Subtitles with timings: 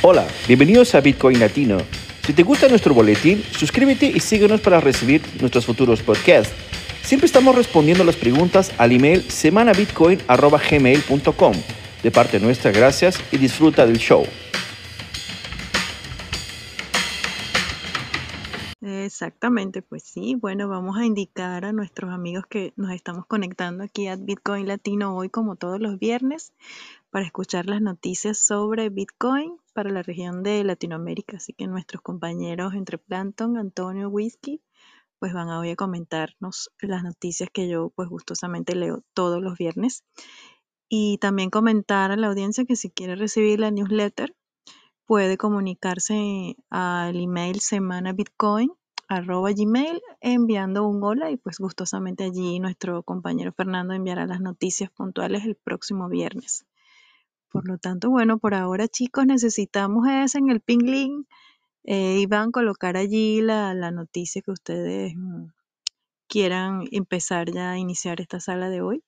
[0.00, 1.78] Hola, bienvenidos a Bitcoin Latino.
[2.24, 6.54] Si te gusta nuestro boletín, suscríbete y síguenos para recibir nuestros futuros podcasts.
[7.02, 11.54] Siempre estamos respondiendo las preguntas al email semanabitcoin.gmail.com.
[12.04, 14.24] De parte nuestra, gracias y disfruta del show.
[18.80, 20.36] Exactamente, pues sí.
[20.36, 25.16] Bueno, vamos a indicar a nuestros amigos que nos estamos conectando aquí a Bitcoin Latino
[25.16, 26.52] hoy como todos los viernes
[27.10, 31.36] para escuchar las noticias sobre Bitcoin para la región de Latinoamérica.
[31.36, 34.60] Así que nuestros compañeros entre Planton, Antonio, Whisky,
[35.20, 39.56] pues van a hoy a comentarnos las noticias que yo pues gustosamente leo todos los
[39.56, 40.02] viernes.
[40.88, 44.34] Y también comentar a la audiencia que si quiere recibir la newsletter,
[45.06, 48.16] puede comunicarse al email semana
[50.20, 55.54] enviando un hola y pues gustosamente allí nuestro compañero Fernando enviará las noticias puntuales el
[55.54, 56.67] próximo viernes.
[57.50, 61.26] Por lo tanto, bueno, por ahora chicos necesitamos es en el ping link
[61.84, 65.46] eh, y van a colocar allí la, la noticia que ustedes mm,
[66.28, 69.02] quieran empezar ya a iniciar esta sala de hoy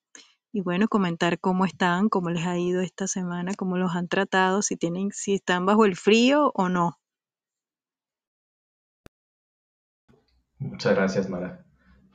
[0.52, 4.62] y bueno, comentar cómo están, cómo les ha ido esta semana, cómo los han tratado,
[4.62, 6.98] si tienen, si están bajo el frío o no.
[10.58, 11.64] Muchas gracias, Mara.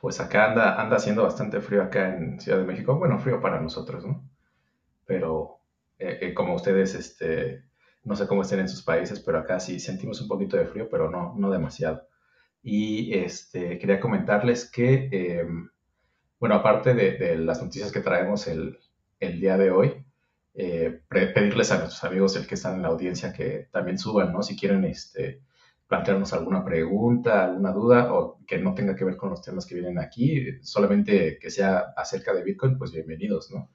[0.02, 2.98] Pues acá anda, anda haciendo bastante frío acá en Ciudad de México.
[2.98, 4.30] Bueno, frío para nosotros, ¿no?
[5.06, 5.62] Pero
[6.00, 7.64] eh, eh, como ustedes, este,
[8.04, 10.90] no sé cómo estén en sus países, pero acá sí sentimos un poquito de frío,
[10.90, 12.08] pero no, no demasiado.
[12.64, 15.70] Y este, quería comentarles que em,
[16.40, 18.78] bueno, aparte de, las noticias que traemos el,
[19.20, 20.06] día de hoy,
[20.54, 24.44] eh, pedirles a nuestros amigos el que están en la audiencia que también suban, ¿no?
[24.44, 25.42] Si quieren este,
[25.88, 29.76] plantearnos alguna pregunta, alguna duda o que no tenga que ver con los temas que
[29.76, 33.72] vienen aquí, solamente que sea acerca de Bitcoin, pues bienvenidos, ¿no?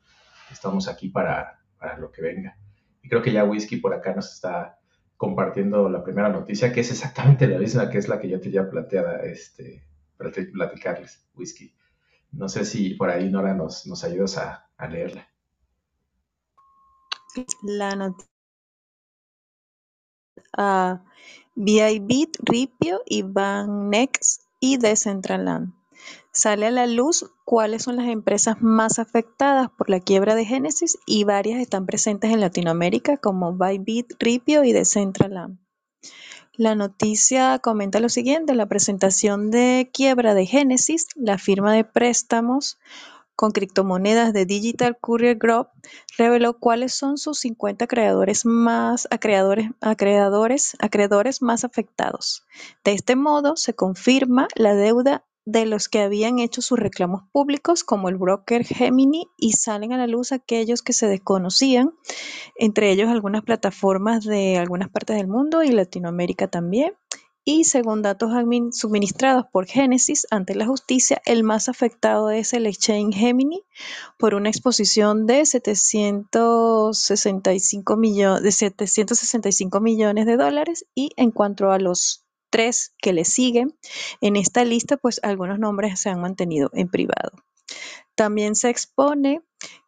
[0.52, 2.56] Estamos aquí para, para lo que venga.
[3.02, 4.78] Y creo que ya Whisky por acá nos está
[5.16, 8.50] compartiendo la primera noticia, que es exactamente la misma que es la que yo te
[8.50, 9.82] ya planteada este,
[10.16, 11.74] para platicarles, Whisky.
[12.32, 15.28] No sé si por ahí Nora nos, nos ayudas a, leerla.
[17.62, 18.30] La noticia.
[20.56, 20.98] Uh,
[21.56, 25.79] Ripio, y Next y Decentraland.
[26.32, 30.98] Sale a la luz cuáles son las empresas más afectadas por la quiebra de Genesis
[31.06, 35.58] y varias están presentes en Latinoamérica como Bybit, Ripio y Decentraland.
[36.52, 42.78] La noticia comenta lo siguiente, la presentación de quiebra de Genesis, la firma de préstamos
[43.34, 45.68] con criptomonedas de Digital Courier Group,
[46.18, 49.70] reveló cuáles son sus 50 creadores más acreedores,
[51.40, 52.44] más afectados.
[52.84, 57.84] De este modo, se confirma la deuda de los que habían hecho sus reclamos públicos,
[57.84, 61.92] como el broker Gemini, y salen a la luz aquellos que se desconocían,
[62.56, 66.94] entre ellos algunas plataformas de algunas partes del mundo y Latinoamérica también.
[67.42, 68.32] Y según datos
[68.72, 73.62] suministrados por Genesis ante la justicia, el más afectado es el exchange Gemini
[74.18, 80.84] por una exposición de 765, de 765 millones de dólares.
[80.94, 83.76] Y en cuanto a los tres que le siguen.
[84.20, 87.32] En esta lista, pues algunos nombres se han mantenido en privado.
[88.14, 89.42] También se expone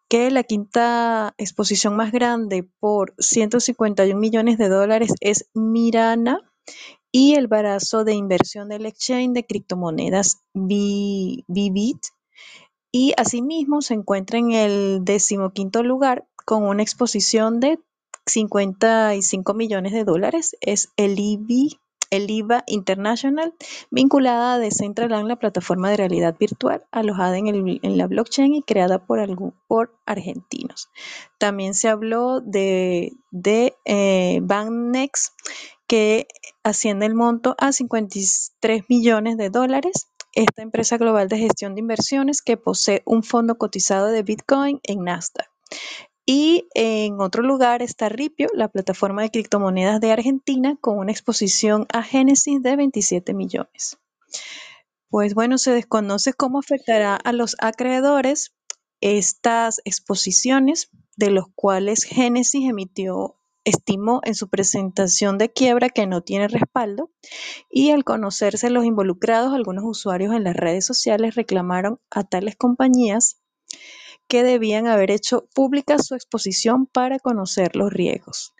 [0.08, 6.38] que la quinta exposición más grande por 151 millones de dólares es Mirana
[7.10, 11.98] y el brazo de inversión del exchange de criptomonedas Bibit.
[12.92, 17.78] Y asimismo se encuentra en el decimoquinto lugar con una exposición de
[18.26, 20.56] 55 millones de dólares.
[20.60, 21.80] Es el IBI
[22.12, 23.54] el IVA International,
[23.90, 29.18] vinculada a Decentraland, la plataforma de realidad virtual alojada en, la blockchain y creada por,
[29.66, 30.90] por argentinos.
[31.38, 34.42] También se habló de, de eh,
[35.86, 36.26] que
[36.62, 40.08] asciende el monto a 53 millones de dólares.
[40.34, 45.04] Esta empresa global de gestión de inversiones que posee un fondo cotizado de Bitcoin en
[45.04, 45.48] Nasdaq.
[46.24, 51.86] Y en otro lugar está Ripio, la plataforma de criptomonedas de Argentina, con una exposición
[51.92, 53.98] a Génesis de 27 millones.
[55.08, 58.54] Pues bueno, se desconoce cómo afectará a los acreedores
[59.00, 66.22] estas exposiciones, de los cuales Génesis emitió, estimó en su presentación de quiebra que no
[66.22, 67.10] tiene respaldo,
[67.68, 73.41] y al conocerse los involucrados, algunos usuarios en las redes sociales reclamaron a tales compañías
[74.28, 78.54] que debían haber hecho pública su exposición para conocer los riesgos.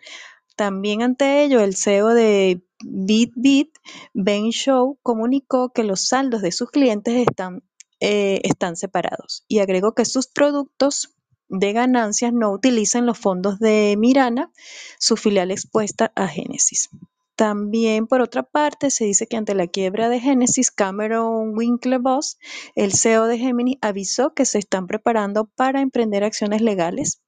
[0.55, 3.75] También ante ello, el CEO de BitBit,
[4.13, 7.63] Ben Show, comunicó que los saldos de sus clientes están,
[7.99, 11.15] eh, están separados y agregó que sus productos
[11.49, 14.51] de ganancias no utilicen los fondos de Mirana,
[14.99, 16.89] su filial expuesta a Génesis.
[17.35, 22.37] También, por otra parte, se dice que ante la quiebra de Genesis, Cameron Winklevoss,
[22.75, 27.21] el CEO de Gemini, avisó que se están preparando para emprender acciones legales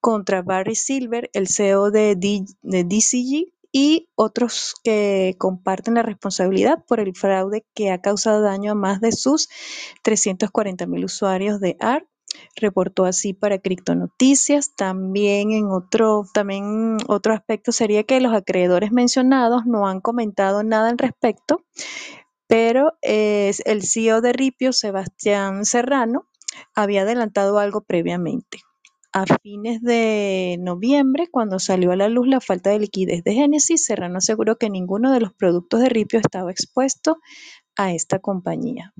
[0.00, 7.00] contra Barry Silver, el CEO de, de DCG, y otros que comparten la responsabilidad por
[7.00, 9.48] el fraude que ha causado daño a más de sus
[10.02, 12.06] 340 mil usuarios de ART
[12.56, 14.74] reportó así para Criptonoticias.
[14.74, 20.90] También en otro, también otro aspecto sería que los acreedores mencionados no han comentado nada
[20.90, 21.64] al respecto,
[22.46, 26.26] pero el CEO de Ripio, Sebastián Serrano,
[26.74, 28.58] había adelantado algo previamente.
[29.12, 33.84] A fines de noviembre, cuando salió a la luz la falta de liquidez de Genesis,
[33.84, 37.18] Serrano aseguró que ninguno de los productos de Ripio estaba expuesto
[37.76, 38.92] a esta compañía.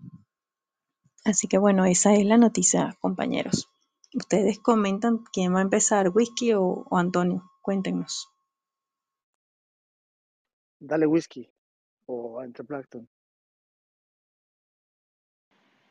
[1.24, 3.68] Así que bueno, esa es la noticia, compañeros.
[4.14, 7.50] Ustedes comentan quién va a empezar, Whisky o, Antonio.
[7.62, 8.28] Cuéntenos.
[10.80, 11.48] Dale Whisky
[12.06, 13.06] o Enterplankton.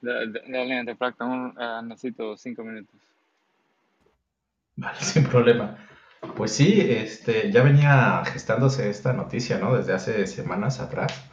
[0.01, 2.99] Dale Enterplankton, uh, necesito cinco minutos.
[4.75, 5.77] Vale, sin problema.
[6.35, 9.75] Pues sí, este, ya venía gestándose esta noticia, ¿no?
[9.75, 11.28] Desde hace semanas atrás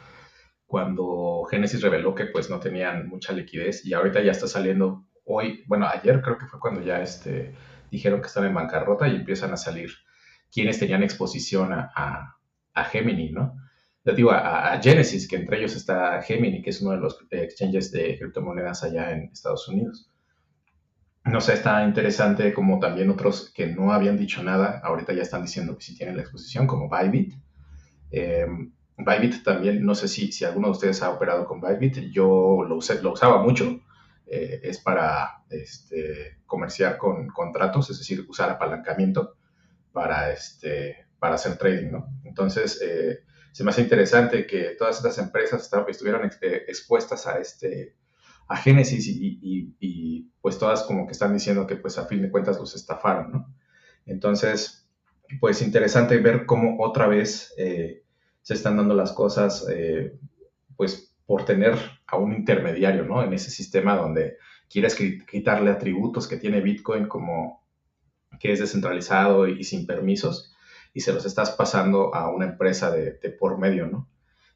[0.67, 5.63] cuando Genesis reveló que pues no tenían mucha liquidez y ahorita ya está saliendo hoy,
[5.65, 7.55] bueno, ayer creo que fue cuando ya este,
[7.89, 9.89] dijeron que están en bancarrota y empiezan a salir
[10.51, 12.37] quienes tenían exposición a,
[12.73, 13.55] a, Gemini, ¿no?
[14.03, 17.91] Le digo, a, Genesis, que entre ellos está Gemini, que es uno de los exchanges
[17.91, 20.09] de criptomonedas allá en Estados Unidos.
[21.25, 25.41] No sé, está interesante como también otros que no habían dicho nada, ahorita ya están
[25.41, 27.33] diciendo que sí tienen la exposición, como Bybit.
[28.11, 28.47] Eh,
[29.05, 32.79] Bybit también, no sé si, si alguno de ustedes ha operado con Bybit, yo lo,
[33.01, 33.79] lo usaba mucho.
[34.29, 39.37] Eh, es para este, comerciar con contratos, es decir, usar apalancamiento
[39.93, 42.09] para, este, para hacer trading, ¿no?
[42.25, 43.19] Entonces, eh,
[43.53, 47.95] se me hace interesante que todas estas empresas estuvieran expuestas a, este,
[48.49, 49.39] a Genesis y,
[49.79, 53.31] y, pues todas como que están diciendo que pues a fin de cuentas los estafaron,
[53.31, 53.55] ¿no?
[54.05, 54.89] Entonces,
[55.39, 57.53] pues interesante ver cómo otra vez...
[57.57, 58.03] Eh,
[58.47, 60.17] se están dando las cosas, eh,
[60.77, 63.21] pues por tener a un intermediario, ¿no?
[63.21, 64.37] En ese sistema donde
[64.69, 67.67] quieres quitarle atributos que tiene Bitcoin como
[68.39, 70.55] que es descentralizado y, sin permisos
[70.93, 74.07] y se los estás pasando a una empresa de, por medio, ¿no?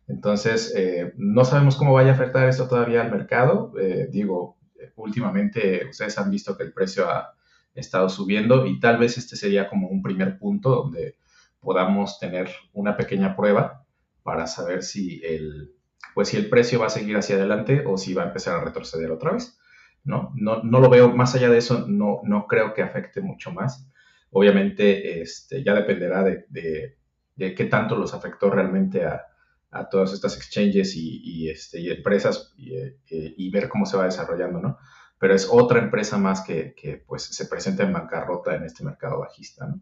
[0.08, 3.74] Entonces, eh, no sabemos cómo vaya a afectar esto todavía al mercado.
[3.78, 4.58] Eh, digo,
[4.96, 7.34] últimamente ustedes han visto que el precio ha
[7.76, 11.18] estado subiendo y tal vez este sería como un primer punto donde
[11.60, 13.81] podamos tener una pequeña prueba
[14.24, 15.74] para saber si el,
[16.14, 18.64] pues si el precio va a seguir hacia adelante o si va a empezar a
[18.64, 19.58] retroceder otra vez.
[20.04, 20.32] ¿no?
[20.36, 23.88] No, no lo veo, más allá de eso, no, no creo que afecte mucho más.
[24.32, 29.26] Obviamente este, ya dependerá de, de, qué tanto los afectó realmente a,
[29.72, 34.06] a todas estas exchanges y, este, y empresas y, eh, y, ver cómo se va
[34.06, 34.78] desarrollando, ¿no?
[35.18, 39.20] Pero es otra empresa más que, que, pues se presenta en bancarrota en este mercado
[39.20, 39.74] bajista.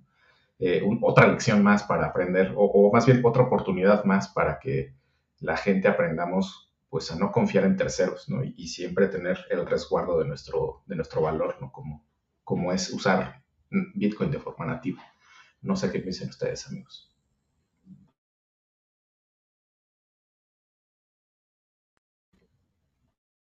[0.59, 4.93] Eh, otra lección más para aprender, o, más bien otra oportunidad más para que
[5.39, 8.43] la gente aprendamos pues a no confiar en terceros, ¿no?
[8.43, 11.71] Y, siempre tener el resguardo de nuestro, de nuestro valor, ¿no?
[11.71, 12.05] Como,
[12.43, 15.01] como es usar Bitcoin de forma nativa.
[15.61, 17.09] No sé qué piensan ustedes, amigos.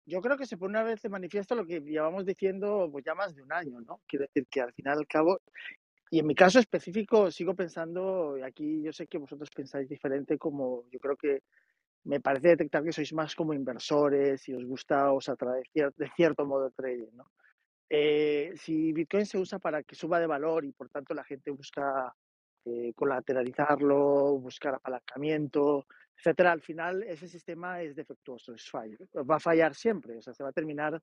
[0.05, 3.13] Yo creo que se pone una vez de manifiesto lo que llevamos diciendo pues ya
[3.15, 4.01] más de un año, ¿no?
[4.07, 5.39] Quiero decir que al final al cabo
[6.09, 10.37] y en mi caso específico sigo pensando, y aquí yo sé que vosotros pensáis diferente,
[10.37, 11.43] como yo creo que
[12.05, 16.45] me parece detectar que sois más como inversores y os gusta, os atrae de cierto
[16.45, 17.31] modo el trading, ¿no?
[17.89, 21.49] Eh, si Bitcoin se usa para que suba de valor y por tanto la gente
[21.49, 22.13] busca
[22.65, 28.97] eh, colateralizarlo, buscar apalancamiento, etcétera, al final ese sistema es defectuoso, es fallo,
[29.29, 31.01] va a fallar siempre, o sea, se va a terminar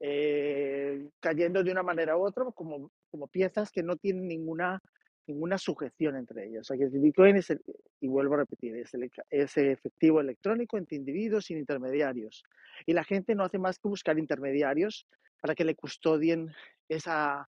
[0.00, 4.80] eh, cayendo de una manera u otra como, como piezas que no tienen ninguna,
[5.26, 6.62] ninguna sujeción entre ellas.
[6.62, 7.52] O sea, que el Bitcoin es,
[8.00, 12.44] y vuelvo a repetir, es, el, es efectivo electrónico entre individuos sin intermediarios.
[12.86, 15.06] Y la gente no hace más que buscar intermediarios
[15.40, 16.52] para que le custodien
[16.88, 17.48] esa,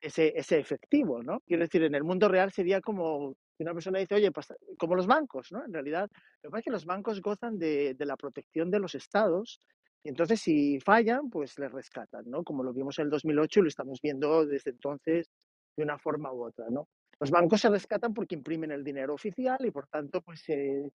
[0.00, 1.40] ese, ese efectivo, ¿no?
[1.46, 5.06] Quiero decir, en el mundo real sería como una persona dice, oye, pues, como los
[5.06, 5.64] bancos, ¿no?
[5.64, 6.08] En realidad,
[6.42, 9.60] lo que pasa es que los bancos gozan de, de la protección de los estados
[10.02, 12.42] y entonces, si fallan, pues les rescatan, ¿no?
[12.42, 15.28] Como lo vimos en el 2008 y lo estamos viendo desde entonces
[15.76, 16.88] de una forma u otra, ¿no?
[17.18, 20.90] Los bancos se rescatan porque imprimen el dinero oficial y, por tanto, pues se,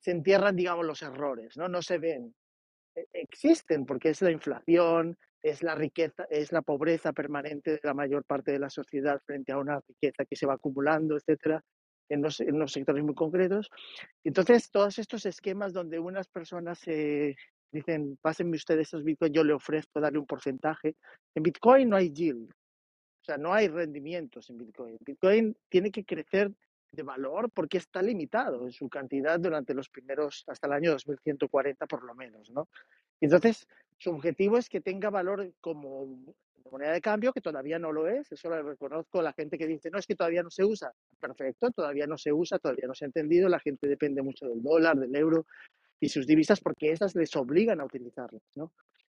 [0.00, 1.68] se entierran, digamos, los errores, ¿no?
[1.68, 2.34] No se ven.
[2.96, 7.94] E, existen porque es la inflación, es la riqueza, es la pobreza permanente de la
[7.94, 11.62] mayor parte de la sociedad frente a una riqueza que se va acumulando, etcétera,
[12.08, 13.70] en los, en los sectores muy concretos.
[14.24, 17.36] Entonces, todos estos esquemas donde unas personas se
[17.70, 20.96] dicen, pásenme ustedes esos bitcoins, yo le ofrezco darle un porcentaje.
[21.34, 24.96] En Bitcoin no hay yield, o sea, no hay rendimientos en Bitcoin.
[25.00, 26.50] Bitcoin tiene que crecer
[26.90, 31.86] de valor porque está limitado en su cantidad durante los primeros, hasta el año 2140
[31.86, 32.68] por lo menos, ¿no?
[33.20, 33.66] Entonces,
[33.98, 36.34] su objetivo es que tenga valor como
[36.70, 39.90] moneda de cambio, que todavía no lo es, eso lo reconozco la gente que dice,
[39.90, 40.92] no, es que todavía no se usa.
[41.18, 44.62] Perfecto, todavía no se usa, todavía no se ha entendido, la gente depende mucho del
[44.62, 45.46] dólar, del euro
[46.00, 48.72] y sus divisas porque esas les obligan a utilizarlas, ¿no?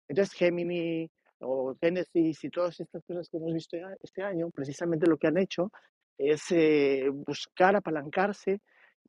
[0.08, 1.10] Entonces, Gemini
[1.40, 5.38] o Genesis y todas estas cosas que hemos visto este año, precisamente lo que han
[5.38, 5.70] hecho
[6.18, 8.60] es eh, buscar apalancarse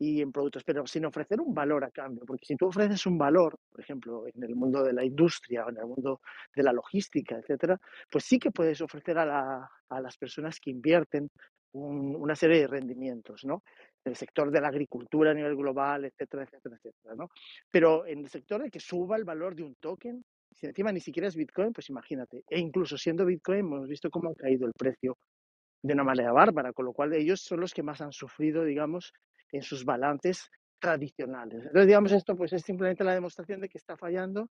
[0.02, 3.20] y en productos, pero sin ofrecer un valor a cambio, porque si tú ofreces un
[3.20, 6.22] valor, por ejemplo, en el mundo de la industria o en el mundo
[6.56, 7.80] de la logística, etcétera,
[8.10, 11.30] pues sí que puedes ofrecer a, la, a las personas que invierten
[11.74, 13.62] una serie de rendimientos, ¿no?
[14.04, 17.30] En el sector de la agricultura a nivel global, etcétera, etcétera, etcétera, ¿no?
[17.72, 21.00] Pero en el sector de que suba el valor de un token, si encima ni
[21.00, 22.44] siquiera es Bitcoin, pues imagínate.
[22.50, 25.16] E incluso siendo Bitcoin, hemos visto cómo ha caído el precio
[25.82, 29.14] de una manera bárbara, con lo cual ellos son los que más han sufrido, digamos,
[29.52, 31.66] en sus balances tradicionales.
[31.66, 34.50] Entonces, digamos, esto pues es simplemente la demostración de que está fallando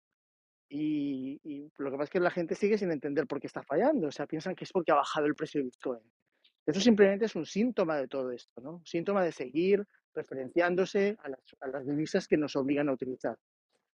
[0.68, 1.40] y,
[1.78, 4.08] lo que pasa es que la gente sigue sin entender por qué está fallando.
[4.08, 6.00] O sea, piensan que es porque ha bajado el precio de Bitcoin.
[6.64, 8.76] Eso simplemente es un síntoma de todo esto, ¿no?
[8.76, 9.84] Un síntoma de seguir
[10.14, 13.37] referenciándose a las, a las divisas que nos obligan a utilizar.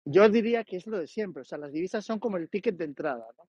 [0.04, 2.76] Yo diría que es lo de siempre, o sea, las divisas son como el ticket
[2.76, 3.49] de entrada, ¿no?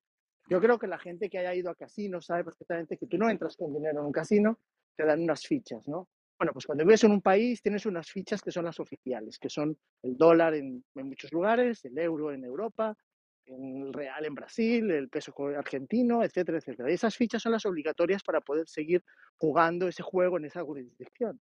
[0.51, 3.29] Yo creo que la gente que haya ido a casinos sabe perfectamente que tú no
[3.29, 4.60] entras con dinero en un casino,
[4.98, 6.10] te dan unas fichas, ¿no?
[6.38, 9.50] Bueno, pues cuando vives en un país tienes unas fichas que son las oficiales, que
[9.50, 12.98] son el dólar en, muchos lugares, el euro en Europa,
[13.46, 16.91] el real en Brasil, el peso argentino, etcétera, etcétera.
[16.91, 19.05] Y esas fichas son las obligatorias para poder seguir
[19.38, 21.39] jugando ese juego en esa jurisdicción.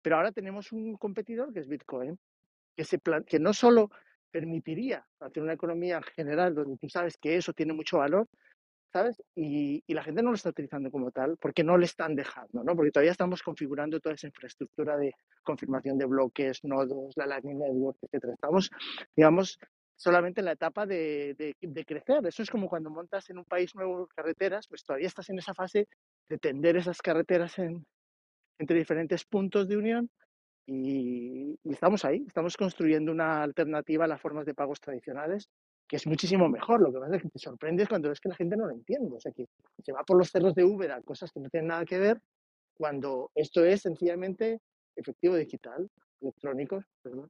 [0.00, 2.18] Pero ahora tenemos un competidor que es Bitcoin,
[2.74, 3.90] que, se que no solo
[4.30, 8.26] permitiría hacer una economía general donde tú sabes que eso tiene mucho valor,
[8.92, 9.22] ¿sabes?
[9.34, 12.74] Y, la gente no lo está utilizando como tal porque no le están dejando, ¿no?
[12.74, 17.98] Porque todavía estamos configurando toda esa infraestructura de confirmación de bloques, nodos, la Lightning Network,
[18.02, 18.34] etcétera.
[18.34, 18.70] Estamos,
[19.16, 19.58] digamos,
[19.96, 21.54] solamente en la etapa de,
[21.86, 22.26] crecer.
[22.26, 25.54] Eso es como cuando montas en un país nuevo carreteras, pues todavía estás en esa
[25.54, 25.88] fase
[26.28, 27.84] de tender esas carreteras en,
[28.58, 30.10] entre diferentes puntos de unión
[30.72, 35.48] y, y estamos ahí, estamos construyendo una alternativa a las formas de pagos tradicionales
[35.90, 36.80] que es muchísimo mejor.
[36.80, 39.16] Lo que pasa es que te sorprendes cuando ves que la gente no lo entiende.
[39.16, 39.46] O sea, que
[39.82, 42.20] se va por los cerros de Uber a cosas que no tienen nada que ver,
[42.74, 44.60] cuando esto es sencillamente
[44.94, 47.28] efectivo digital, electrónico, perdón.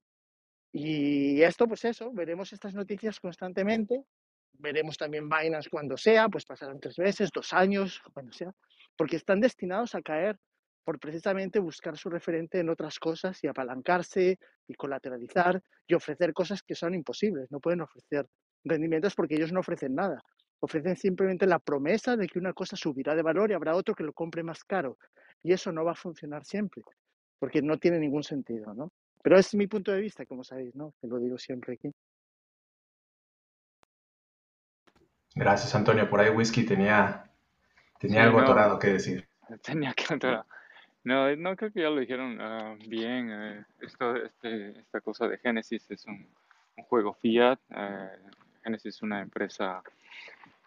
[0.73, 4.05] Y esto, pues eso, veremos estas noticias constantemente,
[4.53, 8.53] veremos también vainas cuando sea, pues pasarán tres meses, dos años, cuando sea,
[8.95, 10.37] porque están destinados a caer
[10.85, 16.63] por precisamente buscar su referente en otras cosas y apalancarse y colateralizar y ofrecer cosas
[16.63, 17.51] que son imposibles.
[17.51, 18.27] No pueden ofrecer
[18.65, 20.23] rendimientos porque ellos no ofrecen nada.
[20.61, 24.05] Ofrecen simplemente la promesa de que una cosa subirá de valor y habrá otro que
[24.05, 24.99] lo compre más caro.
[25.43, 26.83] Y eso no va a funcionar siempre,
[27.39, 28.93] porque no tiene ningún sentido, ¿no?
[29.23, 30.95] Pero es mi punto de vista, como sabéis, ¿no?
[31.01, 31.91] Que lo digo siempre aquí.
[35.35, 36.09] Gracias, Antonio.
[36.09, 37.31] Por ahí Whisky tenía,
[37.99, 39.29] tenía algo atorado que decir.
[39.63, 40.45] Tenía que atorar.
[41.03, 43.31] No, no creo que ya lo dijeron uh, bien.
[43.31, 46.27] Uh, esto, este, esta cosa de Genesis es un,
[46.89, 47.59] juego fiat.
[47.71, 48.31] Uh,
[48.63, 49.83] Genesis es una empresa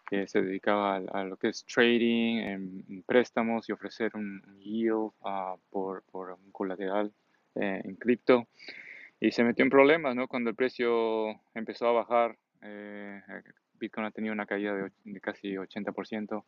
[0.06, 5.12] que se dedicaba a, lo que es trading, en, préstamos y ofrecer un yield
[5.70, 7.12] por, por, un colateral
[7.54, 8.48] eh, en cripto.
[9.20, 10.28] Y se metió en problemas, ¿no?
[10.28, 13.22] Cuando el precio empezó a bajar, eh,
[13.74, 16.44] Bitcoin ha tenido una caída de, de casi 80%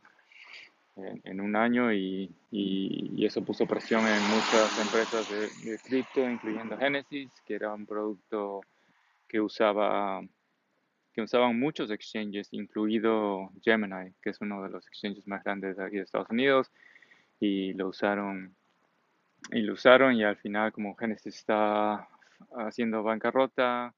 [0.96, 6.76] en, un año y, y, eso puso presión en muchas empresas de, de cripto, incluyendo
[6.78, 8.60] Genesis, que era un producto
[9.28, 10.22] que usaba
[11.12, 15.84] que usaban muchos exchanges, incluido Gemini, que es uno de los exchanges más grandes de
[15.84, 16.70] aquí de Estados Unidos,
[17.40, 18.54] y lo usaron
[19.50, 22.06] y lo usaron y al final como Genesis está
[22.56, 23.94] haciendo bancarrota,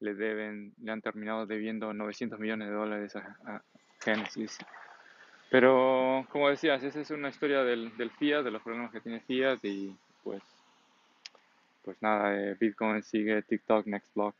[0.00, 3.62] le deben, le han terminado debiendo 900 millones de dólares a, a
[4.00, 4.58] Genesis
[5.50, 9.58] pero, como decías, esa es una historia del, Fiat, de los problemas que tiene Fiat
[9.64, 10.42] y pues,
[11.82, 14.36] pues nada, eh, Bitcoin sigue TikTok, Next Block.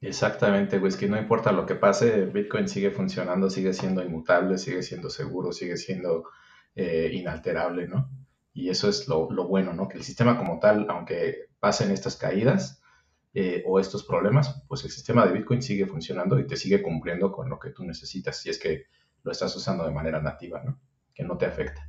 [0.00, 4.82] Exactamente, pues que no importa lo que pase, Bitcoin sigue funcionando, sigue siendo inmutable, sigue
[4.82, 6.30] siendo seguro, sigue siendo
[6.74, 8.08] eh, inalterable, ¿no?
[8.54, 9.88] Y eso es lo, lo, bueno, ¿no?
[9.88, 12.80] Que el sistema como tal, aunque pasen estas caídas,
[13.34, 17.30] eh, o estos problemas, pues el sistema de Bitcoin sigue funcionando y te sigue cumpliendo
[17.30, 18.86] con lo que tú necesitas, si es que
[19.22, 20.62] lo estás usando de manera nativa.
[21.14, 21.88] Que no te afecta.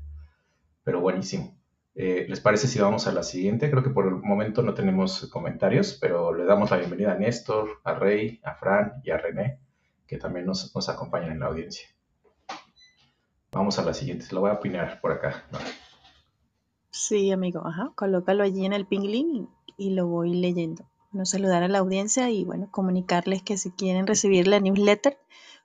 [0.84, 1.60] Pero buenísimo.
[1.96, 3.70] Eh, ¿Les parece si vamos a la siguiente?
[3.70, 7.82] Creo que por el momento no tenemos comentarios, pero le damos la bienvenida a Néstor,
[7.84, 9.60] a Rey, a Fran y a René,
[10.08, 11.88] que también nos, acompañan en la audiencia.
[13.52, 15.46] Vamos a la siguiente, lo voy a opinar por acá.
[16.90, 20.90] Sí, amigo, ajá, colócalo allí en el ping link y, lo voy leyendo.
[21.12, 25.18] Bueno, saludar a la audiencia y bueno, comunicarles que si quieren recibir la newsletter,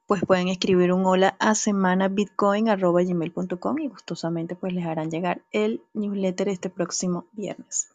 [0.06, 6.48] pues pueden escribir un hola a semanabitcoin.gmail.com y gustosamente pues les harán llegar el newsletter
[6.48, 7.88] este próximo viernes.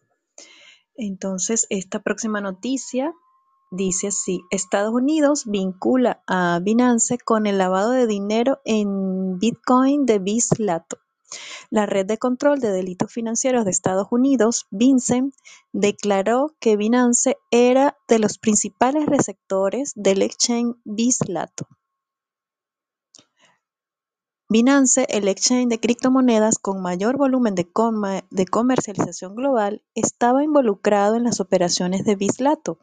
[0.95, 3.15] Entonces, esta próxima noticia
[3.71, 10.19] dice así, Estados Unidos vincula a Binance con el lavado de dinero en Bitcoin de
[10.19, 10.99] Bislato.
[11.69, 15.33] La Red de Control de Delitos Financieros de Estados Unidos, Vincent,
[15.71, 21.67] declaró que Binance era de los principales receptores del exchange Bislato.
[24.51, 27.67] Binance, el exchange de criptomonedas con mayor volumen de,
[28.47, 32.79] comercialización global, estaba involucrado en las operaciones de Bislato.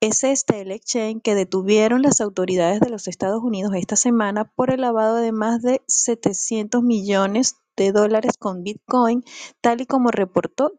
[0.00, 4.72] Es este el exchange que detuvieron las autoridades de los Estados Unidos esta semana por
[4.72, 9.22] el lavado de más de 700 millones de dólares con Bitcoin,
[9.60, 10.72] tal y como reportó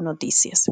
[0.00, 0.64] Noticias.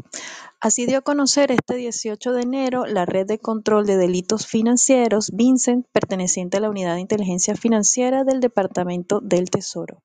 [0.59, 5.31] Así dio a conocer este 18 de enero la red de control de delitos financieros
[5.33, 10.03] Vincent, perteneciente a la Unidad de Inteligencia Financiera del Departamento del Tesoro.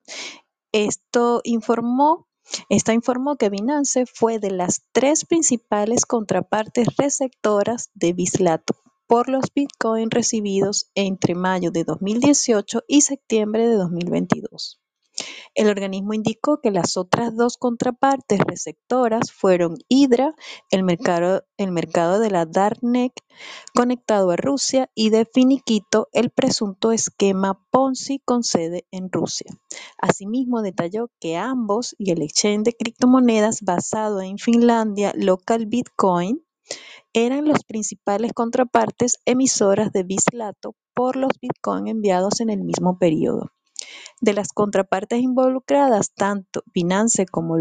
[0.70, 2.28] Esto informó
[2.68, 8.74] esta informó que Binance fue de las tres principales contrapartes receptoras de Bislato
[9.06, 14.81] por los Bitcoin recibidos entre mayo de 2018 y septiembre de 2022.
[15.54, 20.34] El organismo indicó que las otras dos contrapartes receptoras fueron Hydra,
[20.70, 23.12] el mercado, de la Darknet
[23.74, 29.50] conectado a Rusia, y de Finiquito, el presunto esquema Ponzi con sede en Rusia.
[29.98, 36.42] Asimismo, detalló que ambos y el exchange de criptomonedas basado en Finlandia, Local Bitcoin,
[37.12, 43.50] eran los principales contrapartes emisoras de Bislato por los Bitcoin enviados en el mismo periodo.
[44.20, 47.56] De las contrapartes involucradas, tanto Binance como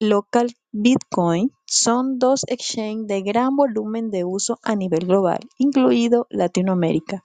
[0.00, 7.24] Local Bitcoin son dos exchanges de gran volumen de uso a nivel global, incluido Latinoamérica.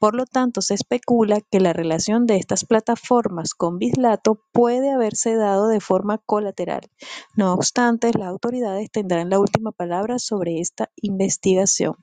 [0.00, 5.36] Por lo tanto, se especula que la relación de estas plataformas con Bislato puede haberse
[5.36, 6.90] dado de forma colateral.
[7.36, 11.94] No obstante, las autoridades tendrán la última palabra sobre esta investigación.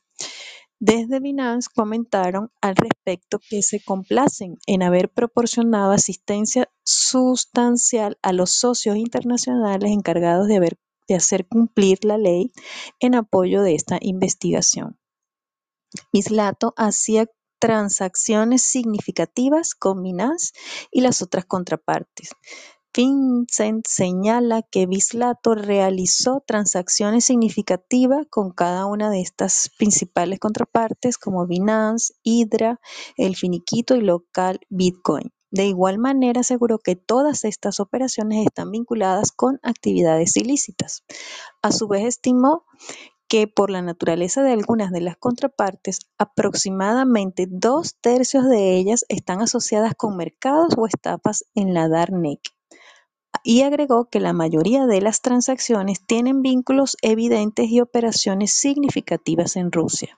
[0.79, 8.51] Desde Binance comentaron al respecto que se complacen en haber proporcionado asistencia sustancial a los
[8.51, 10.77] socios internacionales encargados de,
[11.15, 12.51] hacer cumplir la ley
[12.99, 14.97] en apoyo de esta investigación.
[16.11, 17.27] Bislato hacía
[17.59, 20.51] transacciones significativas con Binance
[20.91, 22.31] y las otras contrapartes,
[22.95, 31.45] Vincent señala que Bislato realizó transacciones significativas con cada una de estas principales contrapartes como
[31.45, 32.79] Binance, Hydra,
[33.17, 35.33] El Finiquito y Local Bitcoin.
[35.51, 41.03] De igual manera, aseguró que todas estas operaciones están vinculadas con actividades ilícitas.
[41.61, 42.63] A su vez, estimó
[43.27, 49.41] que por la naturaleza de algunas de las contrapartes, aproximadamente dos tercios de ellas están
[49.41, 52.39] asociadas con mercados o estafas en la Darknet
[53.43, 59.71] y agregó que la mayoría de las transacciones tienen vínculos evidentes y operaciones significativas en
[59.71, 60.17] Rusia.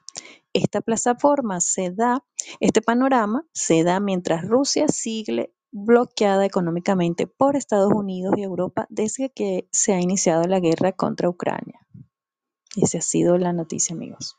[0.53, 2.23] Esta plataforma se da,
[2.59, 9.29] este panorama se da mientras Rusia sigue bloqueada económicamente por Estados Unidos y Europa desde
[9.29, 11.79] que se ha iniciado la guerra contra Ucrania.
[12.75, 14.37] Esa ha sido la noticia, amigos.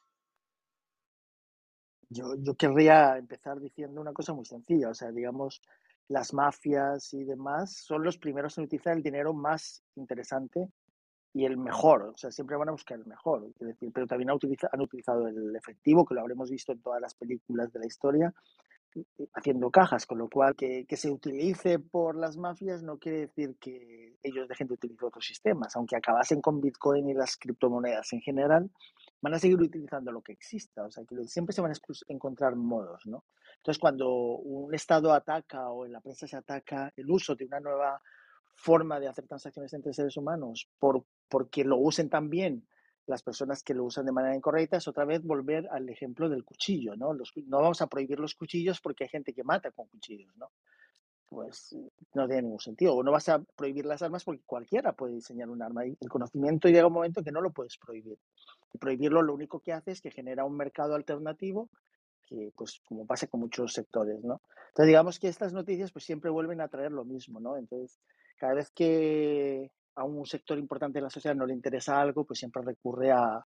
[2.10, 5.60] Yo, yo querría empezar diciendo una cosa muy sencilla, o sea, digamos,
[6.08, 10.68] las mafias y demás son los primeros en utilizar el dinero más interesante
[11.34, 13.52] y el mejor, o sea, siempre van a buscar el mejor,
[13.92, 17.80] pero también han utilizado, el efectivo, que lo habremos visto en todas las películas de
[17.80, 18.34] la historia,
[19.34, 23.56] haciendo cajas, con lo cual que, que, se utilice por las mafias no quiere decir
[23.60, 28.22] que ellos dejen de utilizar otros sistemas, aunque acabasen con Bitcoin y las criptomonedas en
[28.22, 28.70] general,
[29.20, 31.74] van a seguir utilizando lo que exista, o sea, que siempre se van a
[32.09, 33.24] encontrar modos, ¿no?
[33.57, 37.61] Entonces, cuando un Estado ataca o en la prensa se ataca el uso de una
[37.61, 38.00] nueva
[38.54, 42.66] forma de hacer transacciones entre seres humanos por, porque lo usen también
[43.09, 46.44] las personas que lo usan de manera incorrecta, es otra vez volver al ejemplo del
[46.44, 47.14] cuchillo, ¿no?
[47.14, 50.50] no vamos a prohibir los cuchillos porque hay gente que mata con cuchillos, ¿no?
[51.26, 51.74] Pues
[52.14, 52.94] no tiene ningún sentido.
[52.94, 56.09] O no vas a prohibir las armas porque cualquiera puede diseñar un arma y el
[56.09, 58.18] conocimiento llega un momento que no lo puedes prohibir.
[58.78, 61.68] Prohibirlo lo único que hace es que genera un mercado alternativo
[62.26, 64.42] que, pues, como pasa con muchos sectores, ¿no?
[64.68, 67.57] Entonces, digamos que estas noticias, pues, siempre vuelven a traer lo mismo, ¿no?
[67.57, 67.98] Entonces,
[68.37, 72.38] cada vez que a un sector importante de la sociedad no le interesa algo, pues
[72.38, 73.44] siempre recurre a,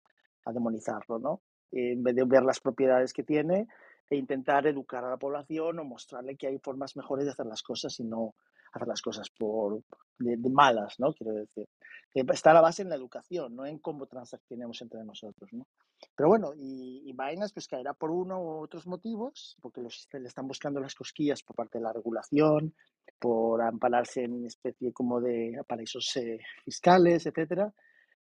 [0.45, 1.41] a demonizarlo, ¿no?
[1.73, 3.67] En vez de ver las propiedades que tiene
[4.09, 7.63] e intentar educar a la población o mostrarle que hay formas mejores de hacer las
[7.63, 8.35] cosas y no
[8.73, 9.83] hacer las cosas por
[10.19, 11.13] de, malas, ¿no?
[11.13, 11.69] Quiero decir.
[12.13, 15.67] Que está la base en la educación, no en cómo transaccionemos entre nosotros, ¿no?
[16.15, 20.29] Pero bueno, y, y Binance pues caerá por uno u otros motivos, porque los, le
[20.29, 22.75] están buscando las cosquillas por parte de la regulación,
[23.19, 27.73] por ampararse en especie como de paraísos eh, fiscales, etcétera.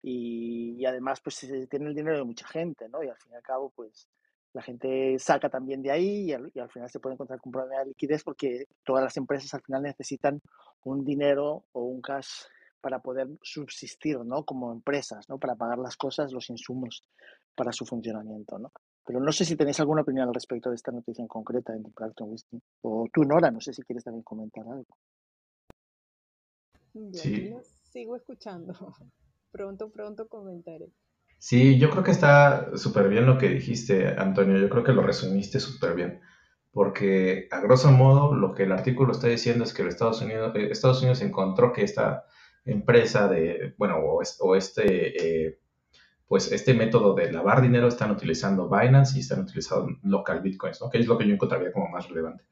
[0.03, 3.03] Y, además pues se tiene el dinero de mucha gente, ¿no?
[3.03, 4.07] Y al fin y al cabo pues
[4.54, 7.50] la gente saca también de ahí y al, y al final se puede encontrar con
[7.50, 10.42] un problema de liquidez porque todas las empresas al final necesitan
[10.84, 12.46] un dinero o un cash
[12.82, 14.44] para poder subsistir, ¿no?
[14.44, 15.38] Como empresas, ¿no?
[15.38, 17.04] Para pagar las cosas, los insumos
[17.56, 18.72] para su funcionamiento, ¿no?
[19.06, 21.84] Pero no sé si tenéis alguna opinión al respecto de esta noticia en concreta en
[21.84, 22.60] Praxton Whisky.
[22.82, 24.98] O tú, Nora, no sé si quieres también comentar algo.
[26.94, 28.74] Yo aquí Sí, los sigo escuchando.
[29.52, 30.90] Pronto, pronto comentaré.
[31.41, 34.58] Sí, yo creo que está súper bien lo que dijiste, Antonio.
[34.60, 36.21] Yo creo que lo resumiste súper bien.
[36.71, 40.69] Porque a grosso modo lo que el artículo está diciendo es que Estados Unidos, eh,
[40.71, 42.25] Estados Unidos encontró que esta
[42.63, 45.60] empresa de, bueno, o este, eh,
[46.27, 50.89] pues este método de lavar dinero están utilizando Binance y están utilizando local bitcoins, ¿no?
[50.89, 52.45] Que es lo que yo encontraría como más relevante.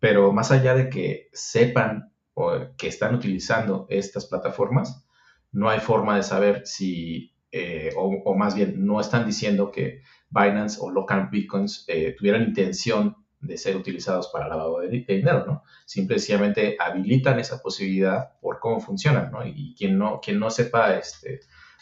[0.00, 5.06] Pero más allá de que sepan o que están utilizando estas plataformas,
[5.52, 10.78] no hay forma de saber si, eh, o, más bien, no están diciendo que Binance
[10.80, 15.62] o local bitcoins eh, tuvieran intención de ser utilizados para lavado de, dinero, ¿no?
[15.84, 19.46] Simplemente habilitan esa posibilidad por cómo funcionan, ¿no?
[19.46, 21.40] Y quien no, quien no sepa, este,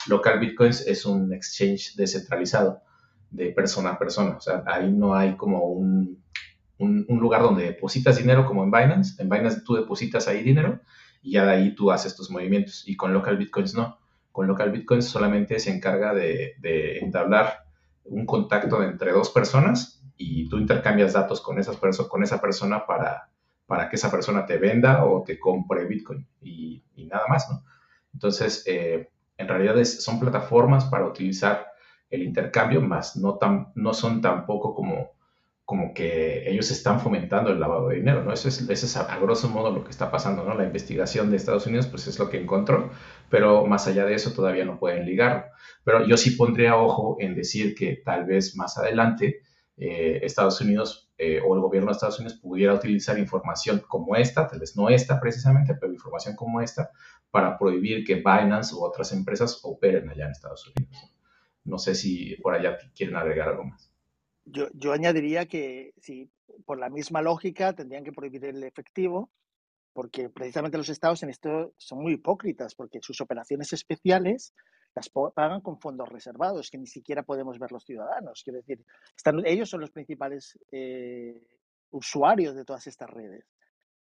[0.09, 2.83] local bitcoins es un exchange descentralizado
[3.31, 6.21] de persona a persona, o sea, ahí no hay como un,
[6.79, 9.23] un, un lugar donde depositas dinero como en Binance.
[9.23, 10.81] En Binance tú depositas ahí dinero
[11.23, 12.89] y ya de ahí tú haces tus movimientos.
[12.89, 13.99] Y con local bitcoins no.
[14.33, 16.57] Con local bitcoins solamente se encarga de,
[17.01, 17.65] entablar
[18.05, 22.87] un contacto entre dos personas y tú intercambias datos con, esas perso con esa persona
[22.87, 23.29] para,
[23.67, 27.65] para que esa persona te venda o te compre bitcoin y, y nada más, ¿no?
[28.13, 31.67] Entonces, eh, en realidad es, son plataformas para utilizar
[32.11, 35.13] el intercambio, más no, tan, no son tampoco como
[35.71, 38.33] como que ellos están fomentando el lavado de dinero, ¿no?
[38.33, 40.53] Eso es, eso es a, a, grosso modo lo que está pasando, ¿no?
[40.57, 42.91] La investigación de Estados Unidos, pues es lo que encontró,
[43.29, 45.45] pero más allá de eso todavía no pueden ligarlo.
[45.85, 49.43] Pero yo sí pondría ojo en decir que tal vez más adelante
[49.77, 54.49] eh, Estados Unidos eh, o el gobierno de Estados Unidos pudiera utilizar información como esta,
[54.49, 56.91] tal vez no esta precisamente, pero información como esta,
[57.31, 61.15] para prohibir que Binance u otras empresas operen allá en Estados Unidos.
[61.63, 63.90] No sé si por allá quieren agregar algo más.
[64.53, 66.31] Yo, yo añadiría que si
[66.65, 69.31] por la misma lógica tendrían que prohibir el efectivo,
[69.93, 74.55] porque precisamente los estados en esto son muy hipócritas, porque sus operaciones especiales
[74.95, 78.43] las pagan con fondos reservados, que ni siquiera podemos ver los ciudadanos.
[78.43, 78.85] Quiero decir,
[79.17, 81.41] están, ellos son los principales eh,
[81.91, 83.45] usuarios de todas estas redes.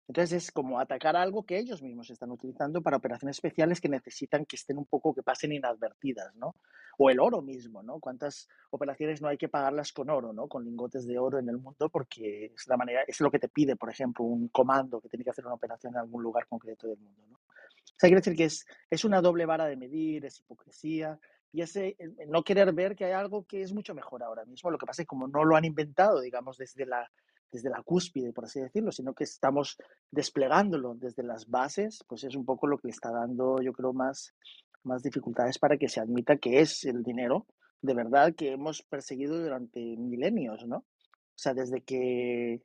[0.08, 4.46] Entonces es como atacar algo que ellos mismos están utilizando para operaciones especiales que necesitan
[4.46, 6.56] que estén un poco, que pasen inadvertidas, ¿no?
[6.98, 8.00] O el oro mismo, ¿no?
[8.00, 10.48] ¿Cuántas operaciones no hay que pagarlas con oro, ¿no?
[10.48, 13.50] Con lingotes de oro en el mundo porque es la manera, es lo que te
[13.50, 16.88] pide, por ejemplo, un comando que tiene que hacer una operación en algún lugar concreto
[16.88, 17.36] del mundo, ¿no?
[17.36, 21.20] O sea, quiere decir que es, es una doble vara de medir, es hipocresía
[21.52, 24.70] y ese no querer ver que hay algo que es mucho mejor ahora mismo.
[24.70, 27.10] Lo que pasa es que como no lo han inventado, digamos, desde la
[27.52, 29.78] desde la cúspide, por así decirlo, sino que estamos
[30.12, 34.34] desplegándolo desde las bases, pues es un poco lo que está dando, yo creo, más,
[34.84, 37.46] más dificultades para que se admita que es el dinero
[37.82, 40.78] de verdad que hemos perseguido durante milenios, ¿no?
[40.78, 42.62] O sea, desde que,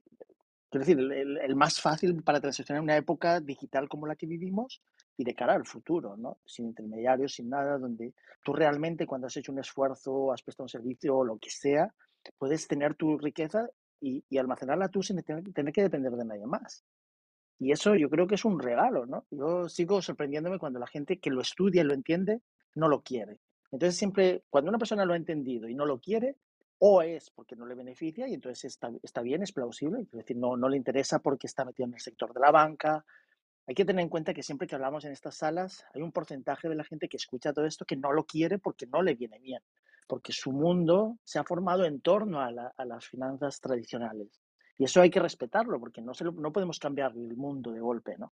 [0.71, 4.83] quiero decir, el, más fácil para transaccionar en una época digital como la que vivimos
[5.16, 6.38] y de cara al futuro, ¿no?
[6.47, 10.71] Sin intermediarios, sin nada, donde tú realmente cuando has hecho un esfuerzo, has prestado un
[10.71, 11.95] servicio o lo que sea,
[12.38, 13.68] puedes tener tu riqueza
[14.03, 16.85] y, almacenarla tú sin tener, tener, que depender de nadie más.
[17.59, 19.25] Y eso yo creo que es un regalo, ¿no?
[19.31, 22.41] Yo sigo sorprendiéndome cuando la gente que lo estudia y lo entiende
[22.75, 23.38] no lo quiere.
[23.71, 26.37] Entonces siempre, cuando una persona lo ha entendido y no lo quiere,
[26.79, 30.37] o es porque no le beneficia y entonces está, está bien, es plausible, es decir,
[30.37, 33.05] no, no le interesa porque está metido en el sector de la banca.
[33.69, 36.69] Hay que tener en cuenta que siempre que hablamos en estas salas hay un porcentaje
[36.69, 39.38] de la gente que escucha todo esto que no lo quiere porque no le viene
[39.38, 39.62] bien
[40.07, 44.41] porque su mundo se ha formado en torno a, la, a, las finanzas tradicionales.
[44.79, 47.81] Y eso hay que respetarlo, porque no, se lo, no podemos cambiar el mundo de
[47.81, 48.33] golpe, ¿no?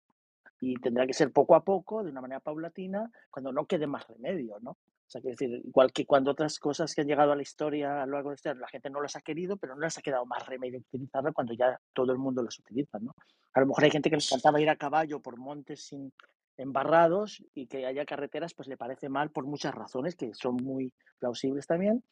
[0.62, 4.08] y tendrá que ser poco a poco, de una manera paulatina, cuando no quede más
[4.08, 4.72] remedio, ¿no?
[4.72, 8.04] O sea, que decir, igual que cuando otras cosas que han llegado a la historia
[8.04, 10.02] a lo largo de este la gente no las ha querido, pero no les ha
[10.02, 13.16] quedado más remedio utilizarlas cuando ya todo el mundo las utiliza, ¿no?
[13.54, 16.14] A lo mejor hay gente que le encantaba ir a caballo por montes sin
[16.60, 20.94] embarrados y que haya carreteras, pues le parece mal por muchas razones que son muy
[21.18, 22.04] plausibles también,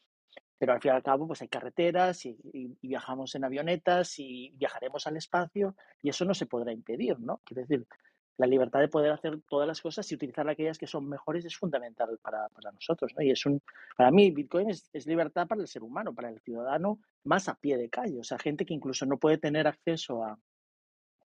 [0.57, 4.51] pero al fin y al cabo, pues hay carreteras y, y, viajamos en avionetas y
[4.55, 7.41] viajaremos al espacio y eso no se podrá impedir, ¿no?
[7.45, 7.87] Quiere decir,
[8.37, 11.55] la libertad de poder hacer todas las cosas y utilizar aquellas que son mejores es
[11.55, 13.23] fundamental para, para nosotros, ¿no?
[13.23, 13.61] Y es un,
[13.95, 17.55] para mí, Bitcoin es, es, libertad para el ser humano, para el ciudadano más a
[17.55, 20.39] pie de calle, o sea, gente que incluso no puede tener acceso a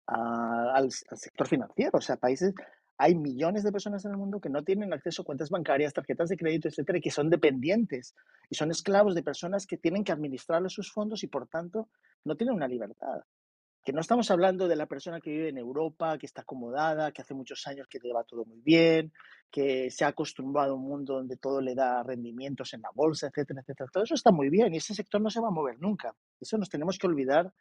[0.10, 2.54] al, al, sector financiero, o sea, países,
[3.02, 6.28] hay millones de personas en el mundo que no tienen acceso a cuentas bancarias, tarjetas
[6.28, 8.14] de crédito, etcétera, y que son dependientes
[8.50, 11.88] y son esclavos de personas que tienen que administrar sus fondos y por tanto
[12.26, 13.22] no tienen una libertad.
[13.86, 17.22] Que no estamos hablando de la persona que vive en Europa, que está acomodada, que
[17.22, 19.14] hace muchos años que lleva todo muy bien,
[19.50, 23.28] que se ha acostumbrado a un mundo donde todo le da rendimientos en la bolsa,
[23.28, 23.90] etcétera, etcétera.
[23.94, 26.14] Todo eso está muy bien y ese sector no se va a mover nunca.
[26.42, 27.54] Eso nos tenemos que olvidar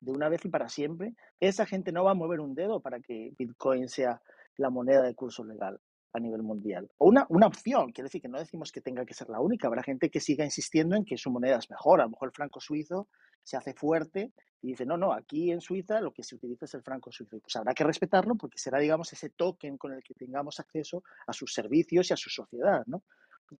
[0.00, 1.12] de una vez y para siempre.
[1.38, 4.22] Esa gente no va a mover un dedo para que Bitcoin sea
[4.56, 5.80] la moneda de curso legal
[6.12, 6.90] a nivel mundial.
[6.98, 9.68] O una, una opción, quiere decir que no decimos que tenga que ser la única,
[9.68, 12.34] habrá gente que siga insistiendo en que su moneda es mejor, a lo mejor el
[12.34, 13.08] franco suizo
[13.42, 16.74] se hace fuerte y dice, no, no, aquí en Suiza lo que se utiliza es
[16.74, 17.38] el franco suizo.
[17.38, 21.32] Pues habrá que respetarlo porque será, digamos, ese token con el que tengamos acceso a
[21.32, 23.04] sus servicios y a su sociedad, ¿no?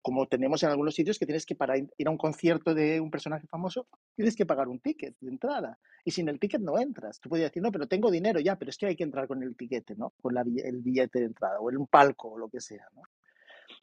[0.01, 3.09] Como tenemos en algunos sitios que tienes que para ir a un concierto de un
[3.09, 5.79] personaje famoso, tienes que pagar un ticket de entrada.
[6.03, 7.19] Y sin el ticket no entras.
[7.19, 9.41] Tú podrías decir, no, pero tengo dinero ya, pero es que hay que entrar con
[9.43, 10.13] el tiquete, ¿no?
[10.21, 13.03] Con la, el billete de entrada o en un palco o lo que sea, ¿no?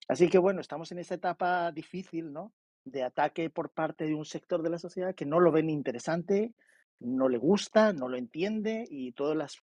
[0.08, 2.52] Así que bueno, estamos en esa etapa difícil, ¿no?
[2.84, 6.54] De ataque por parte de un sector de la sociedad que no lo ven interesante,
[7.00, 9.62] no le gusta, no lo entiende y todas las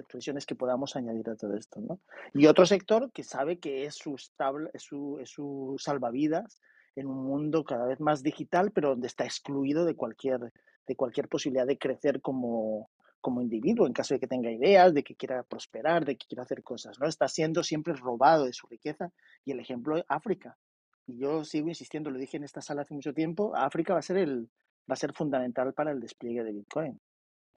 [0.00, 2.00] expresiones que podamos añadir a todo esto, ¿no?
[2.34, 6.60] Y otro sector que sabe que es su, estable, es su, es su salvavidas
[6.96, 10.52] en un mundo cada vez más digital, pero donde está excluido de cualquier,
[10.86, 15.02] de cualquier posibilidad de crecer como, como individuo, en caso de que tenga ideas, de
[15.02, 17.06] que quiera prosperar, de que quiera hacer cosas, ¿no?
[17.06, 19.10] Está siendo siempre robado de su riqueza
[19.44, 20.58] y el ejemplo África.
[21.06, 24.02] Y yo sigo insistiendo, lo dije en esta sala hace mucho tiempo, África va a
[24.02, 24.48] ser el
[24.90, 27.00] va a ser fundamental para el despliegue de Bitcoin,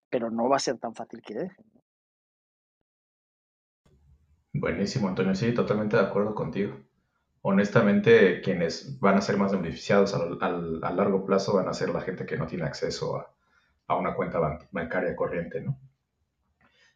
[0.09, 1.65] pero no va a ser tan fácil que dejen.
[4.65, 6.75] Buenísimo, Antonio, sí, totalmente de acuerdo contigo.
[7.43, 12.25] Honestamente, quienes van a ser más beneficiados a largo plazo van a ser la gente
[12.25, 13.15] que no tiene acceso
[13.87, 14.39] a, una cuenta
[14.71, 15.79] bancaria corriente, ¿no?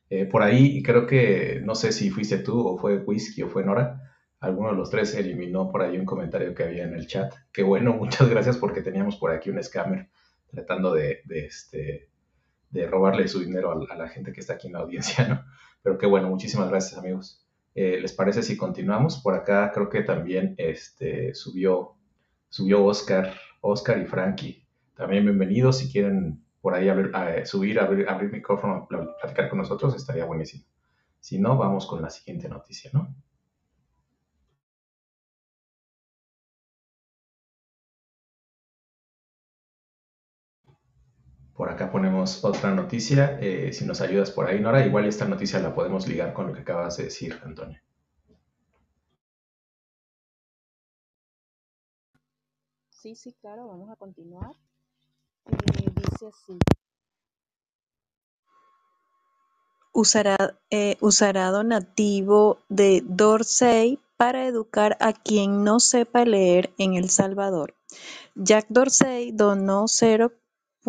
[0.10, 3.64] Eh, por ahí creo que, no sé si fuiste tú o fue Whisky o fue
[3.64, 7.32] Nora, alguno de los tres eliminó por ahí un comentario que había en el chat.
[7.54, 10.10] Qué bueno, muchas gracias porque teníamos por aquí un scammer
[10.50, 12.10] tratando de, este,
[12.90, 15.46] robarle su dinero a, a, la gente que está aquí en la audiencia, ¿no?
[15.84, 17.46] Pero qué bueno, muchísimas gracias amigos.
[17.76, 19.22] Eh, ¿Les parece si continuamos?
[19.22, 21.96] Por acá creo que también este, subió,
[22.50, 24.66] subió Oscar, Oscar y Frankie.
[24.96, 26.90] También bienvenidos si quieren por ahí
[27.46, 30.66] subir, abrir, abrir micrófono, platicar con nosotros, estaría buenísimo.
[31.20, 33.16] Si no, vamos con la siguiente noticia, ¿no?
[41.60, 43.38] Por acá ponemos otra noticia.
[43.42, 46.54] Eh, si nos ayudas por ahí, Nora, igual esta noticia la podemos ligar con lo
[46.54, 47.78] que acabas de decir, Antonio.
[52.92, 54.56] Sí, sí, claro, vamos a continuar.
[55.48, 56.58] Eh, dice así.
[59.92, 60.38] Usará,
[60.70, 67.76] eh, usará donativo de Dorsey para educar a quien no sepa leer en El Salvador.
[68.36, 69.90] Jack Dorsey donó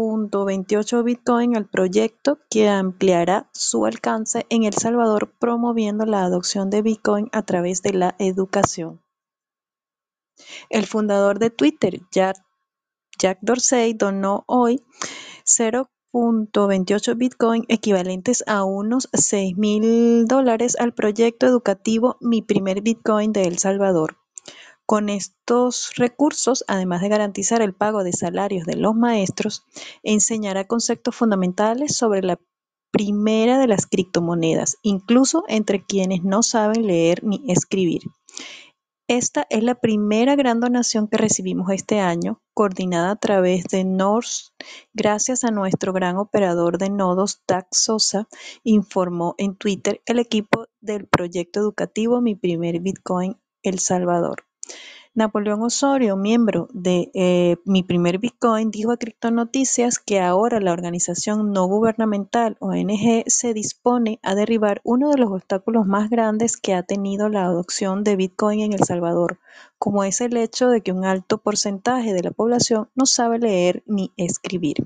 [0.01, 6.81] 0.28 Bitcoin al proyecto que ampliará su alcance en El Salvador promoviendo la adopción de
[6.81, 9.03] Bitcoin a través de la educación.
[10.71, 14.83] El fundador de Twitter, Jack Dorsey, donó hoy
[15.45, 23.43] 0.28 Bitcoin equivalentes a unos 6 mil dólares al proyecto educativo Mi Primer Bitcoin de
[23.43, 24.20] El Salvador.
[24.91, 29.63] Con estos recursos, además de garantizar el pago de salarios de los maestros,
[30.03, 32.41] enseñará conceptos fundamentales sobre la
[32.91, 38.03] primera de las criptomonedas, incluso entre quienes no saben leer ni escribir.
[39.07, 44.47] Esta es la primera gran donación que recibimos este año, coordinada a través de Norse,
[44.93, 48.27] gracias a nuestro gran operador de nodos, Dax Sosa,
[48.65, 54.50] informó en Twitter el equipo del proyecto educativo Mi Primer Bitcoin El Salvador.
[55.13, 61.53] Napoleón Osorio, miembro de eh, Mi Primer Bitcoin, dijo a Criptonoticias que ahora la organización
[61.53, 66.85] no gubernamental ONG se dispone a derribar uno de los obstáculos más grandes que ha
[66.85, 69.41] tenido la adopción de Bitcoin en El Salvador,
[69.79, 73.83] como es el hecho de que un alto porcentaje de la población no sabe leer
[73.87, 74.77] ni escribir.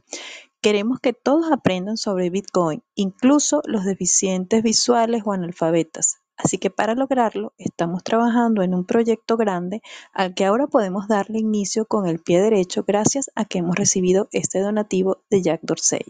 [0.63, 6.24] Queremos que todos aprendan sobre Bitcoin, incluso los deficientes visuales o analfabetas.
[6.37, 11.39] Así que para lograrlo, estamos trabajando en un proyecto grande al que ahora podemos darle
[11.39, 16.05] inicio con el pie derecho gracias a que hemos recibido este donativo de Jack Dorsey.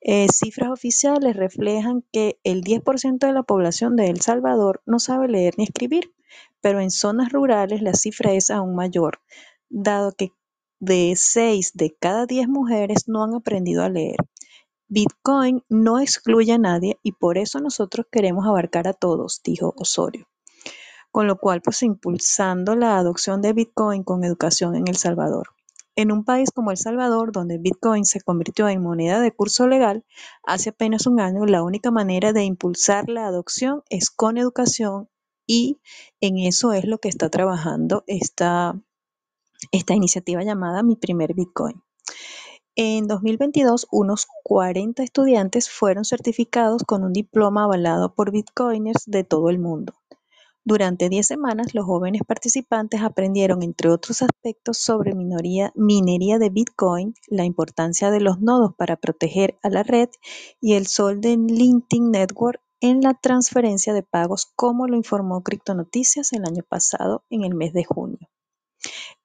[0.00, 5.28] Eh, cifras oficiales reflejan que el 10% de la población de El Salvador no sabe
[5.28, 6.14] leer ni escribir,
[6.62, 9.20] pero en zonas rurales la cifra es aún mayor,
[9.68, 10.32] dado que
[10.78, 14.16] de 6 de cada 10 mujeres no han aprendido a leer.
[14.92, 20.26] Bitcoin no excluye a nadie y por eso nosotros queremos abarcar a todos, dijo Osorio.
[21.12, 25.50] Con lo cual, pues impulsando la adopción de Bitcoin con educación en El Salvador.
[25.94, 30.04] En un país como El Salvador, donde Bitcoin se convirtió en moneda de curso legal,
[30.42, 35.08] hace apenas un año la única manera de impulsar la adopción es con educación
[35.46, 35.78] y
[36.20, 38.74] en eso es lo que está trabajando esta,
[39.70, 41.80] esta iniciativa llamada Mi Primer Bitcoin.
[42.76, 49.50] En 2022, unos 40 estudiantes fueron certificados con un diploma avalado por bitcoiners de todo
[49.50, 49.94] el mundo.
[50.62, 55.72] Durante 10 semanas, los jóvenes participantes aprendieron, entre otros aspectos, sobre minería
[56.38, 60.08] de Bitcoin, la importancia de los nodos para proteger a la red
[60.60, 66.32] y el sol del Linting Network en la transferencia de pagos, como lo informó Criptonoticias
[66.32, 68.28] el año pasado en el mes de junio.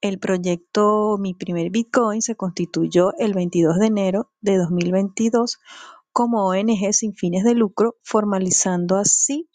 [0.02, 5.60] El proyecto Mi Primer Bitcoin se constituyó el 22 de enero de 2022
[6.12, 9.50] como ONG sin fines de lucro, formalizando así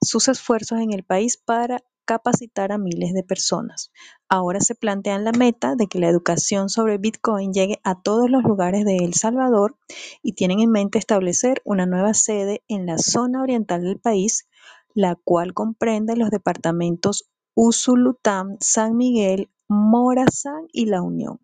[0.00, 3.92] sus esfuerzos en el país para capacitar a miles de personas.
[4.28, 8.44] Ahora se plantean la meta de que la educación sobre Bitcoin llegue a todos los
[8.44, 9.76] lugares de El Salvador
[10.22, 14.48] y tienen en mente establecer una nueva sede en la zona oriental del país,
[14.94, 21.40] la cual comprende los departamentos Usulután, San Miguel, Morazán y La Unión.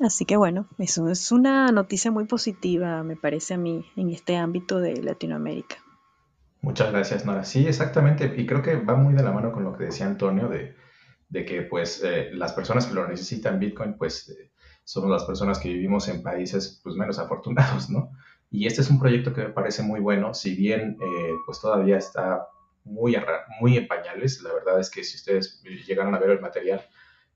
[0.00, 4.36] Así que bueno, eso es una noticia muy positiva, me parece a mí, en este
[4.36, 5.76] ámbito de Latinoamérica.
[6.60, 7.42] Muchas gracias, Nora.
[7.42, 8.34] Sí, exactamente.
[8.36, 10.76] Y creo que va muy de la mano con lo que decía Antonio de,
[11.44, 14.52] que pues eh, las personas que lo necesitan Bitcoin, pues eh,
[14.84, 18.12] somos las personas que vivimos en países pues menos afortunados, ¿no?
[18.48, 21.96] Y este es un proyecto que me parece muy bueno, si bien eh, pues todavía
[21.96, 22.46] está
[22.84, 23.16] muy,
[23.60, 24.42] muy en pañales.
[24.42, 26.82] La verdad es que si ustedes llegaron a ver el material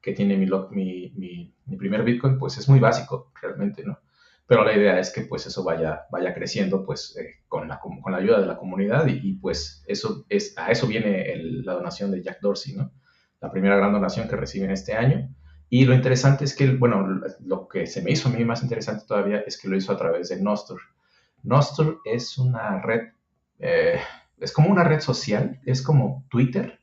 [0.00, 3.98] que tiene mi, mi, mi, primer Bitcoin, pues es muy básico realmente, ¿no?
[4.46, 8.12] Pero la idea es que pues eso vaya, vaya creciendo pues eh, con, la, con
[8.12, 12.22] la ayuda de la comunidad y, pues eso es, a eso viene la donación de
[12.22, 12.92] Jack Dorsey, ¿no?
[13.40, 15.28] La primera gran donación que reciben este año.
[15.68, 19.04] Y lo interesante es que, bueno, lo que se me hizo a mí más interesante
[19.06, 20.76] todavía es que lo hizo a través de Nostr.
[21.42, 23.08] Nostr es una red
[23.58, 23.98] eh,
[24.40, 26.80] es como una red social, es como Twitter,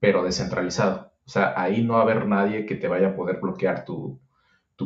[0.00, 1.12] pero descentralizado.
[1.26, 4.20] O sea, ahí no va a haber nadie que te vaya a poder bloquear tu,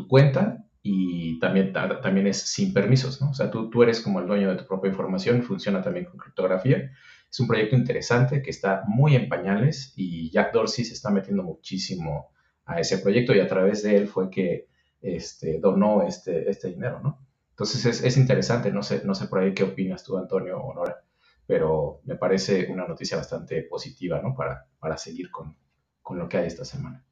[0.09, 3.31] cuenta y también, también es sin permisos, ¿no?
[3.31, 6.19] O sea, tú, tú eres como el dueño de tu propia información, funciona también con
[6.19, 6.91] criptografía.
[7.31, 11.43] Es un proyecto interesante que está muy en pañales y Jack Dorsey se está metiendo
[11.43, 12.31] muchísimo
[12.65, 14.67] a ese proyecto y a través de él fue que
[15.01, 17.25] este, donó este, este dinero, ¿no?
[17.51, 20.75] Entonces es, es interesante, no sé, no sé por ahí qué opinas tú, Antonio o
[20.75, 21.05] Nora
[21.47, 24.35] pero me parece una noticia bastante positiva ¿no?
[24.35, 25.57] para, para seguir con,
[26.01, 27.05] con lo que hay esta semana.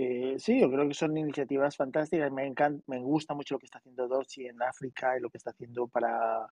[0.00, 2.30] Eh, sí, yo creo que son iniciativas fantásticas.
[2.30, 5.38] Me, encanta, me gusta mucho lo que está haciendo Dorsey en África y lo que
[5.38, 6.46] está haciendo para,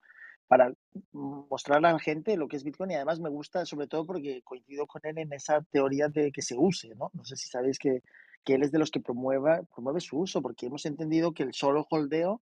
[0.46, 0.72] para
[1.11, 2.92] mostrarle a la gente lo que es Bitcoin.
[2.92, 6.40] Y además me gusta sobre todo porque coincido con él en esa teoría de que
[6.40, 6.94] se use.
[6.94, 8.04] No, no sé si sabéis que,
[8.44, 11.52] que él es de los que promueva, promueve su uso, porque hemos entendido que el
[11.52, 12.42] solo holdeo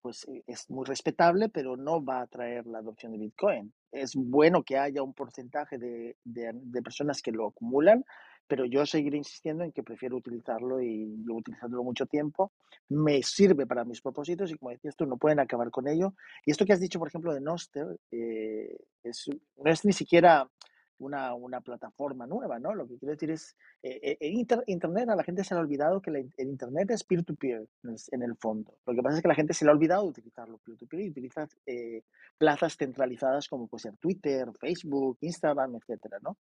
[0.00, 3.72] pues eh, es muy respetable, pero no va a traer la adopción de Bitcoin.
[3.92, 8.04] Es bueno que haya un porcentaje de, de, personas que lo acumulan,
[8.46, 12.52] pero yo seguiré insistiendo en que prefiero utilizarlo y llevo utilizándolo mucho tiempo.
[12.88, 16.14] Me sirve para mis propósitos y como decías tú, no pueden acabar con ello.
[16.44, 20.48] Y esto que has dicho, por ejemplo, de Noster, eh, es, no es ni siquiera
[21.00, 22.74] una, una, plataforma nueva, ¿no?
[22.74, 26.00] Lo que quiero decir es, eh, en Internet a la gente se le ha olvidado
[26.00, 27.66] que el Internet es peer-to-peer
[28.12, 28.78] en, el fondo.
[28.86, 31.48] Lo que pasa es que la gente se le ha olvidado utilizarlo peer-to-peer y utiliza
[31.66, 32.02] eh,
[32.38, 36.36] plazas centralizadas como puede ser Twitter, Facebook, Instagram, etcétera, ¿no?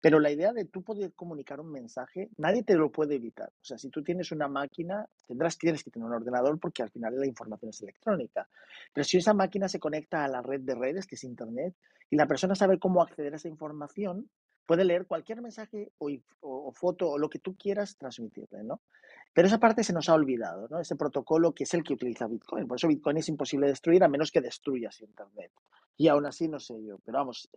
[0.00, 3.48] Pero la idea de tú poder comunicar un mensaje, nadie te lo puede evitar.
[3.48, 6.90] O sea, si tú tienes una máquina, tendrás, tienes que tener un ordenador porque al
[6.90, 8.48] final la información es electrónica.
[8.92, 11.74] Pero si esa máquina se conecta a la red de redes, que es Internet,
[12.12, 13.99] y la persona sabe cómo acceder a esa información,
[14.66, 18.80] puede leer cualquier mensaje o, o, foto o lo que tú quieras transmitirle, ¿no?
[19.34, 20.80] Pero esa parte se nos ha olvidado, ¿no?
[20.80, 22.68] Ese protocolo que es el que utiliza Bitcoin.
[22.68, 25.52] Por eso Bitcoin es imposible destruir a menos que destruyas Internet.
[25.96, 27.48] Y aún así, no sé yo, pero vamos,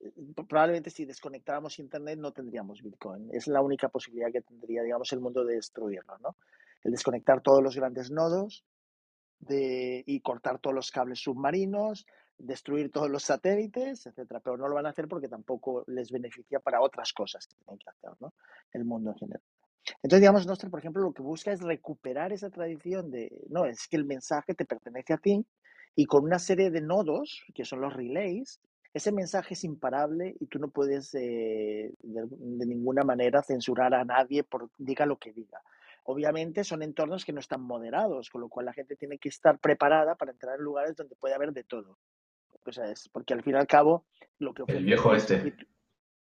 [0.00, 0.12] eh,
[0.48, 3.28] probablemente si desconectáramos Internet no tendríamos Bitcoin.
[3.32, 6.36] Es la única posibilidad que tendría, digamos, el mundo de destruirlo, ¿no?
[6.82, 8.64] El desconectar todos los grandes nodos
[9.40, 12.06] de, y cortar todos los cables submarinos,
[12.42, 14.40] destruir todos los satélites, etcétera.
[14.40, 17.78] Pero no lo van a hacer porque tampoco les beneficia para otras cosas que tienen
[17.78, 18.34] que hacer, ¿no?
[18.72, 19.42] El mundo en general.
[20.02, 23.88] Entonces, digamos, Nostra, por ejemplo, lo que busca es recuperar esa tradición de, no, es
[23.88, 25.44] que el mensaje te pertenece a ti
[25.94, 28.60] y con una serie de nodos, que son los relays,
[28.94, 34.04] ese mensaje es imparable y tú no puedes eh, de, de, ninguna manera censurar a
[34.04, 35.60] nadie por diga lo que diga.
[36.04, 39.58] Obviamente son entornos que no están moderados, con lo cual la gente tiene que estar
[39.58, 41.96] preparada para entrar en lugares donde puede haber de todo.
[42.64, 44.06] O sea, es porque al fin y al cabo
[44.38, 45.54] lo que El viejo este.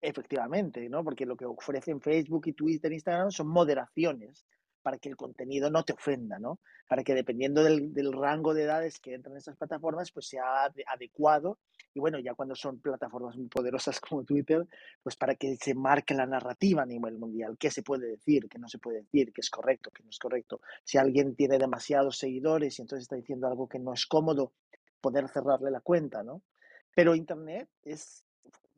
[0.02, 1.04] Efectivamente, ¿no?
[1.04, 4.46] Porque lo que ofrecen Facebook y Twitter, Instagram son moderaciones
[4.82, 6.60] para que el contenido no te ofenda, ¿no?
[6.88, 10.72] Para que dependiendo del, del rango de edades que entran en esas plataformas, pues sea
[10.88, 11.60] adecuado.
[11.94, 14.66] Y bueno, ya cuando son plataformas muy poderosas como Twitter,
[15.04, 18.58] pues para que se marque la narrativa a nivel mundial, qué se puede decir, qué
[18.58, 20.62] no se puede decir, qué es correcto, qué no es correcto.
[20.84, 24.54] Si alguien tiene demasiados seguidores y entonces está diciendo algo que no es cómodo,
[25.02, 26.42] poder cerrarle la cuenta, ¿no?
[26.96, 28.26] Pero Internet es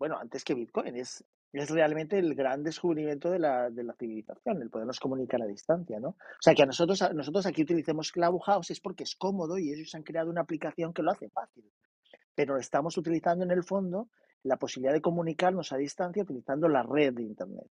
[0.01, 4.59] bueno, antes que Bitcoin, es, es realmente el gran descubrimiento de la, de la civilización,
[4.63, 6.09] el podernos comunicar a distancia, ¿no?
[6.09, 9.71] O sea, que a nosotros, a nosotros aquí utilicemos Clubhouse es porque es cómodo y
[9.71, 11.71] ellos han creado una aplicación que lo hace fácil.
[12.33, 14.09] Pero estamos utilizando en el fondo
[14.41, 17.69] la posibilidad de comunicarnos a distancia utilizando la red de Internet.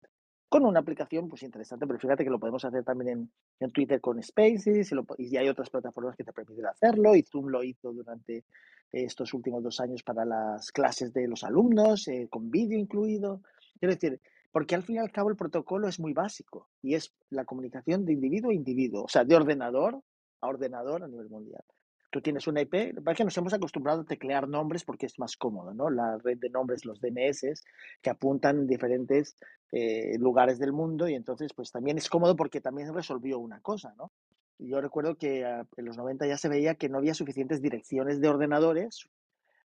[0.49, 3.31] Con una aplicación pues interesante, pero fíjate que lo podemos hacer también en,
[3.61, 7.23] en Twitter con Spaces y, lo, y hay otras plataformas que te permiten hacerlo y
[7.23, 8.45] Zoom lo hizo durante
[8.91, 13.43] estos últimos dos años para las clases de los alumnos, eh, con vídeo incluido.
[13.79, 14.21] Quiero decir,
[14.51, 18.05] porque al fin y al cabo el protocolo es muy básico y es la comunicación
[18.05, 20.03] de individuo a individuo, o sea, de ordenador
[20.41, 21.65] a ordenador a nivel mundial.
[22.11, 25.37] Tú tienes una IP, es que nos hemos acostumbrado a teclear nombres porque es más
[25.37, 25.91] cómodo, ¿no?
[25.91, 27.63] La red de nombres, los DNS,
[28.01, 29.37] que apuntan en diferentes
[29.73, 33.95] eh, lugares del mundo y entonces pues también es cómodo porque también resolvió una cosa,
[33.97, 34.13] ¿no?
[34.59, 38.21] yo recuerdo que ah, en los 90 ya se veía que no había suficientes direcciones
[38.21, 39.09] de ordenadores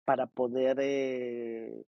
[0.05, 1.84] para poder, eh,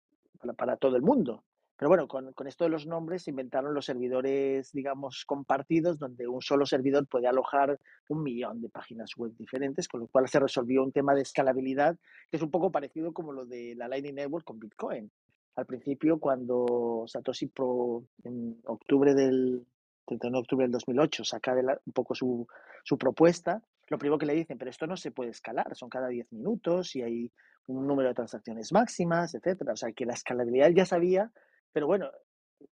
[0.58, 1.44] para, todo el mundo.
[1.78, 6.26] Pero bueno, con, con, esto de los nombres se inventaron los servidores, digamos, compartidos, donde
[6.26, 7.78] un solo servidor puede alojar
[8.08, 11.98] un millón de páginas web diferentes, con lo cual se resolvió un tema de escalabilidad,
[12.32, 15.12] que es un poco parecido como lo de la Lightning Network con Bitcoin.
[15.56, 19.66] Al principio, cuando Satoshi Pro, en octubre del,
[20.06, 22.48] 31 de octubre del 2008, saca un poco su,
[22.84, 26.10] su, propuesta, lo primero que le dicen, pero esto no se puede escalar, son cada
[26.10, 27.32] 10 minutos y hay
[27.68, 29.74] un número de transacciones máximas, etcétera.
[29.74, 31.32] O sea, que la escalabilidad ya sabía,
[31.72, 32.10] pero bueno,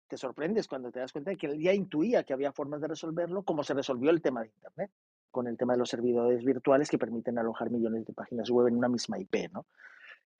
[0.08, 2.88] te sorprendes cuando te das cuenta de que él ya intuía que había formas de
[2.88, 4.90] resolverlo, como se resolvió el tema de Internet,
[5.30, 8.76] con el tema de los servidores virtuales que permiten alojar millones de páginas web en
[8.76, 9.66] una misma IP, ¿no?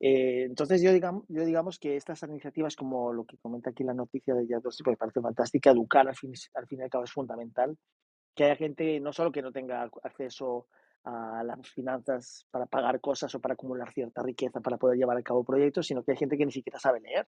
[0.05, 3.95] Eh, entonces yo digamos, yo digamos que estas iniciativas, como lo que comenta aquí la
[3.95, 7.05] noticia de Dorsey, pues me parece fantástica, educar al fin, al fin y al cabo
[7.05, 7.79] es fundamental,
[8.35, 10.67] que haya gente no solo que no tenga acceso
[11.05, 15.23] a las finanzas para pagar cosas o para acumular cierta riqueza para poder llevar a
[15.23, 17.29] cabo proyectos, sino que hay gente que ni siquiera sabe leer.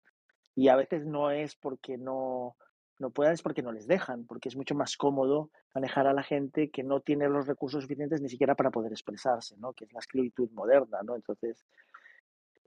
[0.56, 2.56] Y a veces no es porque no,
[3.00, 6.22] no puedan, es porque no les dejan, porque es mucho más cómodo manejar a la
[6.22, 9.74] gente que no tiene los recursos suficientes ni siquiera para poder expresarse, ¿no?
[9.74, 11.00] que es la esclavitud moderna.
[11.04, 11.16] ¿no?
[11.16, 11.66] Entonces,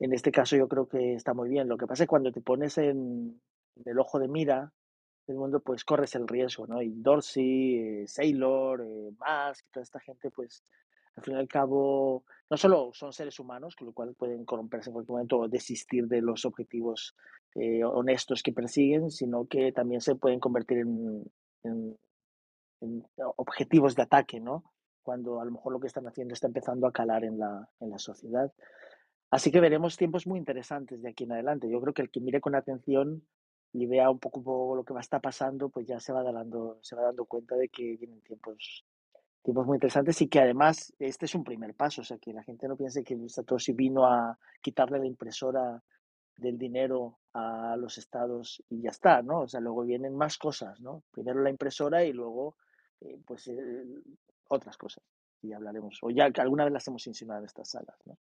[0.02, 1.68] en este caso yo creo que está muy bien.
[1.68, 3.40] Lo que pasa es que cuando te pones en,
[3.84, 4.72] el ojo de mira
[5.28, 6.82] del mundo, pues corres el riesgo, ¿no?
[6.82, 10.64] Y Dorsey, eh, Saylor, eh, Musk, toda esta gente, pues
[11.14, 14.90] al fin y al cabo, no solo son seres humanos, con lo cual pueden corromperse
[14.90, 17.14] en cualquier momento o desistir de los objetivos
[17.54, 21.24] eh, honestos que persiguen, sino que también se pueden convertir en,
[21.62, 21.96] en,
[22.80, 24.64] en, objetivos de ataque, ¿no?
[25.04, 27.90] Cuando a lo mejor lo que están haciendo está empezando a calar en la, en
[27.90, 28.52] la sociedad.
[29.32, 31.66] Así que veremos tiempos muy interesantes de aquí en adelante.
[31.70, 33.26] Yo creo que el que mire con atención
[33.72, 36.78] y vea un poco lo que va a estar pasando, pues ya se va dando,
[36.82, 38.84] se va dando cuenta de que vienen tiempos,
[39.42, 42.42] tiempos muy interesantes y que además este es un primer paso, o sea, que la
[42.42, 45.82] gente no piense que Satoshi vino a quitarle la impresora
[46.36, 49.40] del dinero a los estados y ya está, ¿no?
[49.40, 51.04] O sea, luego vienen más cosas, ¿no?
[51.10, 52.56] Primero la impresora y luego,
[53.00, 53.50] eh, pues,
[54.48, 55.02] otras cosas.
[55.40, 58.18] Y hablaremos, o ya alguna vez las hemos insinuado en estas salas, ¿no?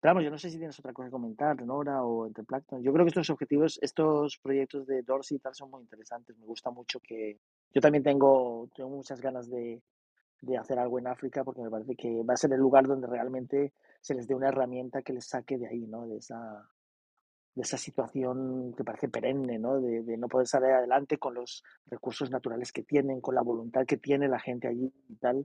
[0.00, 2.82] Pero vamos, yo no sé si tienes otra cosa que comentar, Nora o entre Plankton.
[2.82, 6.38] Yo creo que estos objetivos, estos proyectos de Dorsey y tal son muy interesantes.
[6.38, 7.40] Me gusta mucho que.
[7.74, 9.82] Yo también tengo, tengo muchas ganas de,
[10.42, 13.08] de hacer algo en África porque me parece que va a ser el lugar donde
[13.08, 16.06] realmente se les dé una herramienta que les saque de ahí, ¿no?
[16.06, 16.68] De esa,
[17.56, 19.80] de esa situación que parece perenne, ¿no?
[19.80, 23.84] De, de, no poder salir adelante con los recursos naturales que tienen, con la voluntad
[23.84, 25.44] que tiene la gente allí y tal,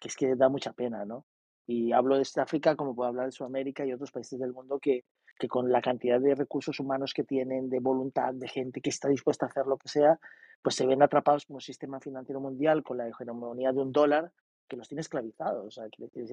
[0.00, 1.24] que es que da mucha pena, ¿no?
[1.66, 5.04] Y hablo de África como puedo hablar de Sudamérica y otros países del mundo que,
[5.38, 9.08] que con la cantidad de recursos humanos que tienen, de voluntad, de gente que está
[9.08, 10.18] dispuesta a hacer lo que sea,
[10.62, 14.32] pues se ven atrapados como sistema financiero mundial con la hegemonía de un dólar
[14.68, 15.66] que los tiene esclavizados.
[15.66, 15.84] O sea,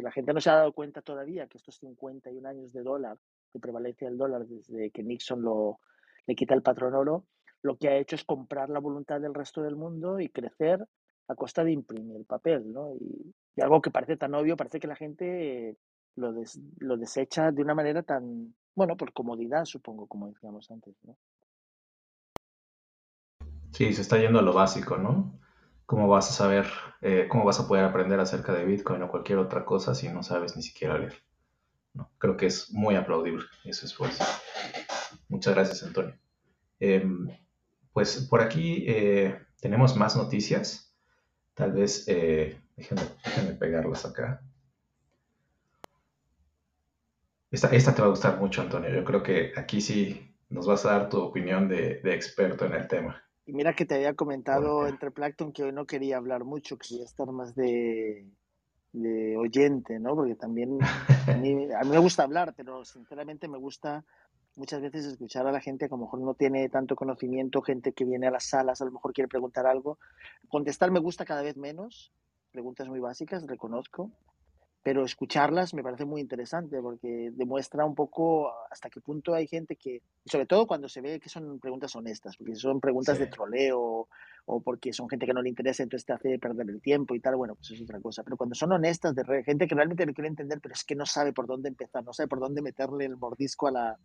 [0.02, 3.18] la gente no se ha dado cuenta todavía que estos 51 años de dólar,
[3.54, 5.80] de prevalencia del dólar desde que Nixon lo,
[6.26, 7.26] le quita el patrón oro,
[7.62, 10.88] lo que ha hecho es comprar la voluntad del resto del mundo y crecer
[11.30, 12.96] a costa de imprimir papel, ¿no?
[12.96, 15.76] Y, algo que parece tan obvio, parece que la gente
[16.16, 20.96] lo, des, lo desecha de una manera tan, bueno, por comodidad, supongo, como decíamos antes,
[21.04, 21.18] ¿no?
[23.72, 25.40] Sí, se está yendo a lo básico, ¿no?
[25.86, 26.68] ¿Cómo vas a saber,
[27.02, 30.24] eh, cómo vas a poder aprender acerca de Bitcoin o cualquier otra cosa si no
[30.24, 31.16] sabes ni siquiera leer?
[31.94, 32.10] ¿No?
[32.18, 34.24] Creo que es muy aplaudible ese esfuerzo.
[35.28, 36.16] Muchas gracias, Antonio.
[36.80, 37.04] Eh,
[37.92, 40.89] pues por aquí eh, tenemos más noticias.
[41.60, 44.42] Tal vez, eh, déjenme, déjenme, pegarlas acá.
[47.52, 48.90] Esta, esta, te va a gustar mucho, Antonio.
[48.90, 52.76] Yo creo que aquí sí nos vas a dar tu opinión de, de experto en
[52.76, 53.22] el tema.
[53.46, 57.04] Y mira que te había comentado entre Plankton que hoy no quería hablar mucho, quería
[57.04, 58.26] estar más de,
[58.94, 60.16] de oyente, ¿no?
[60.16, 60.78] Porque también
[61.28, 64.06] a mí, a mí, me gusta hablar, pero sinceramente me gusta
[64.60, 67.94] muchas veces escuchar a la gente que a lo mejor no tiene tanto conocimiento, gente
[67.94, 69.98] que viene a las salas, a lo mejor quiere preguntar algo.
[70.50, 72.12] Contestar me gusta cada vez menos,
[72.52, 74.12] preguntas muy básicas, reconozco,
[74.84, 79.78] pero escucharlas me parece muy interesante porque demuestra un poco hasta qué punto hay gente
[79.78, 83.24] que, sobre todo cuando se ve que son preguntas honestas, porque son preguntas sí.
[83.24, 84.10] de troleo
[84.46, 87.22] o porque son gente que no le interesa, entonces te hace perder el tiempo y
[87.22, 88.24] tal, bueno, pues es otra cosa.
[88.24, 91.06] Pero cuando son honestas, de gente que realmente lo quiere entender, pero es que no
[91.06, 94.00] sabe por dónde empezar, no sabe por dónde meterle el mordisco a la,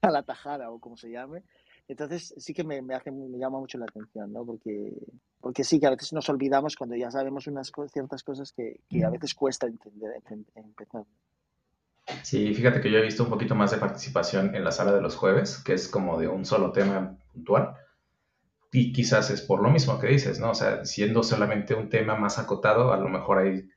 [0.00, 1.42] a la tajada o como se llame,
[1.86, 4.44] entonces sí que me, me, hace, me llama mucho la atención, ¿no?
[4.44, 4.92] Porque,
[5.40, 9.04] porque sí que a veces nos olvidamos cuando ya sabemos unas ciertas cosas que, que
[9.04, 10.12] a veces cuesta entender,
[10.54, 11.04] empezar.
[12.22, 15.00] Sí, fíjate que yo he visto un poquito más de participación en la sala de
[15.00, 17.74] los jueves, que es como de un solo tema puntual.
[18.72, 20.50] Y quizás es por lo mismo que dices, ¿no?
[20.50, 23.68] O sea, siendo solamente un tema más acotado, a lo mejor ahí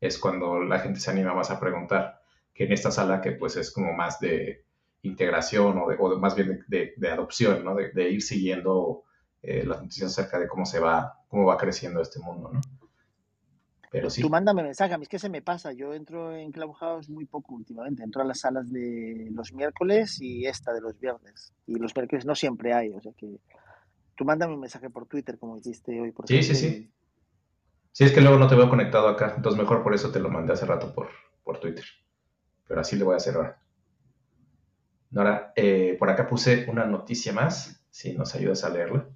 [0.00, 2.20] es cuando la gente se anima más a preguntar,
[2.54, 4.65] que en esta sala que pues es como más de
[5.06, 7.74] integración o, de, o de, más bien de, de adopción, ¿no?
[7.74, 9.04] De, ir siguiendo
[9.42, 12.60] eh, las noticias acerca de cómo se va, cómo va creciendo este mundo, ¿no?
[13.90, 14.20] Pero sí.
[14.20, 17.24] Tú mándame mensaje, a mí es que se me pasa, yo entro en Clubhouse muy
[17.24, 21.76] poco últimamente, entro a las salas de los miércoles y esta de los viernes, y
[21.76, 23.38] los miércoles no siempre hay, o sea que
[24.16, 26.10] tú mándame un mensaje por Twitter como hiciste hoy.
[26.10, 26.92] Por sí, sí, sí.
[27.92, 30.28] Sí, es que luego no te veo conectado acá, entonces mejor por eso te lo
[30.28, 31.08] mandé hace rato por,
[31.44, 31.84] por Twitter,
[32.66, 33.62] pero así le voy a hacer ahora.
[35.10, 39.08] Nora, eh, por acá puse una noticia más, si nos ayudas a leerla.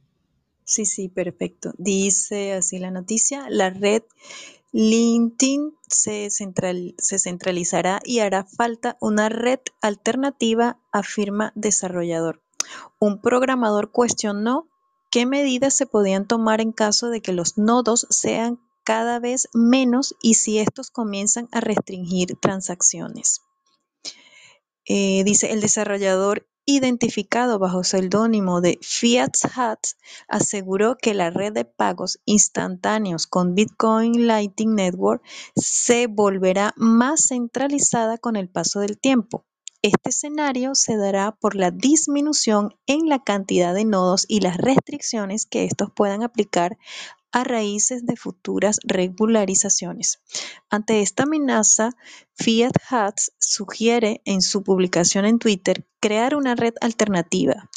[0.64, 1.72] Sí, sí, perfecto.
[1.78, 4.02] Dice así la noticia, la red
[4.72, 12.40] LinkedIn se, central, se centralizará y hará falta una red alternativa, afirma desarrollador.
[13.00, 14.68] Un programador cuestionó
[15.10, 20.14] qué medidas se podían tomar en caso de que los nodos sean cada vez menos
[20.22, 23.42] y si estos comienzan a restringir transacciones.
[24.92, 31.64] Eh, dice el desarrollador identificado bajo seudónimo de Fiat Hats aseguró que la red de
[31.64, 35.22] pagos instantáneos con Bitcoin Lightning Network
[35.54, 39.44] se volverá más centralizada con el paso del tiempo.
[39.80, 45.46] Este escenario se dará por la disminución en la cantidad de nodos y las restricciones
[45.46, 46.78] que estos puedan aplicar
[47.32, 50.20] a raíces de futuras regularizaciones.
[50.68, 51.90] Ante esta amenaza,
[52.34, 57.68] Fiat Hats sugiere en su publicación en Twitter crear una red alternativa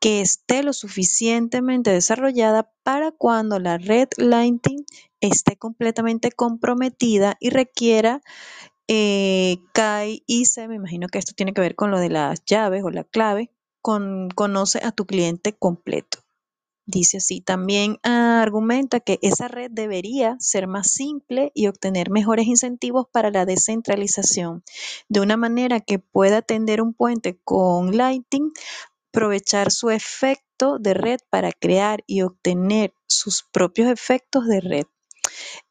[0.00, 4.84] que esté lo suficientemente desarrollada para cuando la red Lightning
[5.20, 8.20] esté completamente comprometida y requiera
[8.86, 12.90] eh, KIC, me imagino que esto tiene que ver con lo de las llaves o
[12.90, 13.50] la clave,
[13.80, 16.23] con, conoce a tu cliente completo.
[16.86, 22.46] Dice así, también ah, argumenta que esa red debería ser más simple y obtener mejores
[22.46, 24.62] incentivos para la descentralización,
[25.08, 28.52] de una manera que pueda tender un puente con Lightning,
[29.14, 34.84] aprovechar su efecto de red para crear y obtener sus propios efectos de red.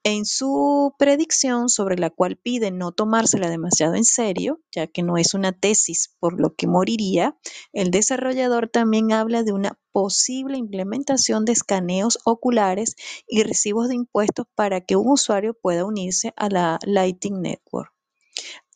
[0.04, 5.18] En su predicción, sobre la cual pide no tomársela demasiado en serio, ya que no
[5.18, 7.38] es una tesis por lo que moriría,
[7.72, 12.96] el desarrollador también habla de una posible implementación de escaneos oculares
[13.28, 17.94] y recibos de impuestos para que un usuario pueda unirse a la Lightning Network.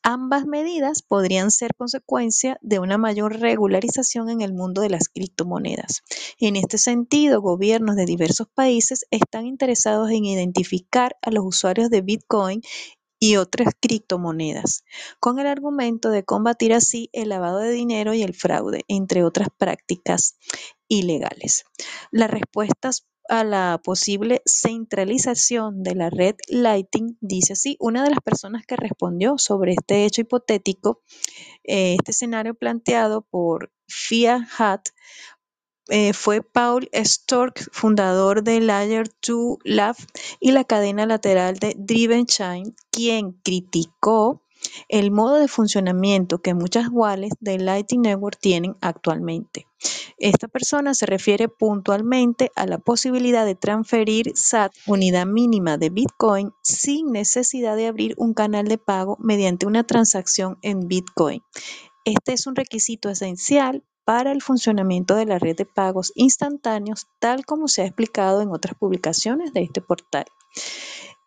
[0.10, 6.04] Ambas medidas podrían ser consecuencia de una mayor regularización en el mundo de las criptomonedas.
[6.40, 12.00] En este sentido, gobiernos de diversos países están interesados en identificar a los usuarios de
[12.00, 12.62] Bitcoin
[13.20, 14.84] y otras criptomonedas,
[15.20, 19.50] con el argumento de combatir así el lavado de dinero y el fraude, entre otras
[19.58, 20.38] prácticas
[20.88, 21.66] ilegales.
[22.12, 28.20] Las respuestas a la posible centralización de la red Lightning, dice así, una de las
[28.22, 31.02] personas que respondió sobre este hecho hipotético,
[31.64, 34.90] eh, este escenario planteado por Fia Hat,
[35.90, 39.96] eh, fue Paul Stork, fundador de Layer 2 Lab
[40.40, 44.42] y la cadena lateral de Driven Chain, quien criticó
[44.90, 49.68] el modo de funcionamiento que muchas wallets de Lightning Network tienen actualmente.
[50.18, 56.52] Esta persona se refiere puntualmente a la posibilidad de transferir SAT, unidad mínima de Bitcoin,
[56.64, 61.44] sin necesidad de abrir un canal de pago mediante una transacción en Bitcoin.
[62.04, 67.46] Este es un requisito esencial para el funcionamiento de la red de pagos instantáneos, tal
[67.46, 70.24] como se ha explicado en otras publicaciones de este portal.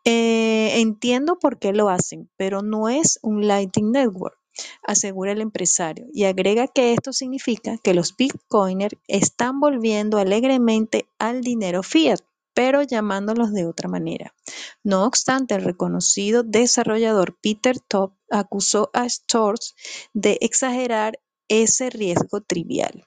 [0.07, 4.39] Eh, entiendo por qué lo hacen, pero no es un Lightning Network,
[4.83, 11.43] asegura el empresario, y agrega que esto significa que los bitcoiners están volviendo alegremente al
[11.43, 12.21] dinero fiat,
[12.55, 14.35] pero llamándolos de otra manera.
[14.83, 19.75] No obstante, el reconocido desarrollador Peter Top acusó a Stores
[20.15, 21.19] de exagerar
[21.51, 23.05] ese riesgo trivial.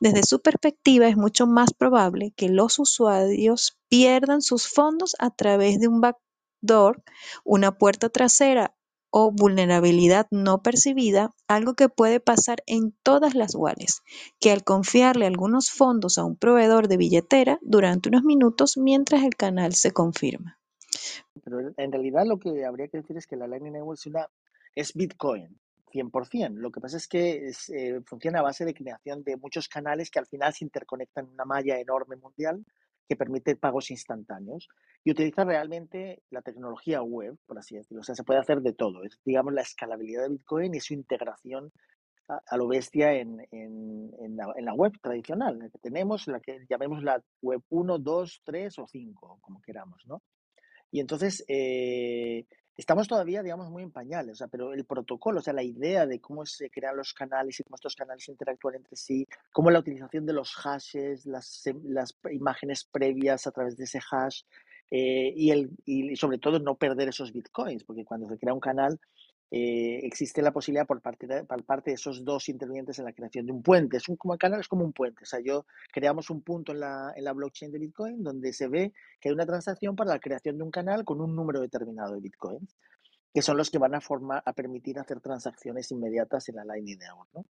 [0.00, 5.78] Desde su perspectiva, es mucho más probable que los usuarios pierdan sus fondos a través
[5.78, 7.02] de un backdoor,
[7.44, 8.74] una puerta trasera
[9.10, 14.02] o vulnerabilidad no percibida, algo que puede pasar en todas las wallets,
[14.40, 19.36] que al confiarle algunos fondos a un proveedor de billetera durante unos minutos mientras el
[19.36, 20.58] canal se confirma.
[21.44, 24.00] Pero en realidad lo que habría que decir es que la Lightning Network
[24.74, 25.60] es, Bitcoin,
[25.92, 26.54] 100%.
[26.54, 30.18] Lo que pasa es que eh, funciona a base de creación de muchos canales que
[30.18, 32.64] al final se interconectan en una malla enorme mundial
[33.08, 34.68] que permite pagos instantáneos
[35.04, 38.00] y utiliza realmente la tecnología web, por así decirlo.
[38.00, 39.04] O sea, se puede hacer de todo.
[39.04, 41.72] Es, digamos, la escalabilidad de Bitcoin y su integración
[42.28, 47.22] a, lo bestia en, la, en, la, web tradicional, que tenemos, la que llamemos la
[47.42, 50.22] web 1, 2, 3 o 5, como queramos, ¿no?
[50.90, 55.42] Y entonces, eh, estamos todavía, digamos, muy en pañales, o sea, pero el protocolo, o
[55.42, 58.96] sea, la idea de cómo se crean los canales y cómo estos canales interactúan entre
[58.96, 64.00] sí, cómo la utilización de los hashes, las, las imágenes previas a través de ese
[64.10, 64.42] hash,
[64.90, 68.60] eh, y, el, y sobre todo no perder esos bitcoins, porque cuando se crea un
[68.60, 69.00] canal,
[69.54, 73.12] eh, existe la posibilidad por parte, de, por parte de esos dos intervinientes en la
[73.12, 73.98] creación de un puente.
[73.98, 75.24] Es un, como canal es como un puente.
[75.24, 78.68] O sea, yo creamos un punto en la, en la blockchain de Bitcoin donde se
[78.68, 82.14] ve que hay una transacción para la creación de un canal con un número determinado
[82.14, 82.74] de Bitcoins,
[83.34, 86.98] que son los que van a, formar, a permitir hacer transacciones inmediatas en la Lightning
[86.98, 87.28] Network.
[87.34, 87.44] ¿no?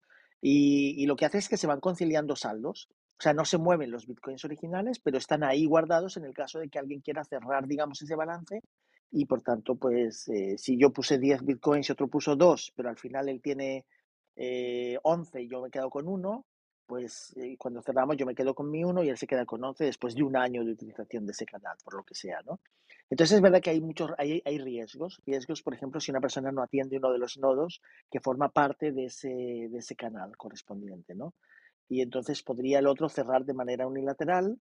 [0.40, 2.88] Y, y, lo que hace es que se van conciliando saldos.
[3.18, 6.60] O sea, no se mueven los bitcoins originales, pero están ahí guardados en el caso
[6.60, 8.62] de que alguien quiera cerrar, digamos, ese balance
[9.10, 12.88] y por tanto, pues eh, si yo puse 10 bitcoins y otro puso 2, pero
[12.88, 13.86] al final él tiene
[14.36, 16.44] eh, 11 y yo me quedo con uno,
[16.86, 19.62] pues eh, cuando cerramos yo me quedo con mi uno y él se queda con
[19.62, 22.60] 11 después de un año de utilización de ese canal, por lo que sea, ¿no?
[23.10, 26.52] Entonces es verdad que hay muchos, hay, hay riesgos, riesgos, por ejemplo, si una persona
[26.52, 27.80] no atiende uno de los nodos
[28.10, 31.34] que forma parte de ese, de ese canal correspondiente, ¿no?
[31.88, 34.58] Y entonces podría el otro cerrar de manera unilateral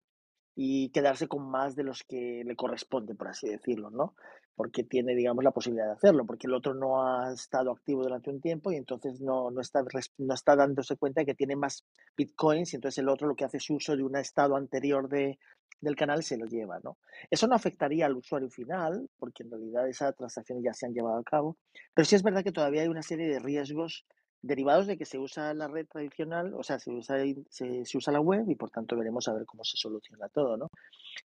[0.60, 4.16] y quedarse con más de los que le corresponde, por así decirlo, ¿no?
[4.56, 8.28] Porque tiene, digamos, la posibilidad de hacerlo, porque el otro no ha estado activo durante
[8.28, 9.84] un tiempo y entonces no, no, está,
[10.18, 11.84] no está dándose cuenta de que tiene más
[12.16, 15.38] bitcoins y entonces el otro lo que hace es uso de un estado anterior de,
[15.80, 16.98] del canal se lo lleva, ¿no?
[17.30, 21.18] Eso no afectaría al usuario final, porque en realidad esas transacciones ya se han llevado
[21.18, 21.56] a cabo,
[21.94, 24.06] pero sí es verdad que todavía hay una serie de riesgos
[24.42, 27.16] derivados de que se usa la red tradicional, o sea, se usa,
[27.48, 30.70] se, usa la web y por tanto veremos a ver cómo se soluciona todo, ¿no?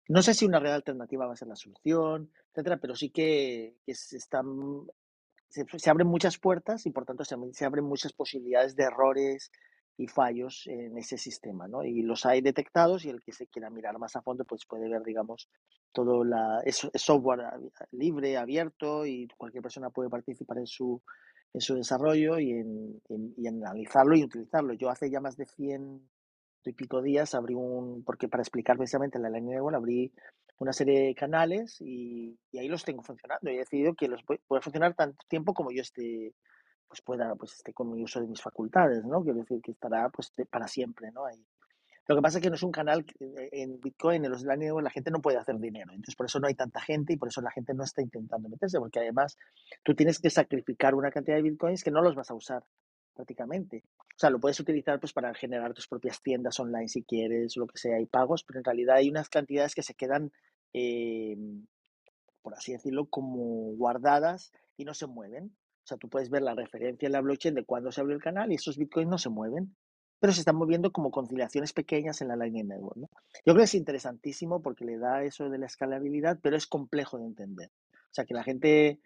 [0.09, 3.77] No sé si una red alternativa va a ser la solución, etcétera, pero sí que,
[3.87, 4.45] se, están,
[5.47, 9.51] se, abren muchas puertas y por tanto se, abren muchas posibilidades de errores
[9.99, 11.83] y fallos en ese sistema, ¿no?
[11.83, 14.89] Y los hay detectados y el que se quiera mirar más a fondo pues puede
[14.89, 15.49] ver, digamos,
[15.91, 17.39] todo la, es software
[17.91, 21.01] libre, abierto y cualquier persona puede participar en su
[21.53, 23.01] en su desarrollo y en,
[23.47, 24.73] analizarlo y utilizarlo.
[24.73, 26.01] Yo hace ya más de 100
[26.65, 30.11] y pico días abrí un, porque para explicar precisamente la línea de web, abrí
[30.59, 33.49] una serie de canales y, ahí los tengo funcionando.
[33.49, 36.33] Y he decidido que los puede funcionar tanto tiempo como yo esté,
[36.87, 39.23] pues pueda, pues esté con mi uso de mis facultades, ¿no?
[39.23, 41.25] Quiero decir que estará pues para siempre, ¿no?
[41.25, 41.45] Ahí.
[42.07, 44.89] Lo que pasa es que no es un canal en Bitcoin, en los Network, la
[44.89, 45.91] gente no puede hacer dinero.
[45.91, 48.47] Entonces, por eso no hay tanta gente y por eso la gente no está intentando
[48.47, 49.37] meterse, porque además
[49.83, 52.63] tú tienes que sacrificar una cantidad de Bitcoins que no los vas a usar
[53.13, 53.83] prácticamente.
[53.99, 57.67] O sea, lo puedes utilizar pues para generar tus propias tiendas online si quieres, lo
[57.67, 60.31] que sea, y pagos, pero en realidad hay unas cantidades que se quedan,
[60.73, 61.65] em,
[62.41, 65.55] por así decirlo, como guardadas y no se mueven.
[65.83, 68.21] O sea, tú puedes ver la referencia en la blockchain de cuándo se abrió el
[68.21, 69.75] canal y esos bitcoins no se mueven,
[70.19, 72.97] pero se están moviendo como conciliaciones pequeñas en la Lightning Network.
[72.97, 73.09] ¿no?
[73.45, 77.17] Yo creo que es interesantísimo porque le da eso de la escalabilidad, pero es complejo
[77.17, 77.71] de entender.
[77.91, 78.99] O sea, que la gente,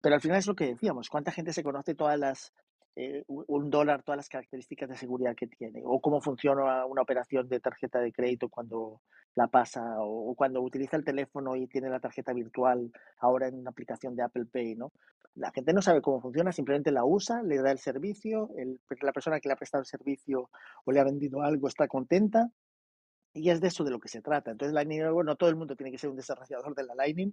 [0.00, 2.52] pero al final es lo que decíamos, ¿cuánta gente se conoce todas las
[3.00, 7.48] eh, un dólar todas las características de seguridad que tiene, o cómo funciona una operación
[7.48, 9.02] de tarjeta de crédito cuando
[9.36, 12.90] la pasa, o, cuando utiliza el teléfono y tiene la tarjeta virtual
[13.20, 14.90] ahora en una aplicación de Apple Pay, ¿no?
[15.34, 18.50] La gente no sabe cómo funciona, simplemente la usa, le da el servicio,
[19.02, 20.50] la persona que le ha prestado el servicio
[20.84, 22.50] o le ha vendido algo está contenta,
[23.32, 24.50] y es de eso de lo que se trata.
[24.50, 27.32] Entonces, Lightning Network, no todo el mundo tiene que ser un desarrollador de la Lightning,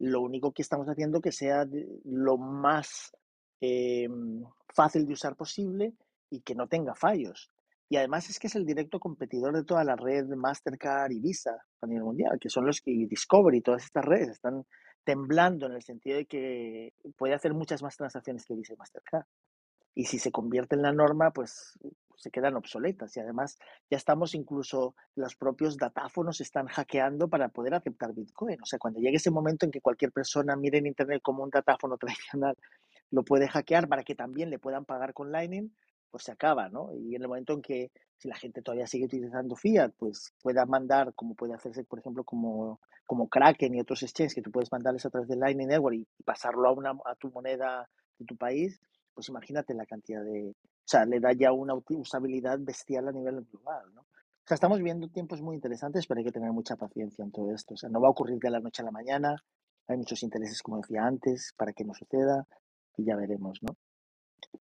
[0.00, 1.66] lo único que estamos haciendo que sea
[2.04, 3.12] lo más
[3.60, 5.94] Em, fácil de usar posible
[6.30, 7.50] y que no tenga fallos.
[7.88, 11.56] Y además es que es el directo competidor de toda la red Mastercard y Visa
[11.80, 14.64] a nivel mundial, que son los que Discovery, todas estas redes están
[15.08, 19.24] temblando en el sentido de que puede hacer muchas más transacciones que y Mastercard.
[19.94, 21.78] Y si se convierte en la norma, pues
[22.18, 23.16] se quedan obsoletas.
[23.16, 23.58] Y además
[23.90, 28.60] ya estamos incluso, los propios datáfonos están hackeando para poder aceptar Bitcoin.
[28.60, 31.48] O sea, cuando llegue ese momento en que cualquier persona mire en Internet como un
[31.48, 32.54] datáfono tradicional
[33.10, 35.70] lo puede hackear para que también le puedan pagar con Lightning,
[36.10, 36.92] pues se acaba, ¿no?
[36.94, 40.66] Y en el momento en que si la gente todavía sigue utilizando fiat, pues pueda
[40.66, 44.72] mandar, como puede hacerse, por ejemplo, como, como Kraken y otros exchanges, que tú puedes
[44.72, 47.88] mandarles a través de Lightning Network y, pasarlo a, una, a tu moneda
[48.18, 48.80] de tu país,
[49.14, 50.50] pues imagínate la cantidad de...
[50.50, 54.00] O sea, le da ya una usabilidad bestial a nivel global, ¿no?
[54.02, 57.52] O sea, estamos viendo tiempos muy interesantes, pero hay que tener mucha paciencia en todo
[57.54, 57.74] esto.
[57.74, 59.36] O sea, no va a ocurrir de la noche a la mañana.
[59.86, 62.46] Hay muchos intereses, como decía antes, para que no suceda
[62.96, 63.76] y ya veremos, ¿no?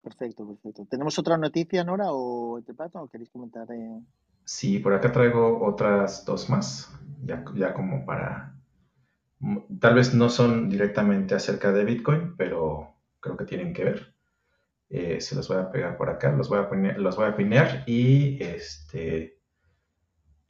[0.01, 0.85] Perfecto, perfecto.
[0.89, 3.67] ¿Tenemos otra noticia, Nora, o este pato, o queréis comentar?
[3.71, 4.01] Eh?
[4.43, 6.91] Sí, por acá traigo otras dos más,
[7.23, 8.55] ya, ya como para...
[9.39, 14.15] Mm, tal vez no son directamente acerca de Bitcoin, pero creo que tienen que ver.
[14.89, 17.35] Eh, se los voy a pegar por acá, los voy a poner, los voy a
[17.35, 19.41] pinear y este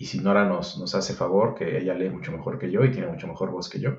[0.02, 2.90] y si Nora nos, nos hace favor, que ella lee mucho mejor que yo y
[2.90, 3.98] tiene mucho mejor voz que yo,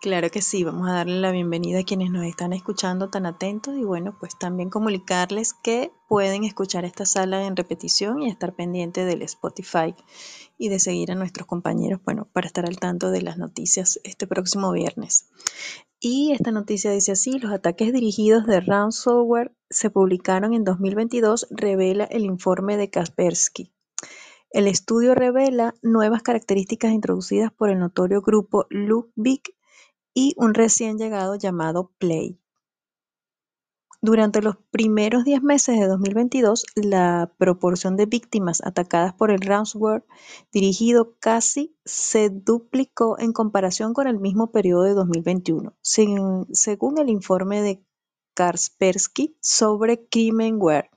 [0.00, 3.76] Claro que sí, vamos a darle la bienvenida a quienes nos están escuchando tan atentos
[3.76, 9.06] y bueno, pues también comunicarles que pueden escuchar esta sala en repetición y estar pendiente
[9.06, 9.94] del Spotify
[10.58, 14.26] y de seguir a nuestros compañeros, bueno, para estar al tanto de las noticias este
[14.26, 15.30] próximo viernes.
[15.98, 22.04] Y esta noticia dice así, los ataques dirigidos de ransomware se publicaron en 2022, revela
[22.04, 23.72] el informe de Kaspersky.
[24.50, 29.10] El estudio revela nuevas características introducidas por el notorio grupo Luke
[30.16, 32.40] y un recién llegado llamado Play.
[34.00, 40.06] Durante los primeros 10 meses de 2022, la proporción de víctimas atacadas por el ransomware
[40.52, 47.60] dirigido casi se duplicó en comparación con el mismo periodo de 2021, según el informe
[47.60, 47.84] de
[48.34, 50.88] Kaspersky sobre Crimenware.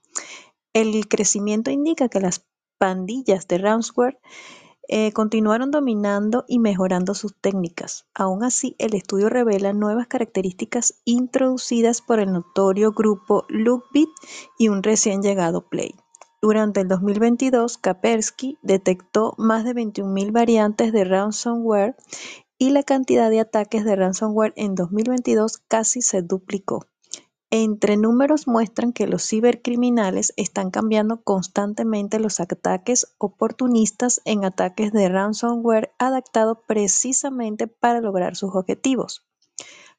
[0.72, 2.45] El crecimiento indica que las
[2.78, 4.17] pandillas de ransomware
[4.91, 8.07] eh, continuaron dominando y mejorando sus técnicas.
[8.15, 14.09] Aún así, el estudio revela nuevas características introducidas por el notorio grupo Lookbit
[14.57, 15.93] y un recién llegado Play.
[16.41, 21.95] Durante el 2022, Kaspersky detectó más de 21.000 variantes de ransomware
[22.57, 26.87] y la cantidad de ataques de ransomware en 2022 casi se duplicó.
[27.52, 35.10] Entre números muestran que los cibercriminales están cambiando constantemente los ataques oportunistas en ataques de
[35.10, 39.26] ransomware adaptados precisamente para lograr sus objetivos.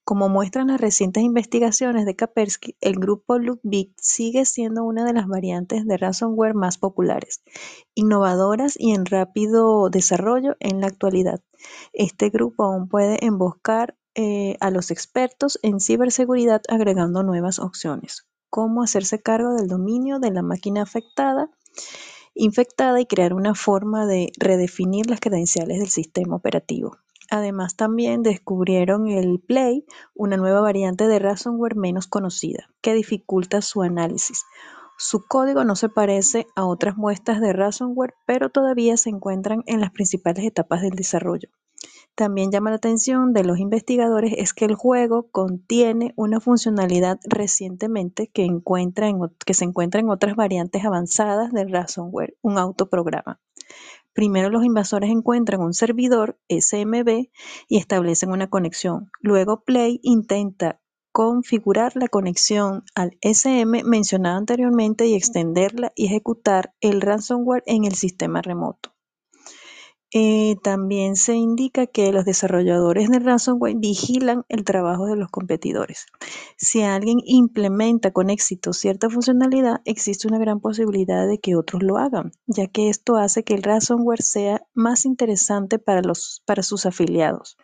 [0.05, 5.27] Como muestran las recientes investigaciones de Kaspersky, el grupo Lookbit sigue siendo una de las
[5.27, 7.43] variantes de ransomware más populares,
[7.95, 11.43] innovadoras y en rápido desarrollo en la actualidad.
[11.93, 18.83] Este grupo aún puede emboscar eh, a los expertos en ciberseguridad agregando nuevas opciones, cómo
[18.83, 21.51] hacerse cargo del dominio de la máquina afectada,
[22.35, 26.97] infectada y crear una forma de redefinir las credenciales del sistema operativo.
[27.31, 33.83] Además, también descubrieron el Play, una nueva variante de ransomware menos conocida, que dificulta su
[33.83, 34.45] análisis.
[34.99, 39.81] Su código no se parece a otras muestras de ransomware, pero todavía se encuentran en
[39.81, 41.49] las principales etapas del desarrollo.
[42.21, 48.29] También llama la atención de los investigadores es que el juego contiene una funcionalidad recientemente
[48.29, 48.45] que,
[49.55, 53.41] se encuentra en otras variantes avanzadas del ransomware, un autoprograma.
[54.13, 57.31] Primero los invasores encuentran un servidor SMB
[57.69, 59.11] y establecen una conexión.
[59.23, 60.79] Luego Play intenta
[61.13, 67.95] configurar la conexión al SM mencionado anteriormente y extenderla y ejecutar el ransomware en el
[67.95, 68.90] sistema remoto.
[70.13, 76.07] Eh, también se indica que los desarrolladores de ransomware vigilan el trabajo de los competidores.
[76.57, 81.97] Si alguien implementa con éxito cierta funcionalidad, existe una gran posibilidad de que otros lo
[81.97, 86.03] hagan, ya que esto hace que el ransomware sea más interesante para,
[86.63, 87.57] sus afiliados.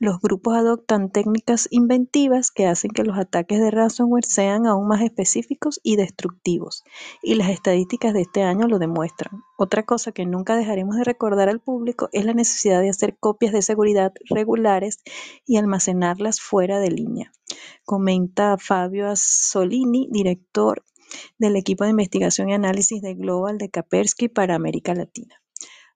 [0.00, 5.02] Los grupos adoptan técnicas inventivas que hacen que los ataques de ransomware sean aún más
[5.02, 6.82] específicos y destructivos,
[7.22, 9.44] y las estadísticas de este año lo demuestran.
[9.56, 13.52] Otra cosa que nunca dejaremos de recordar al público es la necesidad de hacer copias
[13.52, 14.98] de seguridad regulares
[15.46, 17.32] y almacenarlas fuera de línea.
[17.84, 20.82] Comenta Fabio Assolini, director
[21.38, 25.43] del equipo de investigación y análisis de Global de Kaspersky para América Latina.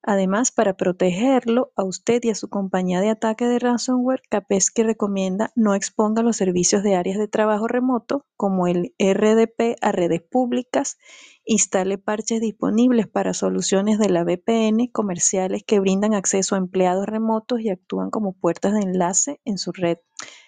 [0.03, 5.51] Además, para protegerlo a usted y a su compañía de ataque de ransomware, Kaspersky recomienda
[5.57, 10.99] no exponga los servicios de áreas de trabajo remoto como el RDP a redes públicas,
[11.45, 17.61] instale parches disponibles para soluciones de la VPN comerciales que brindan acceso a empleados remotos
[17.61, 19.99] y actúan como puertas de enlace en su red.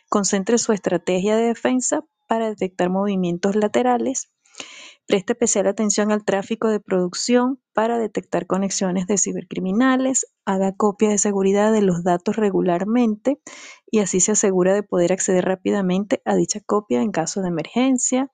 [0.09, 4.31] Concentre su estrategia de defensa para detectar movimientos laterales
[5.11, 11.19] Preste especial atención al tráfico de producción para detectar conexiones de cibercriminales, haga copia de
[11.19, 13.41] seguridad de los datos regularmente
[13.91, 18.31] y así se asegura de poder acceder rápidamente a dicha copia en caso de emergencia.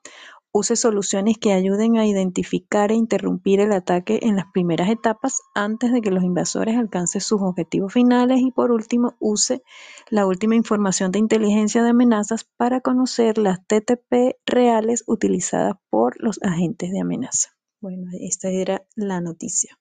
[0.58, 5.92] Use soluciones que ayuden a identificar e interrumpir el ataque en las primeras etapas antes
[5.92, 8.40] de que los invasores alcancen sus objetivos finales.
[8.40, 9.62] Y por último, use
[10.08, 16.42] la última información de inteligencia de amenazas para conocer las TTP reales utilizadas por los
[16.42, 17.50] agentes de amenaza.
[17.82, 19.78] Bueno, esta era la noticia.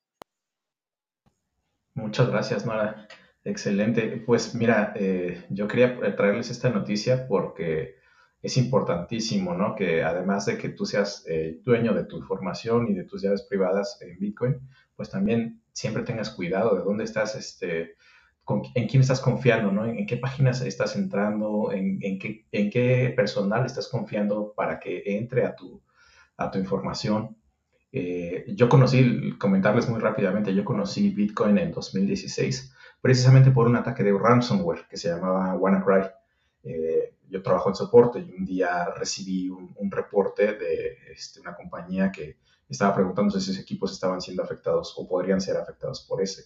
[1.94, 3.08] Muchas gracias, Mara.
[3.46, 4.22] Excelente.
[4.26, 7.96] Pues mira, eh, yo quería traerles esta noticia porque
[8.46, 9.76] es importantísimo, ¿no?
[9.76, 13.42] Que además de que tú seas eh, dueño de tu información y de tus llaves
[13.42, 14.60] privadas en Bitcoin,
[14.96, 17.96] pues también siempre tengas cuidado de dónde estás, este,
[18.76, 19.88] en quién estás confiando, ¿no?
[19.88, 25.44] En, qué páginas estás entrando, en, qué, en qué personal estás confiando para que entre
[25.44, 25.82] a tu,
[26.38, 27.36] a tu información.
[27.92, 34.04] Eh, yo conocí, comentarles muy rápidamente, yo conocí Bitcoin en 2016 precisamente por un ataque
[34.04, 36.10] de ransomware que se llamaba WannaCry.
[36.64, 42.12] Eh, yo trabajo en soporte y un día recibí un, reporte de este, una compañía
[42.12, 46.46] que estaba preguntando si esos equipos estaban siendo afectados o podrían ser afectados por ese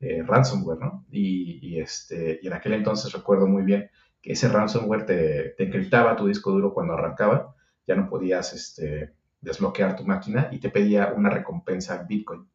[0.00, 1.06] eh, ransomware, ¿no?
[1.10, 3.90] Y, este, y en aquel entonces recuerdo muy bien
[4.22, 7.54] que ese ransomware te, te encriptaba tu disco duro cuando arrancaba,
[7.86, 12.48] ya no podías este, desbloquear tu máquina y te pedía una recompensa en Bitcoin.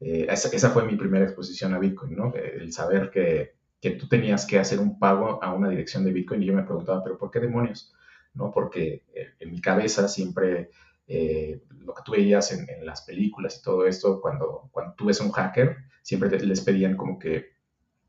[0.00, 2.34] Eh, esa, esa, fue mi primera exposición a Bitcoin, ¿no?
[2.34, 6.42] El saber que que tú tenías que hacer un pago a una dirección de Bitcoin
[6.42, 7.92] y yo me preguntaba, pero ¿por qué demonios?
[8.34, 8.50] ¿No?
[8.50, 10.70] Porque eh, en mi cabeza siempre
[11.06, 15.20] eh, lo que tú veías en, las películas y todo esto, cuando, cuando tú ves
[15.20, 17.56] a un hacker, siempre les pedían como que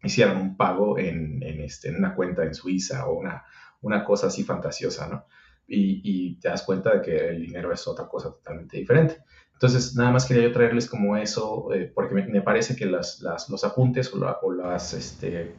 [0.04, 3.46] hicieran un pago en, en, este, en una cuenta en Suiza o una,
[3.82, 5.26] una cosa así fantasiosa, ¿no?
[5.68, 9.18] Y, y, te das cuenta de que el dinero es otra cosa totalmente diferente.
[9.58, 13.64] Entonces, nada más quería yo traerles como eso, eh, porque me, parece que las, los
[13.64, 15.56] apuntes o, las, este,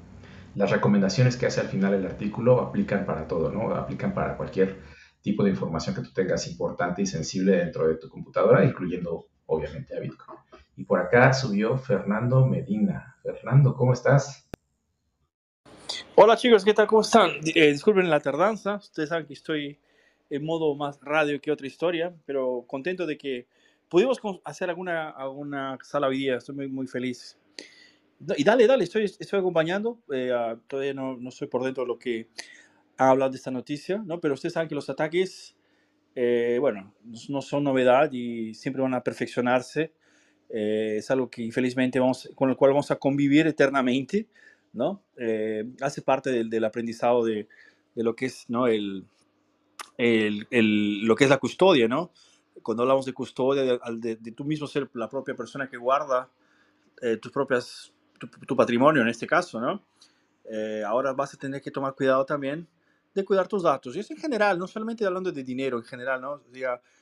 [0.54, 3.74] las recomendaciones que hace al final el artículo aplican para todo, ¿no?
[3.74, 4.76] Aplican para cualquier
[5.20, 9.96] tipo de información que tú tengas importante y sensible dentro de tu computadora, incluyendo obviamente
[9.96, 10.38] a Bitcoin.
[10.76, 13.16] Y por acá subió Fernando Medina.
[13.24, 14.48] Fernando, ¿cómo estás?
[16.14, 16.86] Hola chicos, ¿qué tal?
[16.86, 17.30] ¿Cómo están?
[17.52, 19.76] Eh, disculpen la tardanza, ustedes saben que estoy
[20.30, 23.48] en modo más radio que otra historia, pero contento de que
[23.88, 27.38] pudimos hacer alguna, alguna sala hoy día, estoy muy, muy feliz.
[28.36, 30.32] Y dale, dale, estoy, estoy acompañando, eh,
[30.66, 32.28] todavía no, no estoy por dentro de lo que
[32.96, 34.20] ha hablado de esta noticia, ¿no?
[34.20, 35.56] pero ustedes saben que los ataques,
[36.16, 36.92] eh, bueno,
[37.28, 39.92] no son novedad y siempre van a perfeccionarse.
[40.50, 44.26] Eh, es algo que infelizmente vamos, con el cual vamos a convivir eternamente,
[44.72, 45.02] ¿no?
[45.80, 47.48] hace parte del, del aprendizado de,
[47.94, 48.66] de, lo que es, ¿no?
[48.66, 49.06] El,
[49.96, 52.12] el, el, lo que es la custodia, ¿no?
[52.62, 56.28] Cuando hablamos de custodia, de, de, tú mismo ser la propia persona que guarda
[57.00, 57.92] eh, tus propias,
[58.46, 59.82] tu, patrimonio en este caso, ¿no?
[60.44, 62.66] Eh, ahora vas a tener que tomar cuidado también
[63.14, 63.96] de cuidar tus datos.
[63.96, 66.32] Y eso en general, no solamente hablando de dinero, en general, ¿no?
[66.32, 66.42] O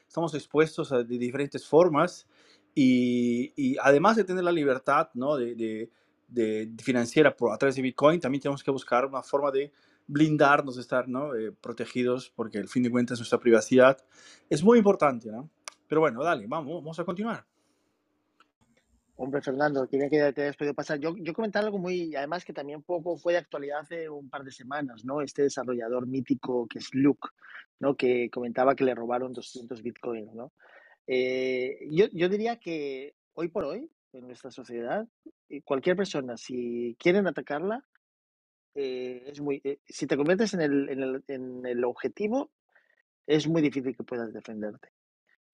[0.07, 2.26] estamos expuestos de diferentes formas
[2.74, 5.36] y, y, además de tener la libertad, ¿no?
[5.36, 5.90] De, de,
[6.28, 9.72] de, financiera por, a través de Bitcoin, también tenemos que buscar una forma de
[10.07, 11.34] blindarnos, estar ¿no?
[11.34, 13.98] Eh, protegidos, porque el fin de cuentas nuestra privacidad
[14.48, 15.30] es muy importante.
[15.30, 15.50] ¿no?
[15.88, 17.44] Pero bueno, dale, vamos, vamos a continuar.
[19.18, 20.98] Hombre, Fernando, bien que te hayas podido pasar.
[20.98, 24.44] Yo, yo comentar algo muy, además que también poco fue de actualidad hace un par
[24.44, 25.22] de semanas, ¿no?
[25.22, 27.28] Este desarrollador mítico que es Luke,
[27.80, 27.96] ¿no?
[27.96, 30.52] Que comentaba que le robaron 200 bitcoins, ¿no?
[31.07, 35.09] Eh, yo, yo diría que hoy por hoy, en nuestra sociedad,
[35.48, 37.84] eh, cualquier persona, si quieren atacarla,
[38.77, 42.51] eh, es muy, si te conviertes en el, en, el, en el objetivo,
[43.27, 44.91] es muy difícil que puedas defenderte.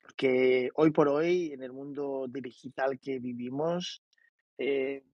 [0.03, 4.03] Porque hoy por hoy, en el mundo digital que vivimos,
[4.59, 5.05] eh,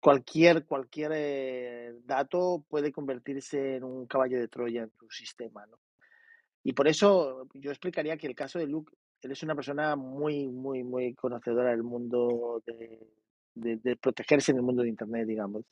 [0.00, 5.78] cualquier, cualquier eh, dato puede convertirse en un caballo de Troya en tu sistema, ¿no?
[6.62, 8.92] Y por eso yo explicaría que el caso de Luke,
[9.22, 14.62] él es una persona muy, muy, muy conocedora del mundo de, de, protegerse en el
[14.62, 15.64] mundo de Internet, digamos.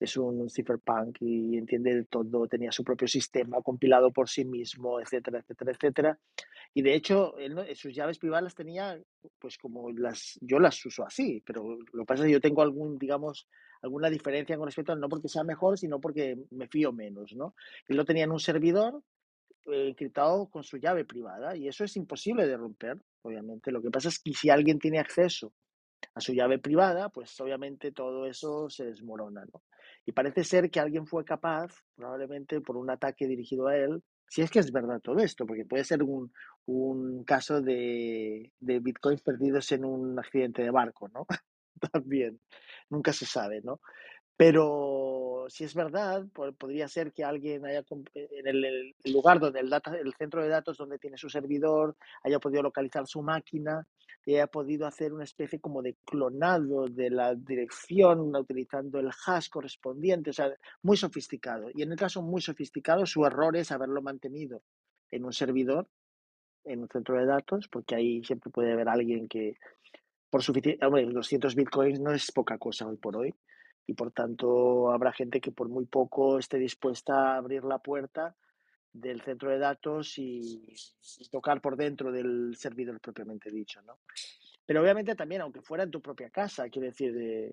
[0.00, 5.00] Es un cypherpunk y entiende de todo, tenía su propio sistema compilado por sí mismo,
[5.00, 6.18] etcétera, etcétera, etcétera.
[6.74, 9.00] Y de hecho, él sus llaves privadas tenía,
[9.38, 12.62] pues como las, yo las uso así, pero lo que pasa es que yo tengo
[12.62, 13.48] algún, digamos,
[13.82, 17.54] alguna diferencia con respecto a no porque sea mejor, sino porque me fío menos, ¿no?
[17.88, 19.02] Él lo tenía en un servidor
[19.66, 23.70] eh, encriptado con su llave privada y eso es imposible de romper, obviamente.
[23.70, 25.52] Lo que pasa es que si alguien tiene acceso
[26.14, 29.62] a su llave privada, pues obviamente todo eso se desmorona, ¿no?
[30.06, 34.42] Y parece ser que alguien fue capaz, probablemente por un ataque dirigido a él, si
[34.42, 36.32] es que es verdad todo esto, porque puede ser un,
[36.66, 41.26] un caso de, de bitcoins perdidos en un accidente de barco, ¿no?
[41.92, 42.40] También,
[42.90, 43.80] nunca se sabe, ¿no?
[44.36, 46.26] Pero si es verdad,
[46.58, 47.84] podría ser que alguien haya
[48.14, 52.38] en el, lugar donde el, data, el centro de datos donde tiene su servidor haya
[52.38, 53.86] podido localizar su máquina
[54.26, 59.48] y haya podido hacer una especie como de clonado de la dirección utilizando el hash
[59.48, 61.68] correspondiente, o sea, muy sofisticado.
[61.74, 64.62] Y en el caso muy sofisticado, su error es haberlo mantenido
[65.10, 65.88] en un servidor,
[66.64, 69.56] en un centro de datos, porque ahí siempre puede haber alguien que,
[70.30, 73.34] por suficiente, hombre, 200 bitcoins no es poca cosa hoy por hoy
[73.86, 78.34] y por tanto habrá gente que por muy poco esté dispuesta a abrir la puerta
[78.92, 80.76] del centro de datos y,
[81.30, 83.98] tocar por dentro del servidor propiamente dicho, ¿no?
[84.64, 87.52] Pero obviamente también, aunque fuera en tu propia casa, quiero decir,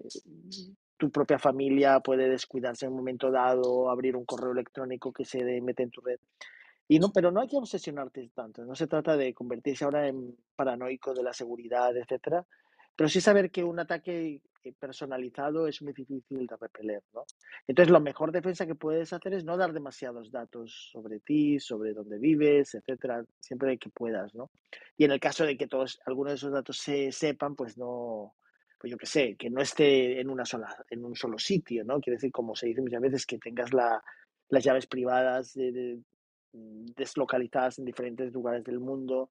[0.98, 5.60] tu propia familia puede descuidarse en un momento dado, abrir un correo electrónico que se
[5.62, 6.20] mete en tu red.
[6.88, 8.64] Y no, pero no hay que obsesionarte tanto.
[8.64, 12.46] No se trata de convertirse ahora en paranoico de la seguridad, etcétera,
[12.96, 14.42] pero sí saber que un ataque eh,
[14.80, 17.26] personalizado es muy difícil de repeler, ¿no?
[17.68, 21.94] Entonces, la mejor defensa que puedes hacer es no dar demasiados datos sobre ti, sobre
[21.94, 24.52] dónde vives, etcétera, siempre que puedas, ¿no?
[24.98, 28.36] Y en el caso de que todos, algunos de esos datos se sepan, pues no,
[28.80, 32.00] pues yo qué sé, que no esté en una sola, en un solo sitio, ¿no?
[32.00, 34.04] Quiere decir, como se dice muchas veces, que tengas la,
[34.50, 35.58] las llaves privadas
[36.54, 39.30] deslocalizadas en diferentes lugares del mundo,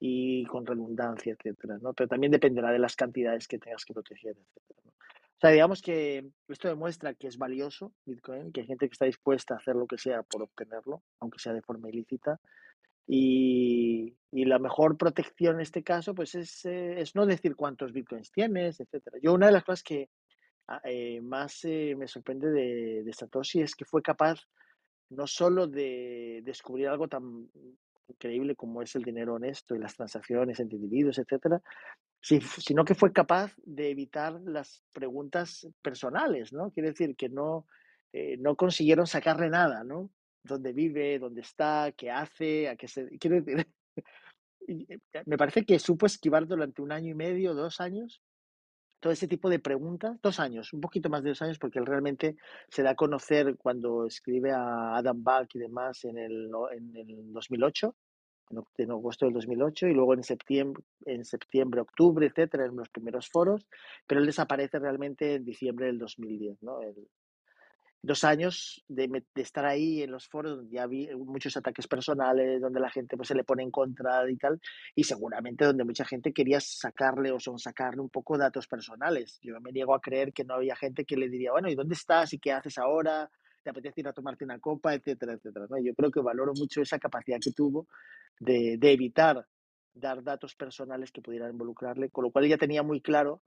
[0.00, 1.92] y con redundancia, etcétera, ¿no?
[1.92, 4.92] Pero también dependerá de las cantidades que tengas que proteger, etcétera, ¿no?
[4.92, 9.06] O sea, digamos que esto demuestra que es valioso Bitcoin, que hay gente que está
[9.06, 12.38] dispuesta a hacer lo que sea por obtenerlo, aunque sea de forma ilícita.
[13.06, 17.94] Y, y la mejor protección en este caso, pues es, eh, es, no decir cuántos
[17.94, 19.16] Bitcoins tienes, etcétera.
[19.22, 20.10] Yo una de las cosas que
[20.68, 24.46] ah, eh, más eh, me sorprende de, de Satoshi es que fue capaz
[25.08, 27.48] no solo de descubrir algo tan
[28.10, 31.60] increíble como es el dinero honesto y las transacciones entre individuos, etcétera,
[32.20, 36.70] sino que fue capaz de evitar las preguntas personales, ¿no?
[36.70, 37.66] Quiere decir que no,
[38.12, 40.10] eh, no consiguieron sacarle nada, ¿no?
[40.42, 41.18] ¿Dónde vive?
[41.18, 41.92] ¿Dónde está?
[41.96, 42.68] ¿Qué hace?
[42.68, 43.08] ¿A qué se...?
[43.18, 43.66] Quiere decir,
[44.68, 48.22] eh, me parece que supo esquivar durante un año y medio, dos años,
[49.00, 51.86] todo ese tipo de preguntas, dos años, un poquito más de dos años, porque él
[51.86, 52.36] realmente
[52.68, 57.32] se da a conocer cuando escribe a Adam Back y demás en el, en el
[57.32, 57.96] 2008,
[58.78, 63.28] en agosto del 2008, y luego en septiembre, en septiembre, octubre, etcétera, en los primeros
[63.28, 63.66] foros,
[64.06, 66.80] pero él desaparece realmente en diciembre del 2010, ¿no?
[68.02, 72.80] Dos años de, estar ahí en los foros donde ya vi muchos ataques personales, donde
[72.80, 74.60] la gente pues, se le pone en contra y tal,
[74.94, 79.38] y seguramente donde mucha gente quería sacarle o son sacarle un poco datos personales.
[79.42, 81.94] Yo me niego a creer que no había gente que le diría, bueno, ¿y dónde
[81.94, 82.32] estás?
[82.32, 83.30] ¿Y qué haces ahora?
[83.62, 84.94] ¿Te apetece ir a tomarte una copa?
[84.94, 85.66] Etcétera, etcétera.
[85.82, 87.86] Yo creo que valoro mucho esa capacidad que tuvo
[88.38, 89.46] de, de evitar
[89.92, 93.42] dar datos personales que pudieran involucrarle, con lo cual ella tenía muy claro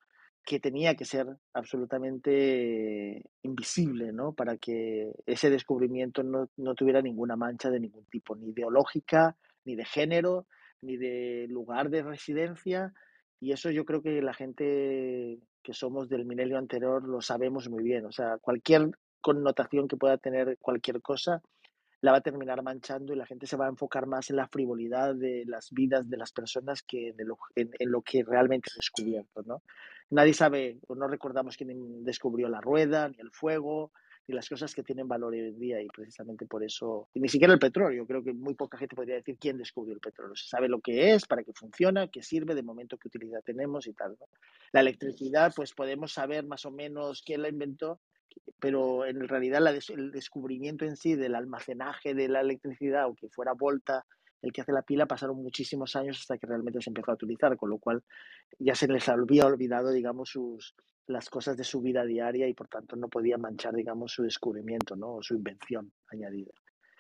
[0.46, 4.34] que tenía que ser absolutamente invisible, ¿no?
[4.34, 9.76] Para que ese descubrimiento no, no, tuviera ninguna mancha de ningún tipo, ni ideológica, ni
[9.76, 10.48] de género,
[10.82, 12.94] ni de lugar de residencia.
[13.40, 17.84] Y eso yo creo que la gente que somos del milenio anterior lo sabemos muy
[17.84, 18.06] bien.
[18.06, 18.92] O sea, cualquier
[19.22, 21.42] connotación que pueda tener cualquier cosa
[22.04, 24.50] la va a terminar manchando y la gente se va a enfocar más en la
[24.50, 29.42] frivolidad de las vidas de las personas que en, lo, que realmente es descubierto.
[29.44, 29.64] ¿no?
[30.10, 33.94] Nadie sabe o no recordamos quién descubrió la rueda, ni el fuego,
[34.28, 37.30] ni las cosas que tienen valor hoy en día y precisamente por eso, y ni
[37.30, 40.36] siquiera el petróleo, creo que muy poca gente podría decir quién descubrió el petróleo.
[40.36, 43.88] Se sabe lo que es, para qué funciona, qué sirve, de momento qué utilidad tenemos
[43.88, 44.18] y tal.
[44.74, 48.02] La electricidad, pues podemos saber más o menos quién la inventó,
[48.60, 53.54] pero en realidad el descubrimiento en sí del almacenaje de la electricidad o que fuera
[53.54, 54.06] Volta
[54.44, 57.56] el que hace la pila pasaron muchísimos años hasta que realmente se empezó a utilizar,
[57.56, 58.04] con lo cual
[58.60, 60.76] ya se les había olvidado, digamos, sus,
[61.08, 64.98] las cosas de su vida diaria y por tanto no podía manchar, digamos, su descubrimiento,
[64.98, 65.16] ¿no?
[65.16, 66.52] O su invención añadida.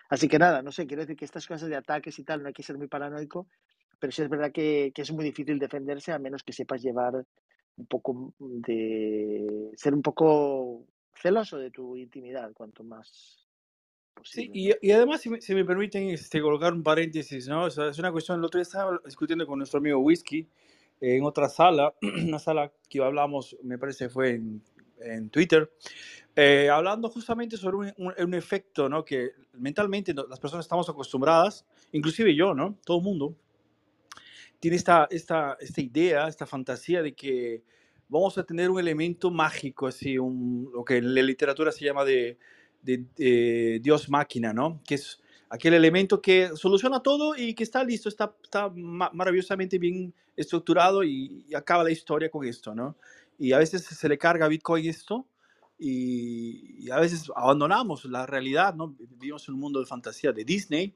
[0.10, 2.48] Así que nada, no sé, quiero decir que estas cosas de ataques y tal no
[2.48, 3.48] hay que ser muy paranoico,
[4.00, 7.26] pero sí es verdad que, que es muy difícil defenderse a menos que sepas llevar
[7.76, 10.86] un poco de ser un poco
[11.16, 13.44] celoso de tu intimidad, cuanto más
[14.22, 17.64] Sí, y, y, además, si me, si me, permiten este, colocar un paréntesis, ¿no?
[17.66, 20.48] O sea, es una cuestión, el otro día estaba discutiendo con nuestro amigo Whisky
[21.02, 24.62] en otra sala, una sala que hablamos, me parece fue en,
[25.02, 25.70] en Twitter,
[26.36, 29.04] eh, hablando justamente sobre un, un, un, efecto, ¿no?
[29.04, 32.78] Que mentalmente las personas estamos acostumbradas, inclusive yo, ¿no?
[32.86, 33.36] Todo el mundo,
[34.60, 37.64] tiene esta, esta, esta idea, esta fantasía de que
[38.14, 42.06] vamos a tener un elemento mágico, así, un, lo que en la literatura se llama
[42.06, 42.38] de,
[42.82, 44.82] de, de Dios máquina, ¿no?
[44.86, 50.14] Que es aquel elemento que soluciona todo y que está listo, está, está maravillosamente bien
[50.38, 52.96] estructurado y, y, acaba la historia con esto, ¿no?
[53.40, 55.26] Y a veces se le carga a Bitcoin esto
[55.80, 58.96] y, y, a veces abandonamos la realidad, ¿no?
[59.18, 60.94] Vivimos en un mundo de fantasía de Disney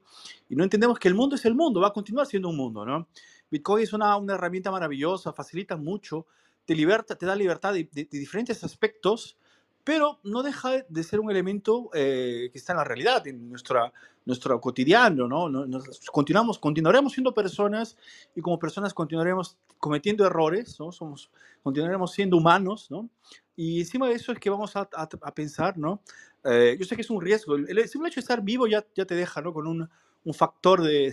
[0.48, 2.86] y no entendemos que el mundo es el mundo, va a continuar siendo un mundo,
[2.86, 3.08] ¿no?
[3.50, 6.26] Bitcoin es una, una herramienta maravillosa, facilita mucho
[6.68, 9.38] te, liberta, te da libertad de, de, de, diferentes aspectos,
[9.84, 13.90] pero no deja de ser un elemento eh, que está en la realidad, en nuestra,
[14.26, 15.48] nuestro cotidiano, ¿no?
[15.48, 17.96] Nos, continuamos, continuaremos siendo personas
[18.36, 20.92] y como personas continuaremos cometiendo errores, ¿no?
[20.92, 21.30] Somos,
[21.62, 23.08] continuaremos siendo humanos, ¿no?
[23.56, 26.02] Y encima de eso es que vamos a, a, a pensar, ¿no?
[26.44, 28.84] Eh, yo sé que es un riesgo, el, el, simple hecho de estar vivo ya,
[28.94, 29.54] ya te deja, ¿no?
[29.54, 29.88] Con un,
[30.24, 31.12] un factor de,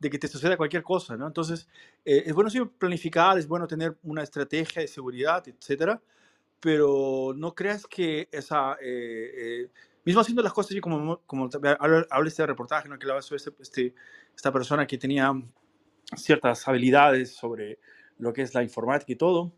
[0.00, 1.26] que te suceda cualquier cosa, ¿no?
[1.26, 1.68] Entonces,
[2.04, 6.00] eh, es bueno siempre planificar, es bueno tener una estrategia de seguridad, etcétera,
[6.60, 9.70] pero no creas que esa, eh, eh,
[10.04, 12.98] mismo haciendo las cosas, como, como habla este reportaje, ¿no?
[12.98, 13.94] Que la este, este,
[14.34, 15.32] esta persona que tenía
[16.16, 17.78] ciertas habilidades sobre
[18.18, 19.52] lo que es la informática y todo,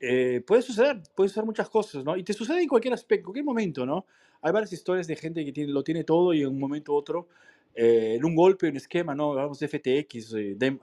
[0.00, 2.16] eh, puede suceder, puede suceder muchas cosas, ¿no?
[2.16, 4.06] Y te sucede en cualquier aspecto, en cualquier momento, ¿no?
[4.42, 6.96] Hay varias historias de gente que tiene, lo tiene todo y en un momento u
[6.96, 7.28] otro
[7.74, 9.30] eh, un golpe, un esquema, ¿no?
[9.30, 10.78] Hablamos de FTX, de,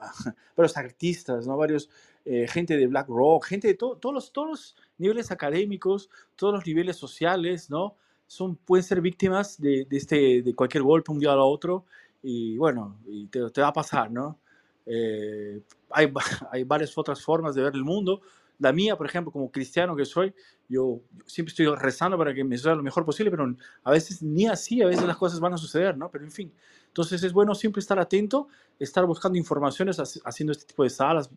[0.56, 1.56] varios artistas, ¿no?
[1.56, 1.88] Varios,
[2.24, 6.66] eh, gente de BlackRock, gente de to, todos, los, todos los niveles académicos, todos los
[6.66, 7.96] niveles sociales, ¿no?
[8.26, 11.84] Son, pueden ser víctimas de, de este, de cualquier golpe un día a otro
[12.22, 14.38] y bueno, y te, te va a pasar, ¿no?
[14.86, 16.12] Eh, hay,
[16.50, 18.22] hay varias otras formas de ver el mundo.
[18.58, 20.32] La mía, por ejemplo, como cristiano que soy,
[20.68, 24.22] yo, yo siempre estoy rezando para que me suceda lo mejor posible, pero a veces
[24.22, 26.10] ni así, a veces las cosas van a suceder, ¿no?
[26.10, 26.52] Pero en fin,
[26.92, 31.30] entonces es bueno siempre estar atento, estar buscando informaciones, haciendo este tipo de salas,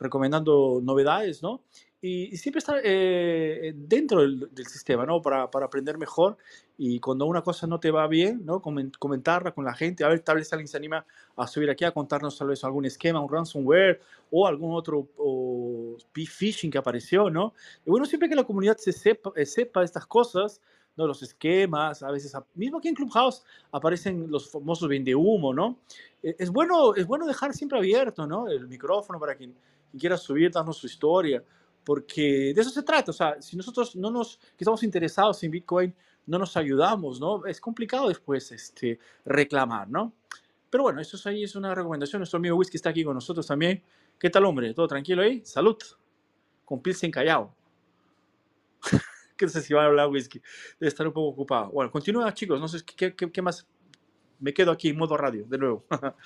[0.00, 1.60] recomendando novedades, ¿no?
[2.00, 5.20] Y, y siempre estar eh, dentro del, del, sistema, ¿no?
[5.20, 6.38] Para, para, aprender mejor
[6.78, 8.62] y cuando una cosa no te va bien, ¿no?
[8.62, 11.04] Comentarla con la gente, a ver, tal vez alguien se anima
[11.36, 14.00] a subir aquí a contarnos tal vez algún esquema, un ransomware
[14.30, 15.06] o algún otro
[16.14, 17.52] phishing que apareció, ¿no?
[17.84, 20.62] Y bueno, siempre que la comunidad se sepa, eh, sepa estas cosas,
[20.96, 21.06] ¿no?
[21.06, 25.78] los esquemas, a veces, mismo aquí en Clubhouse aparecen los famosos vende humo, ¿no?
[26.22, 28.48] E, es bueno, es bueno dejar siempre abierto, ¿no?
[28.48, 29.54] El micrófono para quien,
[29.90, 31.42] quien quiera subir, darnos su historia,
[31.84, 35.50] porque de eso se trata, o sea, si nosotros no nos, que estamos interesados en
[35.50, 35.94] Bitcoin,
[36.26, 37.44] no nos ayudamos, ¿no?
[37.46, 40.12] Es complicado después este, reclamar, ¿no?
[40.70, 42.20] Pero bueno, eso es ahí es una recomendación.
[42.20, 43.82] Nuestro amigo Whisky está aquí con nosotros también.
[44.18, 44.72] ¿Qué tal, hombre?
[44.72, 45.42] ¿Todo tranquilo ahí?
[45.44, 45.76] Salud.
[46.64, 47.52] Con Pilsen callado
[49.42, 50.40] que no sé si va a hablar whisky,
[50.78, 51.70] debe estar un poco ocupado.
[51.72, 53.66] Bueno, continúa chicos, no sé qué, qué, qué más.
[54.38, 55.84] Me quedo aquí en modo radio, de nuevo.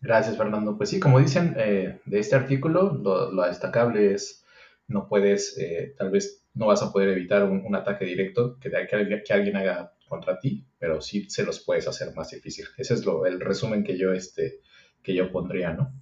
[0.00, 0.76] Gracias, Fernando.
[0.76, 4.44] Pues sí, como dicen eh, de este artículo, lo, lo, destacable es
[4.88, 8.70] no puedes, eh, tal vez no vas a poder evitar un, un ataque directo que,
[8.70, 12.66] que, que, alguien haga contra ti, pero sí se los puedes hacer más difícil.
[12.76, 14.62] Ese es lo, el resumen que yo, este,
[15.02, 15.92] que yo pondría, ¿no?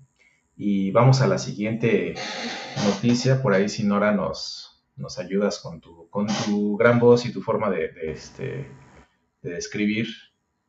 [0.57, 2.15] Y vamos a la siguiente
[2.85, 3.43] noticia.
[3.43, 4.68] Por ahí, si Nora nos,
[4.99, 8.71] nos ayudas con tu, con tu gran voz y tu forma de, de, este,
[9.43, 10.09] de describir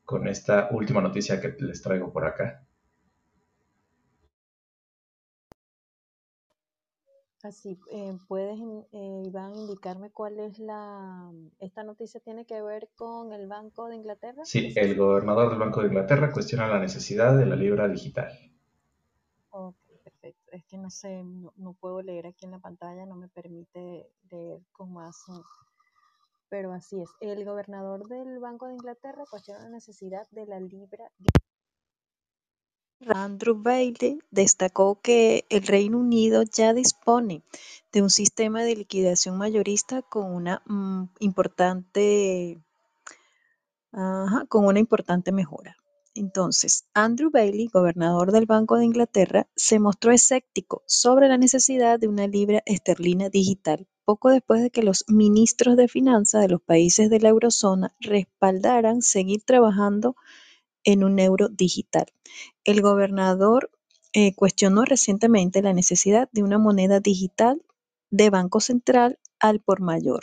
[0.05, 2.65] con esta última noticia que les traigo por acá.
[7.41, 8.59] Así, eh, puedes,
[8.91, 11.31] eh, Iván, indicarme cuál es la...
[11.59, 14.43] ¿Esta noticia tiene que ver con el Banco de Inglaterra?
[14.43, 18.29] Sí, el gobernador del Banco de Inglaterra cuestiona la necesidad de la libra digital.
[19.51, 19.78] Ok.
[20.59, 24.59] Es que no sé, no, puedo leer aquí en la pantalla, no me permite leer
[24.73, 25.23] con más...
[26.49, 27.09] Pero así es.
[27.21, 31.09] El gobernador del Banco de Inglaterra cuestiona la necesidad de la libra.
[33.07, 37.41] Andrew Bailey destacó que el Reino Unido ya dispone
[37.93, 42.61] de un sistema de liquidación mayorista con una mm, importante
[44.49, 45.77] con una importante mejora.
[46.15, 52.07] Entonces, Andrew Bailey, gobernador del Banco de Inglaterra, se mostró escéptico sobre la necesidad de
[52.07, 57.11] una libra esterlina digital poco después de que los ministros de finanzas de los países
[57.11, 60.15] de la eurozona respaldaran seguir trabajando
[60.83, 62.07] en un euro digital.
[62.63, 63.69] El gobernador
[64.13, 67.61] eh, cuestionó recientemente la necesidad de una moneda digital
[68.09, 70.21] de Banco Central al por mayor,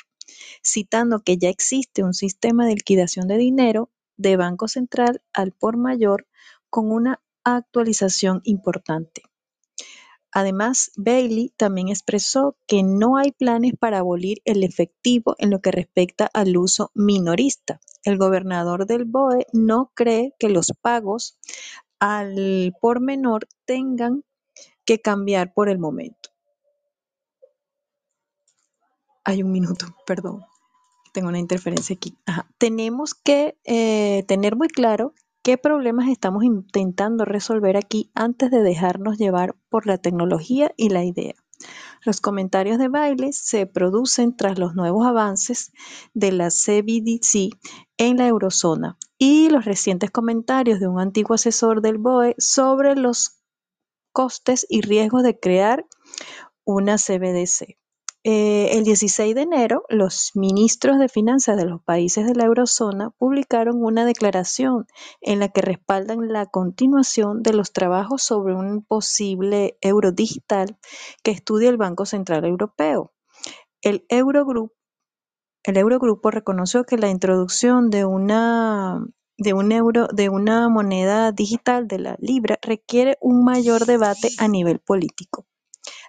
[0.64, 5.76] citando que ya existe un sistema de liquidación de dinero de Banco Central al por
[5.76, 6.26] mayor
[6.70, 9.22] con una actualización importante.
[10.32, 15.70] Además, Bailey también expresó que no hay planes para abolir el efectivo en lo que
[15.70, 17.80] respecta al uso minorista.
[18.04, 21.38] El gobernador del BOE no cree que los pagos
[21.98, 24.24] al por menor tengan
[24.84, 26.30] que cambiar por el momento.
[29.24, 30.44] Hay un minuto, perdón.
[31.16, 32.14] Tengo una interferencia aquí.
[32.58, 39.16] Tenemos que eh, tener muy claro ¿Qué problemas estamos intentando resolver aquí antes de dejarnos
[39.16, 41.34] llevar por la tecnología y la idea?
[42.04, 45.72] Los comentarios de baile se producen tras los nuevos avances
[46.12, 47.56] de la CBDC
[47.96, 53.38] en la eurozona y los recientes comentarios de un antiguo asesor del BOE sobre los
[54.12, 55.86] costes y riesgos de crear
[56.64, 57.78] una CBDC.
[58.28, 63.10] Eh, el 16 de enero, los ministros de finanzas de los países de la eurozona
[63.10, 64.88] publicaron una declaración
[65.20, 70.76] en la que respaldan la continuación de los trabajos sobre un posible euro digital
[71.22, 73.12] que estudia el Banco Central Europeo.
[73.80, 74.72] El Eurogrupo,
[76.32, 79.06] reconoció que la introducción de una
[79.38, 85.46] de una moneda digital de la libra requiere un mayor debate a nivel político.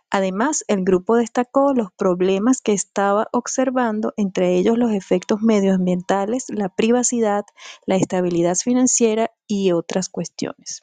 [0.09, 6.69] Además, el grupo destacó los problemas que estaba observando, entre ellos los efectos medioambientales, la
[6.69, 7.45] privacidad,
[7.85, 10.81] la estabilidad financiera y otras cuestiones.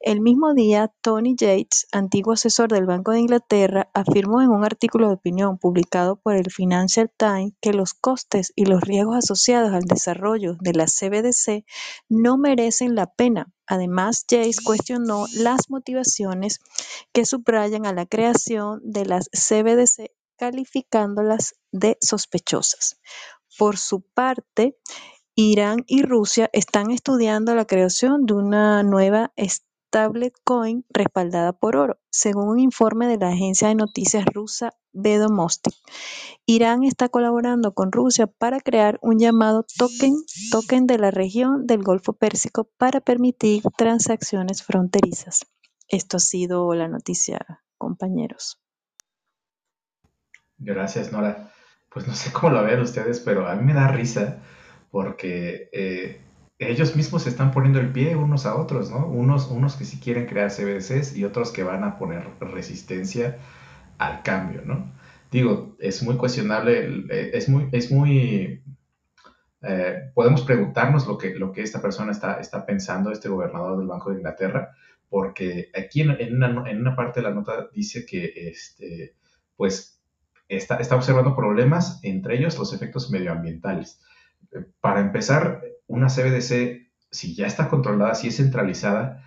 [0.00, 5.08] El mismo día, Tony Yates, antiguo asesor del Banco de Inglaterra, afirmó en un artículo
[5.08, 9.82] de opinión publicado por el Financial Times que los costes y los riesgos asociados al
[9.82, 11.64] desarrollo de la CBDC
[12.08, 13.52] no merecen la pena.
[13.70, 16.58] Además, Yates cuestionó las motivaciones
[17.12, 23.00] que subrayan a la creación de las CBDC calificándolas de sospechosas.
[23.56, 24.76] Por su parte,
[25.36, 29.32] Irán y Rusia están estudiando la creación de una nueva
[29.90, 35.72] stablecoin respaldada por oro, según un informe de la agencia de noticias rusa Vedomosty.
[36.46, 40.14] Irán está colaborando con Rusia para crear un llamado token,
[40.52, 45.40] token de la región del Golfo Pérsico para permitir transacciones fronterizas.
[45.88, 47.40] Esto ha sido la noticia,
[47.76, 48.60] compañeros.
[50.58, 51.52] Gracias, Nora.
[51.88, 54.38] Pues no sé cómo lo ven ustedes, pero a mí me da risa
[54.92, 56.20] porque eh,
[56.60, 59.06] ellos mismos se están poniendo el pie unos a otros, ¿no?
[59.06, 63.38] Unos, unos que sí quieren crear CBDCs y otros que van a poner resistencia
[63.98, 64.92] al cambio, ¿no?
[65.30, 68.62] Digo, es muy cuestionable, eh, es muy, es muy,
[69.62, 73.86] eh, podemos preguntarnos lo que, lo que esta persona está, está pensando, este gobernador del
[73.86, 74.70] Banco de Inglaterra,
[75.08, 79.14] porque aquí en, en, una, en una, parte de la nota dice que, este,
[79.56, 79.98] pues,
[80.48, 84.00] está, está observando problemas, entre ellos los efectos medioambientales
[84.80, 89.24] para empezar, una CBDC, si ya está controlada, si es centralizada,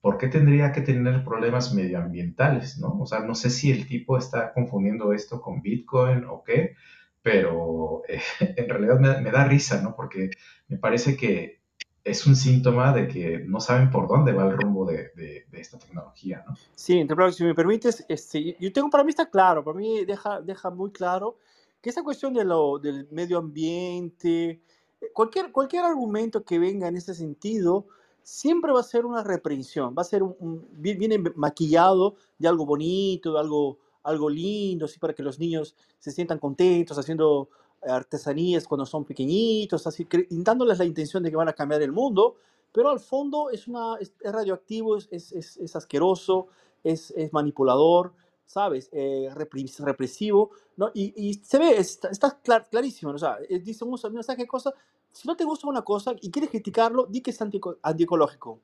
[0.00, 2.78] ¿por qué tendría que tener problemas medioambientales?
[2.78, 2.98] ¿no?
[3.00, 6.74] O sea, no sé si el tipo está confundiendo esto con Bitcoin o qué,
[7.22, 9.94] pero eh, en realidad me, da risa, ¿no?
[9.94, 10.30] Porque
[10.68, 11.60] me parece que
[12.02, 15.10] es un síntoma de que no saben por dónde va el rumbo de,
[15.52, 16.54] esta tecnología, ¿no?
[16.76, 20.70] Sí, si me permites, este, yo tengo, para mí está claro, para mí deja, deja
[20.70, 21.36] muy claro
[21.82, 24.62] que esa cuestión de lo, del medio ambiente,
[25.12, 27.86] cualquier, cualquier argumento que venga en ese sentido,
[28.22, 33.38] siempre va a ser una reprensión, va a ser un, viene maquillado de algo bonito,
[33.38, 37.48] algo, algo lindo, así para que los niños se sientan contentos haciendo
[37.82, 42.36] artesanías cuando son pequeñitos, así dándoles la intención de que van a cambiar el mundo,
[42.72, 46.48] pero al fondo es, una, es, radioactivo, es, es, es, asqueroso,
[46.82, 48.12] es, manipulador,
[48.46, 48.88] ¿sabes?
[48.92, 50.90] Eh, represivo, ¿no?
[50.94, 53.16] Y, y se ve, está, está clar- clarísimo, ¿no?
[53.16, 54.72] o sea, eh, dice un mensaje de cosa,
[55.12, 57.40] si no te gusta una cosa y quieres criticarlo, di que es
[57.82, 58.60] antiecológico.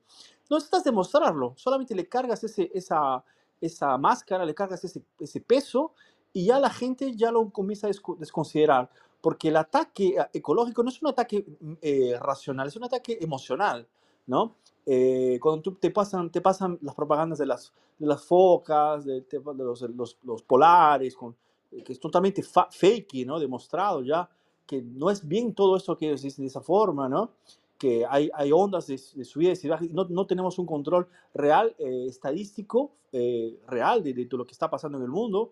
[0.49, 3.23] No necesitas demostrarlo, solamente le cargas ese, esa,
[3.59, 5.93] esa máscara, le cargas ese, ese peso
[6.31, 8.89] y ya la gente ya lo comienza a desco- desconsiderar,
[9.21, 11.45] porque el ataque eh, ecológico no es un ataque
[11.81, 13.87] eh, racional, es un ataque emocional,
[14.27, 14.55] ¿no?
[14.85, 19.21] Eh, cuando tú te pasan, te pasan las propagandas de las, de las focas, de,
[19.21, 21.35] de los, los, los polares, con,
[21.71, 23.39] eh, que es totalmente fa- fake, ¿no?
[23.39, 24.29] Demostrado ya
[24.65, 27.31] que no es bien todo esto que ellos dicen de esa forma, ¿no?
[27.77, 31.75] Que hay, hay ondas de, de subidas y bajas, no, no tenemos un control real,
[31.79, 35.51] eh, estadístico, eh, real de, de todo lo que está pasando en el mundo.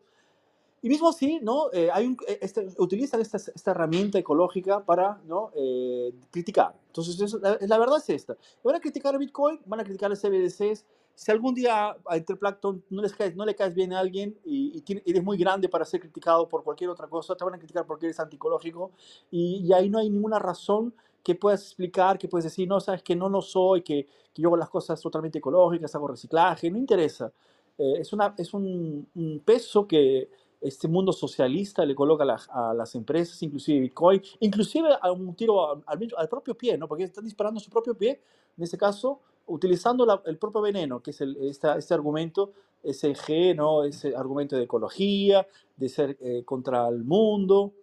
[0.83, 1.71] Y mismo así, ¿no?
[1.73, 5.51] Eh, hay un, eh, este, utilizan esta, esta herramienta ecológica para ¿no?
[5.55, 6.73] Eh, criticar.
[6.87, 8.35] Entonces, eso- la, la verdad es esta.
[8.63, 10.85] Van a criticar a Bitcoin, van a criticar a CBDCs.
[11.13, 14.75] Si algún día a Interplankton no, les caes, no le caes bien a alguien y,
[14.77, 17.57] y tiene- eres muy grande para ser criticado por cualquier otra cosa, te van a
[17.59, 18.91] criticar porque eres anticológico
[19.29, 20.93] y, y ahí no hay ninguna razón
[21.23, 24.47] que puedas explicar, que puedes decir, no, sabes que no lo soy, que, que yo
[24.49, 27.31] hago las cosas totalmente ecológicas, hago reciclaje, no interesa.
[27.77, 30.29] Eh, es, una, es un, un peso que
[30.61, 35.35] este mundo socialista le coloca a, la- a las empresas, inclusive Bitcoin, inclusive a un
[35.35, 36.87] tiro al, al propio pie, ¿no?
[36.87, 38.21] Porque están disparando su propio pie,
[38.57, 43.13] en este caso, utilizando la- el propio veneno, que es el, esta- este argumento, ese
[43.15, 43.83] G, ¿no?
[43.85, 45.47] Ese argumento de ecología,
[45.77, 47.73] de ser eh, contra el mundo,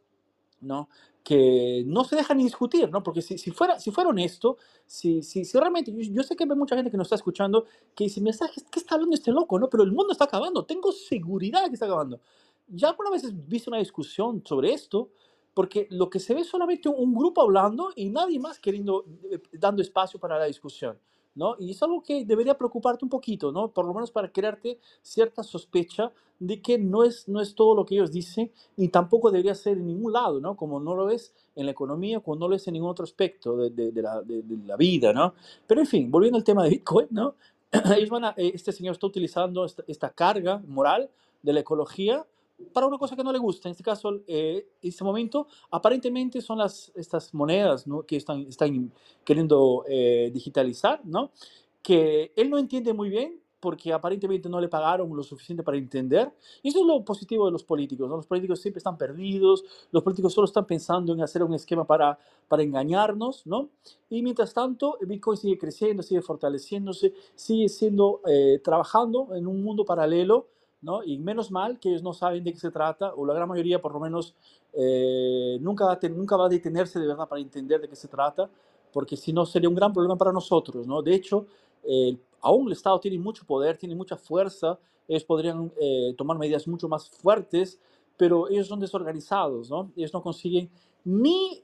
[0.63, 0.89] ¿no?
[1.25, 3.03] Que no se deja ni discutir, ¿no?
[3.03, 6.45] Porque si, si, fuera, si fuera honesto, si, si, si realmente, yo, yo sé que
[6.45, 9.33] hay mucha gente que nos está escuchando que dice, mira, ¿sabes ¿qué está hablando este
[9.33, 9.69] loco, no?
[9.71, 12.21] Pero el mundo está acabando, tengo seguridad de que está acabando.
[12.69, 15.11] ¿Ya alguna vez has visto una discusión sobre esto?
[15.55, 19.41] Porque lo que se ve es solamente un grupo hablando y nadie más queriendo, eh,
[19.55, 20.99] dando espacio para la discusión,
[21.35, 21.57] ¿no?
[21.61, 23.71] Y es algo que debería preocuparte un poquito, ¿no?
[23.73, 27.87] Por lo menos para crearte cierta sospecha de que no es, no es todo lo
[27.87, 30.57] que ellos dicen y tampoco debería ser en ningún lado, ¿no?
[30.57, 33.57] Como no lo es en la economía, como no lo es en ningún otro aspecto
[33.57, 35.35] de, de- de la, de- la vida, ¿no?
[35.67, 37.37] Pero en fin, volviendo al tema de Bitcoin, ¿no?
[38.37, 41.11] Eh, este señor está utilizando esta, esta carga moral
[41.43, 42.27] de la ecología
[42.73, 43.69] para una cosa que no le gusta.
[43.69, 48.93] En este caso, eh, en este momento, aparentemente son las, estas monedas que están, están
[49.25, 51.01] queriendo eh, digitalizar,
[51.83, 56.33] que él no entiende muy bien porque aparentemente no le pagaron lo suficiente para entender.
[56.63, 58.09] Y eso es lo positivo de los políticos.
[58.09, 62.19] Los políticos siempre están perdidos, los políticos solo están pensando en hacer un esquema para,
[62.47, 63.69] para engañarnos, ¿no?
[64.11, 69.85] Y mientras tanto, Bitcoin sigue creciendo, sigue fortaleciéndose, sigue siendo, eh, trabajando en un mundo
[69.85, 70.47] paralelo,
[70.81, 71.03] ¿no?
[71.03, 73.81] Y menos mal que ellos no saben de qué se trata, o la gran mayoría
[73.81, 74.35] por lo menos
[74.73, 78.09] eh, nunca, va a nunca va a detenerse de verdad para entender de qué se
[78.09, 78.49] trata,
[78.93, 81.03] porque si no sería un gran problema para nosotros, ¿no?
[81.03, 81.47] De hecho,
[81.85, 86.69] eh, aún el Estado tiene mucho poder, tiene mucha fuerza, ellos podrían eh, tomar medidas
[86.69, 87.79] mucho más fuertes,
[88.17, 89.91] pero ellos son desorganizados, ¿no?
[89.97, 90.71] Ellos no consiguen
[91.05, 91.63] ni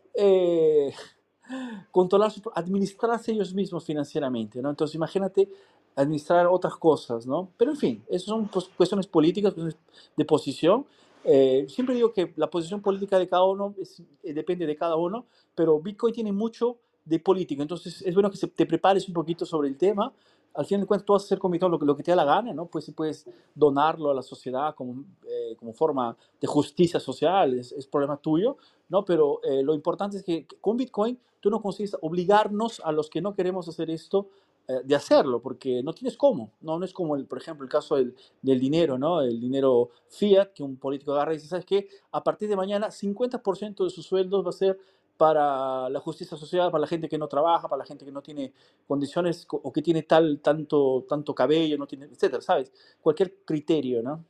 [1.90, 4.70] controlar, su- administrarse ellos mismos financieramente, ¿no?
[4.70, 5.48] Entonces imagínate
[5.96, 7.50] administrar otras cosas, ¿no?
[7.56, 9.76] Pero en fin, esas son pues, cuestiones políticas, cuestiones
[10.16, 10.86] de posición.
[11.24, 14.96] Eh, siempre digo que la posición política de cada uno es- eh, depende de cada
[14.96, 19.14] uno, pero Bitcoin tiene mucho de política, entonces es bueno que se- te prepares un
[19.14, 20.12] poquito sobre el tema.
[20.54, 22.24] Al final de cuentas, tú vas a hacer con Bitcoin lo que, te da la
[22.24, 22.66] gana, ¿no?
[22.66, 27.72] Pues si puedes donarlo a la sociedad como, eh, como forma de justicia social, es,
[27.72, 28.56] es problema tuyo,
[28.88, 29.04] ¿no?
[29.04, 33.20] Pero eh, lo importante es que con Bitcoin tú no consigues obligarnos a los que
[33.20, 34.28] no queremos hacer esto
[34.66, 36.78] eh, de hacerlo, porque no tienes cómo, ¿no?
[36.78, 39.20] No es como, el, por ejemplo, el caso del, del dinero, ¿no?
[39.20, 41.88] El dinero fiat, que un político agarra y dice, ¿sabes qué?
[42.12, 44.80] A partir de mañana, 50% de sus sueldos va a ser
[45.16, 48.22] para la justicia social, para la gente que no trabaja, para la gente que no
[48.22, 48.52] tiene
[48.86, 52.72] condiciones co- o que tiene tal, tanto, tanto cabello, no tiene, etcétera, ¿sabes?
[53.02, 54.24] Cualquier criterio, ¿no?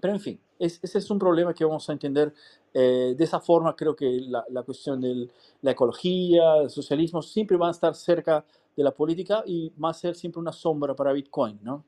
[0.00, 2.34] Pero en fin, es- ese es un problema que vamos a entender
[2.74, 3.76] eh, de esa forma.
[3.76, 5.28] Creo que la, la cuestión de
[5.62, 8.44] la ecología, el socialismo, siempre van a estar cerca
[8.76, 11.84] de la política y va a ser siempre una sombra para Bitcoin, ¿no?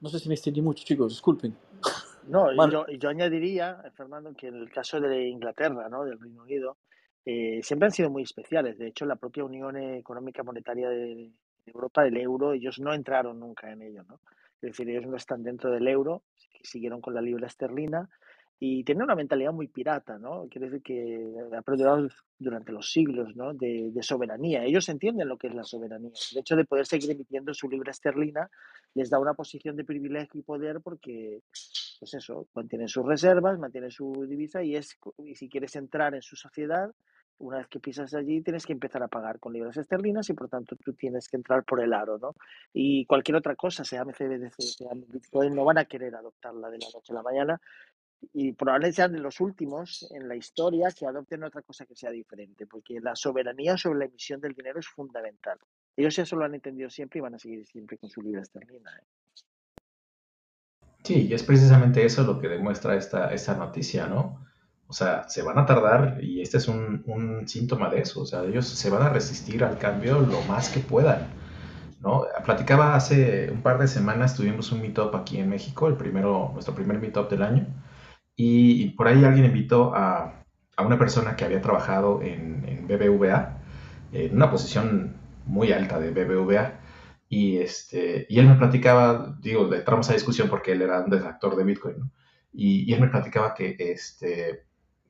[0.00, 1.56] No sé si me extendí mucho, chicos, disculpen.
[2.22, 2.72] No, y Bueno.
[2.72, 6.04] yo, y yo añadiría, eh, Fernando, que en el caso de Inglaterra, ¿no?
[6.04, 6.78] del Reino Unido,
[7.30, 8.78] eh, siempre han sido muy especiales.
[8.78, 11.30] De hecho, la propia Unión Económica Monetaria de,
[11.66, 14.02] Europa, el euro, ellos no entraron nunca en ello.
[14.08, 14.18] ¿no?
[14.62, 16.22] Es decir, ellos no están dentro del euro,
[16.62, 18.08] siguieron con la libra esterlina
[18.58, 20.48] y tienen una mentalidad muy pirata, ¿no?
[20.48, 23.52] Quiere decir que ha perdurado durante los siglos, ¿no?
[23.52, 24.64] De, de soberanía.
[24.64, 26.12] Ellos entienden lo que es la soberanía.
[26.32, 28.48] El hecho de poder seguir emitiendo su libra esterlina
[28.94, 31.42] les da una posición de privilegio y poder porque
[31.98, 36.22] pues eso, mantienen sus reservas, mantienen su divisa y es y si quieres entrar en
[36.22, 36.90] su sociedad,
[37.38, 40.48] una vez que pisas allí tienes que empezar a pagar con libras esterlinas y por
[40.48, 42.34] tanto tú tienes que entrar por el aro, ¿no?
[42.72, 46.86] Y cualquier otra cosa, sea CBDC, sea Bitcoin, no van a querer adoptarla de la
[46.92, 47.60] noche a la mañana
[48.32, 52.10] y probablemente sean de los últimos en la historia que adopten otra cosa que sea
[52.10, 55.58] diferente, porque la soberanía sobre la emisión del dinero es fundamental.
[55.96, 58.90] Ellos eso lo han entendido siempre y van a seguir siempre con su libra esterlina.
[58.98, 59.04] ¿eh?
[61.04, 64.47] Sí, y es precisamente eso lo que demuestra esta, esta noticia, ¿no?
[64.88, 68.22] O sea, se van a tardar y este es un, un, síntoma de eso.
[68.22, 71.28] O sea, ellos se van a resistir al cambio lo más que puedan.
[72.00, 72.24] ¿no?
[72.44, 76.74] Platicaba hace un par de semanas, tuvimos un meetup aquí en México, el primero, nuestro
[76.74, 77.66] primer meetup del año,
[78.36, 80.44] y, por ahí alguien invitó a,
[80.76, 83.58] a, una persona que había trabajado en, en BBVA,
[84.12, 85.16] en una posición
[85.46, 86.80] muy alta de BBVA,
[87.28, 91.56] y, este, y él me platicaba, digo, entramos a discusión porque él era un detractor
[91.56, 92.10] de Bitcoin, ¿no?
[92.52, 94.67] y, y, él me platicaba que, este,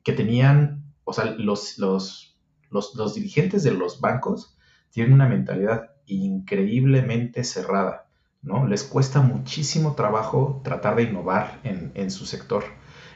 [0.09, 2.35] que tenían, o sea, los, los,
[2.71, 4.57] los, los, dirigentes de los bancos
[4.89, 8.07] tienen una mentalidad increíblemente cerrada,
[8.41, 8.67] ¿no?
[8.67, 12.63] Les cuesta muchísimo trabajo tratar de innovar en, en su sector.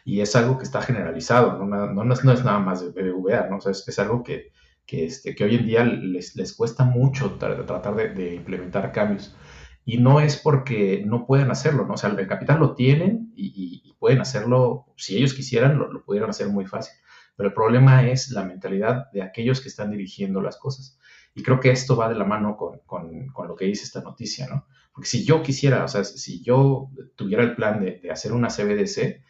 [0.05, 3.57] Y es algo que está generalizado, no, no, no, es, nada más de BBVA, ¿no?
[3.57, 4.51] O sea, es, es algo que,
[4.85, 9.35] que, este, que hoy en día les, les cuesta mucho tratar de, implementar cambios.
[9.85, 11.93] Y no es porque no puedan hacerlo, ¿no?
[11.93, 16.29] O sea, el capital lo tienen y, pueden hacerlo, si ellos quisieran, lo, lo, pudieran
[16.29, 16.93] hacer muy fácil.
[17.37, 20.99] Pero el problema es la mentalidad de aquellos que están dirigiendo las cosas.
[21.33, 24.01] Y creo que esto va de la mano con, con, con lo que dice esta
[24.01, 24.67] noticia, ¿no?
[24.93, 28.49] Porque si yo quisiera, o sea, si yo tuviera el plan de, de hacer una
[28.49, 29.23] CBDC,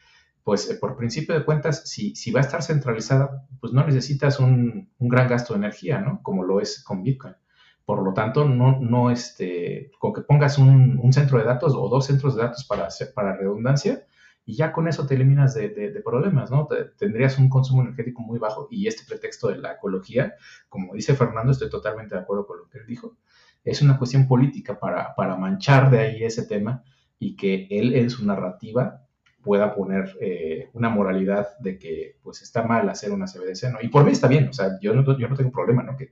[0.43, 4.39] pues eh, por principio de cuentas, si, si, va a estar centralizada, pues no necesitas
[4.39, 6.21] un, un, gran gasto de energía, ¿no?
[6.21, 7.35] Como lo es con Bitcoin.
[7.85, 12.05] Por lo tanto, no, no este, con que pongas un, centro de datos o dos
[12.05, 14.05] centros de datos para, para redundancia,
[14.45, 16.67] y ya con eso te eliminas de, problemas, ¿no?
[16.67, 20.35] Te, tendrías un consumo energético muy bajo y este pretexto de la ecología,
[20.69, 23.17] como dice Fernando, estoy totalmente de acuerdo con lo que él dijo,
[23.63, 26.83] es una cuestión política para, para manchar de ahí ese tema
[27.19, 29.03] y que él en su narrativa
[29.41, 33.79] pueda poner eh, una moralidad de que pues está mal hacer una CBDC, ¿no?
[33.81, 35.97] Y por mí está bien, o sea, yo no, yo no tengo problema, ¿no?
[35.97, 36.11] Que,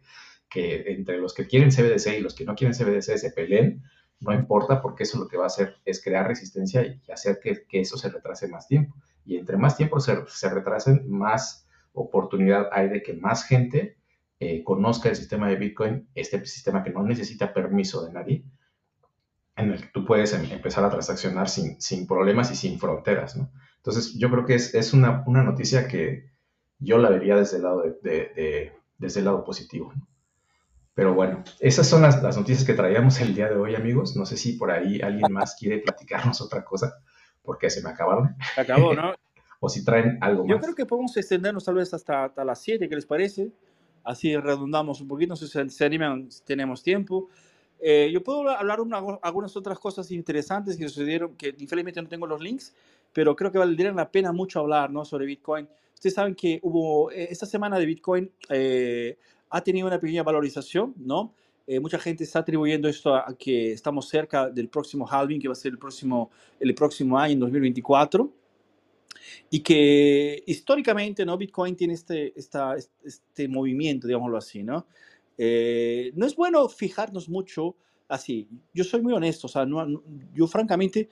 [0.51, 3.81] que entre los que quieren CBDC y los que no quieren CBDC se peleen,
[4.19, 7.65] no importa porque eso lo que va a hacer es crear resistencia y hacer que,
[7.67, 8.95] que eso se retrase más tiempo.
[9.25, 13.97] Y entre más tiempo se, se retrasen, más oportunidad hay de que más gente
[14.39, 18.43] eh, conozca el sistema de Bitcoin, este sistema que no necesita permiso de nadie,
[19.55, 23.37] en el que tú puedes em, empezar a transaccionar sin, sin problemas y sin fronteras,
[23.37, 23.51] ¿no?
[23.77, 26.31] Entonces, yo creo que es, es una, una, noticia que
[26.77, 29.91] yo la vería desde el lado, de, de, de desde el lado positivo.
[29.95, 30.10] ¿no?
[30.93, 34.15] Pero bueno, esas son las, las, noticias que traíamos el día de hoy, amigos.
[34.15, 36.93] No sé si por ahí alguien más quiere platicarnos otra cosa,
[37.41, 38.35] porque se me acabaron.
[38.55, 39.13] Se acabó, ¿no?
[39.61, 40.57] o si traen algo yo más.
[40.57, 43.51] Yo creo que podemos extendernos tal vez hasta, hasta las 7, ¿qué les parece?
[44.03, 47.29] Así redundamos un poquito, no sé si se animan, tenemos tiempo.
[47.79, 52.27] Eh, yo puedo hablar una, algunas otras cosas interesantes que sucedieron, que infelizmente no tengo
[52.27, 52.75] los links,
[53.11, 55.03] pero creo que valdría la pena mucho hablar ¿no?
[55.03, 55.67] sobre Bitcoin.
[55.93, 59.17] Ustedes saben que hubo, eh, esta semana de Bitcoin eh,
[59.51, 61.33] ha tenido una pequeña valorización, ¿no?
[61.67, 65.53] Eh, mucha gente está atribuyendo esto a, que estamos cerca del próximo halving, que va
[65.53, 68.33] a ser el próximo, el próximo año, en 2024
[69.49, 74.87] y que históricamente no Bitcoin tiene este, este movimiento, digámoslo así, ¿no?
[75.37, 77.75] Eh, no es bueno fijarnos mucho
[78.07, 78.47] así.
[78.73, 79.65] Yo soy muy honesto, o sea,
[80.33, 81.09] yo francamente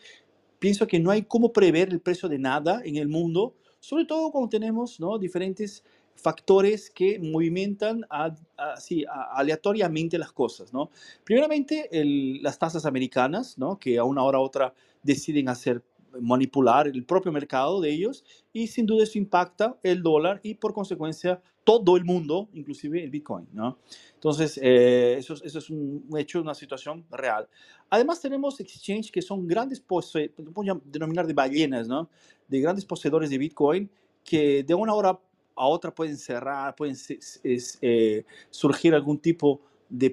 [0.60, 4.32] pienso que no hay cómo prever el precio de nada en el mundo, sobre todo
[4.32, 5.18] cuando tenemos ¿no?
[5.18, 5.84] diferentes
[6.22, 10.74] factores que movimentan a, a, así, a, aleatoriamente las cosas.
[10.74, 10.90] ¿no?
[11.24, 13.80] Primeramente, el, las tasas americanas, ¿no?
[13.80, 14.74] que a una hora u otra
[15.04, 15.84] deciden hacer
[16.20, 20.74] manipular el propio mercado de ellos y sin duda eso impacta el dólar y por
[20.74, 23.78] consecuencia todo el mundo, inclusive el Bitcoin, ¿no?
[24.16, 27.48] Entonces, eh, eso, eso, es un hecho, una situación real.
[27.91, 32.10] Además, tenemos exchanges que son grandes, pose podemos denominar de ballenas, ¿no?
[32.48, 33.90] De grandes poseedores de Bitcoin
[34.24, 35.20] que de una hora
[35.60, 36.95] a otra pueden cerrar, pueden
[37.44, 40.10] eh, surgir algún tipo de,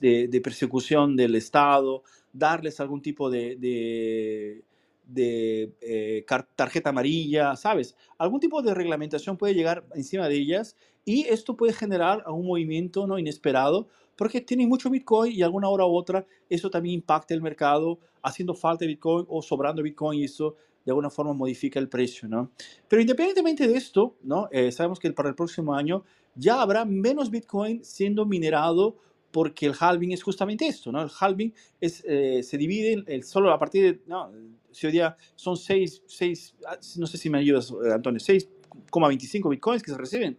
[0.00, 2.02] de, de, persecución del Estado,
[2.32, 4.64] darles algún tipo de, de
[5.10, 7.96] de eh, tarjeta amarilla, ¿sabes?
[8.16, 13.06] Algún tipo de reglamentación puede llegar encima de ellas y esto puede generar un movimiento
[13.06, 17.42] no inesperado porque tienen mucho Bitcoin y alguna hora u otra eso también impacta el
[17.42, 20.54] mercado, haciendo falta Bitcoin o sobrando Bitcoin y eso
[20.84, 22.52] de alguna forma modifica el precio, ¿no?
[22.88, 24.48] Pero independientemente de esto, ¿no?
[24.50, 26.04] Eh, sabemos que para el próximo año
[26.34, 28.96] ya habrá menos Bitcoin siendo minerado
[29.30, 31.02] porque el halving es justamente esto, ¿no?
[31.02, 34.30] El halving es, eh, se divide el, solo a partir de, no,
[34.72, 36.56] si hoy día son 6, 6,
[36.98, 40.38] no sé si me ayudas, Antonio, 6,25 bitcoins que se reciben.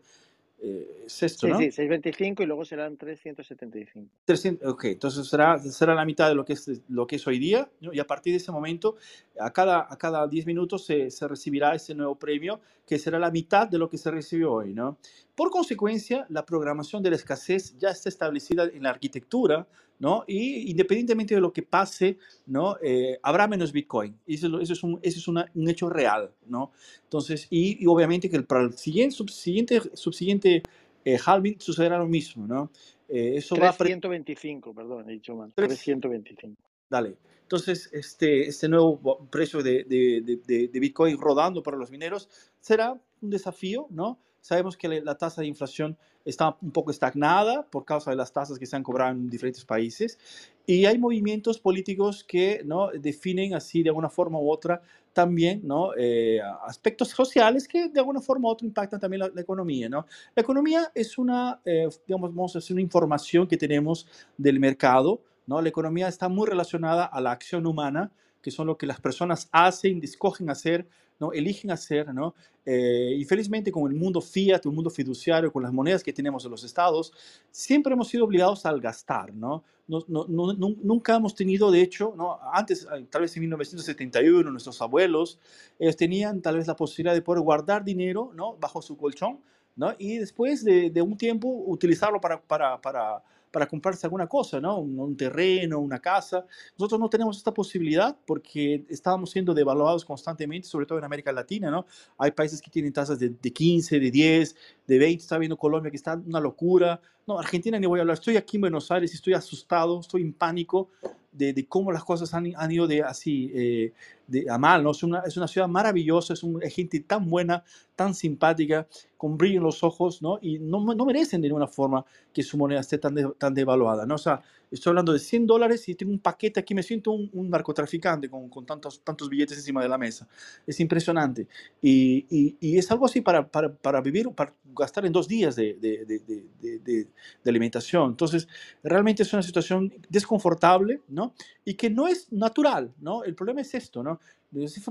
[0.64, 1.58] Eh, es esto, Sí, ¿no?
[1.58, 4.08] sí, 625 y luego serán 375.
[4.26, 7.40] 300, ok, entonces será, será la mitad de lo que es, lo que es hoy
[7.40, 7.92] día, ¿no?
[7.92, 8.96] y a partir de ese momento,
[9.40, 13.32] a cada, a cada 10 minutos se, se recibirá ese nuevo premio, que será la
[13.32, 14.74] mitad de lo que se recibió hoy.
[14.74, 15.00] ¿no?
[15.42, 20.24] Por consecuencia, la programación de la escasez ya está establecida en la arquitectura, ¿no?
[20.28, 22.78] y independientemente de lo que pase, ¿no?
[22.80, 24.16] Eh, habrá menos Bitcoin.
[24.28, 26.32] Eso, eso es, un, eso es una- un hecho real.
[26.46, 26.72] ¿no?
[27.06, 30.62] Entonces, y, y obviamente que el- para el siguiente, subsiguiente, subsiguiente
[31.04, 32.46] eh, halving sucederá lo mismo.
[32.46, 32.70] ¿no?
[33.10, 33.74] Eh, eso va a...
[33.74, 35.52] pre- 325, perdón, he dicho mal.
[35.56, 36.56] Tres- 325.
[36.88, 37.18] Dale.
[37.42, 42.30] Entonces, este, este nuevo precio de, de, de- de- de Bitcoin rodando para los mineros
[42.60, 42.92] será
[43.22, 44.20] un desafío, ¿no?
[44.42, 48.58] Sabemos que la, tasa de inflación está un poco estagnada por causa de las tasas
[48.58, 50.20] que se han cobrado en diferentes países
[50.66, 52.90] y hay movimientos políticos que, ¿no?
[52.90, 54.82] Definen así de alguna forma u otra
[55.14, 55.92] también, ¿no?
[55.96, 60.06] Eh, aspectos sociales que de alguna forma u otra impactan también la, la economía, ¿no?
[60.36, 64.08] La economía es una, eh, digamos, decir, una información que tenemos
[64.38, 65.62] del mercado, ¿no?
[65.62, 68.12] La economía está muy relacionada a la acción humana,
[68.42, 70.88] que son lo que las personas hacen, escogen hacer,
[71.22, 71.32] ¿no?
[71.32, 72.14] eligen hacer.
[72.14, 72.36] ¿no?
[72.66, 76.44] Eh, y felizmente con el mundo fiat, el mundo fiduciario, con las monedas que tenemos
[76.44, 77.14] en los estados,
[77.50, 79.34] siempre hemos sido obligados al gastar.
[79.34, 79.64] ¿no?
[79.88, 82.38] No, no- no- nu- nunca hemos tenido, de hecho, ¿no?
[82.54, 85.40] antes, eh, tal vez en 1971, nuestros abuelos,
[85.80, 88.58] ellos tenían tal vez la posibilidad de poder guardar dinero ¿no?
[88.58, 89.40] bajo su colchón
[89.76, 89.94] ¿no?
[89.98, 94.80] y después de, de un tiempo utilizarlo para, para, para, para comprarse alguna cosa, ¿no?
[94.80, 96.46] un, un terreno, una casa.
[96.78, 101.70] Nosotros no tenemos esta posibilidad porque estábamos siendo devaluados constantemente, sobre todo en América Latina.
[101.70, 101.86] ¿no?
[102.18, 104.56] Hay países que tienen tasas de, de 15, de 10,
[104.88, 105.22] de 20.
[105.22, 107.02] Está viendo Colombia que está una locura.
[107.32, 108.16] No, Argentina ni voy a hablar.
[108.16, 110.90] Estoy aquí en Buenos Aires y estoy asustado, estoy en pánico
[111.32, 113.94] de, de cómo las cosas han, han ido de así eh,
[114.28, 114.84] de, a mal.
[114.84, 114.92] ¿no?
[114.92, 117.64] Es, una, es una ciudad maravillosa, es una gente tan buena,
[117.96, 118.86] tan simpática,
[119.18, 120.40] con brillo en los ojos, ¿no?
[120.42, 124.06] Y no, no merecen de ninguna forma que su moneda esté tan, de- tan devaluada,
[124.06, 124.16] ¿no?
[124.16, 124.42] O sea,
[124.72, 128.30] estoy hablando de 100 dólares y tengo un paquete aquí, me siento un, un narcotraficante
[128.30, 130.28] con, con tantos, tantos billetes encima de la mesa.
[130.66, 131.48] Es impresionante.
[131.82, 135.56] Y, y, y es algo así para, para, para vivir, para gastar en dos días
[135.56, 137.08] de, de, de, de,
[137.46, 138.12] alimentación.
[138.12, 138.48] Entonces,
[138.84, 141.34] realmente es una situación desconfortable, ¿no?
[141.66, 143.24] Y que no es natural, ¿no?
[143.24, 144.20] El problema es esto, ¿no?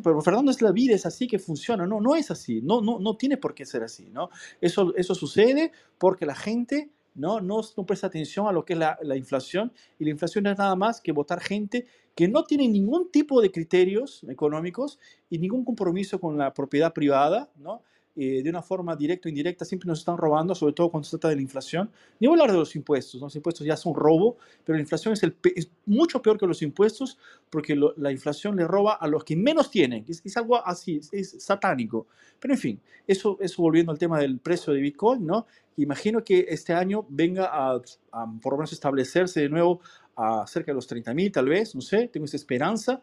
[0.02, 1.86] Pero Fernando, es la vida, es así que funciona.
[1.86, 2.62] No, no es así.
[2.62, 4.30] No, no, no tiene por qué ser así, ¿no?
[4.60, 8.78] Eso, eso sucede porque la gente no, no, no presta atención a lo que es
[8.78, 12.68] la, la inflación y la inflación es nada más que votar gente que no tiene
[12.68, 17.82] ningún tipo de criterios económicos y ningún compromiso con la propiedad privada, ¿no?
[18.16, 21.10] Eh, de una forma directa o indirecta siempre nos están robando, sobre todo cuando se
[21.12, 21.90] trata de la inflación.
[22.18, 23.26] Ni voy a hablar de los impuestos, ¿no?
[23.26, 26.46] los impuestos ya son robo, pero la inflación es, el, pe- es mucho peor que
[26.46, 27.18] los impuestos
[27.48, 30.96] porque lo- la inflación le roba a los que menos tienen, es, es algo así,
[30.96, 32.08] es, es satánico.
[32.40, 35.46] Pero en fin, eso, eso volviendo al tema del precio de Bitcoin, ¿no?
[35.76, 37.80] Imagino que este año venga a,
[38.12, 39.80] a por lo menos establecerse de nuevo
[40.16, 43.02] a cerca de los 30 mil, tal vez, no sé, tengo esa esperanza.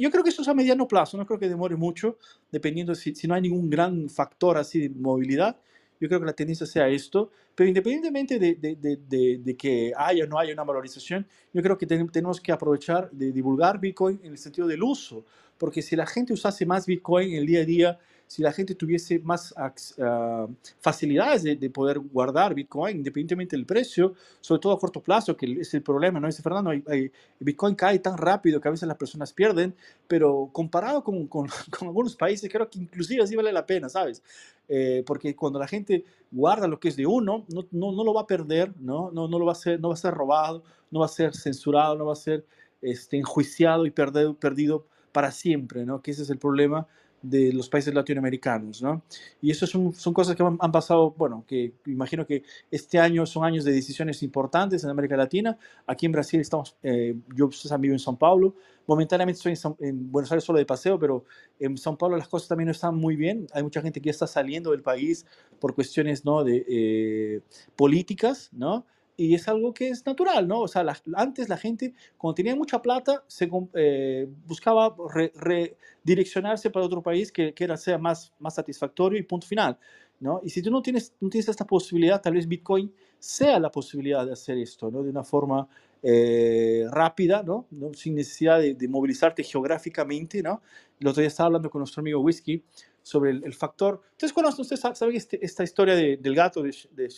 [0.00, 2.18] Yo creo que eso es a mediano plazo, no creo que demore mucho,
[2.52, 5.56] dependiendo si, si no hay ningún gran factor así de movilidad.
[6.00, 10.24] Yo creo que la tendencia sea esto, pero independientemente de, de, de, de- que haya
[10.24, 14.20] o no haya una valorización, yo creo que ten- tenemos que aprovechar de divulgar Bitcoin
[14.22, 15.24] en el sentido del uso,
[15.58, 17.98] porque si la gente usase más Bitcoin en el día a día,
[18.28, 20.46] si la gente tuviese más ah,
[20.80, 25.60] facilidades de, de poder guardar Bitcoin, independientemente del precio, sobre todo a corto plazo, que
[25.60, 26.28] es el problema, ¿no?
[26.28, 29.74] Dice Fernando, hay- hay- Bitcoin cae tan rápido que a veces las personas pierden,
[30.06, 31.48] pero comparado con, con,
[31.78, 34.22] con algunos países, creo que inclusive así vale la pena, ¿sabes?
[34.68, 38.14] Eh, porque cuando la gente guarda lo que es de uno, no, no, no lo
[38.14, 39.10] va a perder, ¿no?
[39.12, 41.34] No, no, lo va a ser, no va a ser robado, no va a ser
[41.34, 42.44] censurado, no va a ser
[42.82, 46.02] este, enjuiciado y perdido, perdido para siempre, ¿no?
[46.02, 46.86] Que ese es el problema
[47.22, 49.02] de los países latinoamericanos, ¿no?
[49.40, 53.44] Y eso son, son cosas que han, pasado, bueno, que imagino que este año son
[53.44, 55.58] años de decisiones importantes en América Latina.
[55.86, 58.54] Aquí en Brasil estamos, eh, yo vivido en São Paulo,
[58.86, 61.24] momentáneamente estoy en Buenos Aires solo de paseo, pero
[61.58, 63.46] en São Paulo las cosas también no están muy bien.
[63.52, 65.26] Hay mucha gente que ya está saliendo del país
[65.60, 66.44] por cuestiones, ¿no?
[66.44, 67.40] De eh,
[67.76, 68.86] políticas, ¿no?
[69.20, 70.60] Y es algo que es natural, ¿no?
[70.60, 76.70] O sea, la- antes la gente, cuando tenía mucha plata, se eh, buscaba re- redireccionarse
[76.70, 79.76] para otro país que, que era, sea más, más satisfactorio y punto final,
[80.20, 80.40] ¿no?
[80.44, 84.24] Y si tú no tienes, no tienes esta posibilidad, tal vez Bitcoin sea la posibilidad
[84.24, 85.02] de hacer esto, ¿no?
[85.02, 85.68] De una forma
[86.00, 87.66] eh, rápida, ¿no?
[87.72, 87.92] ¿no?
[87.94, 90.62] Sin necesidad de, de movilizarte geográficamente, ¿no?
[91.00, 92.62] El otro día estaba hablando con nuestro amigo Whisky
[93.02, 94.00] sobre el, el factor.
[94.12, 97.10] Entonces, conocen ustedes, sa- saben este- esta historia de- del gato de, de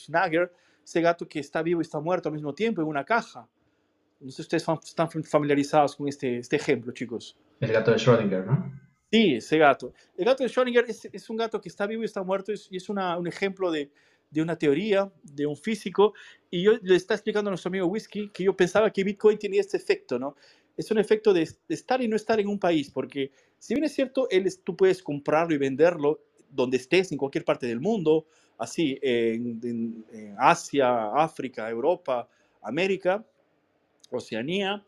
[0.91, 3.49] ese gato que está vivo y está muerto al mismo tiempo en una caja.
[4.19, 7.37] No sé si ustedes están familiarizados con este, este ejemplo, chicos.
[7.61, 8.81] El gato de Schrödinger, ¿no?
[9.13, 9.93] Sí, ese gato.
[10.17, 12.55] El gato de Schrödinger es, es un gato que está vivo y está muerto y
[12.55, 13.89] es, y es una- un ejemplo de,
[14.31, 16.13] de una teoría de un físico
[16.51, 19.61] y yo le está explicando a nuestro amigo Whisky que yo pensaba que Bitcoin tenía
[19.61, 20.35] este efecto, ¿no?
[20.77, 23.95] Es un efecto de, estar y no estar en un país, porque si bien es
[23.95, 28.27] cierto, él, tú puedes comprarlo y venderlo donde estés, en cualquier parte del mundo,
[28.61, 30.05] así, en,
[30.39, 32.29] Asia, África, Europa,
[32.63, 33.25] América,
[34.11, 34.85] Oceanía,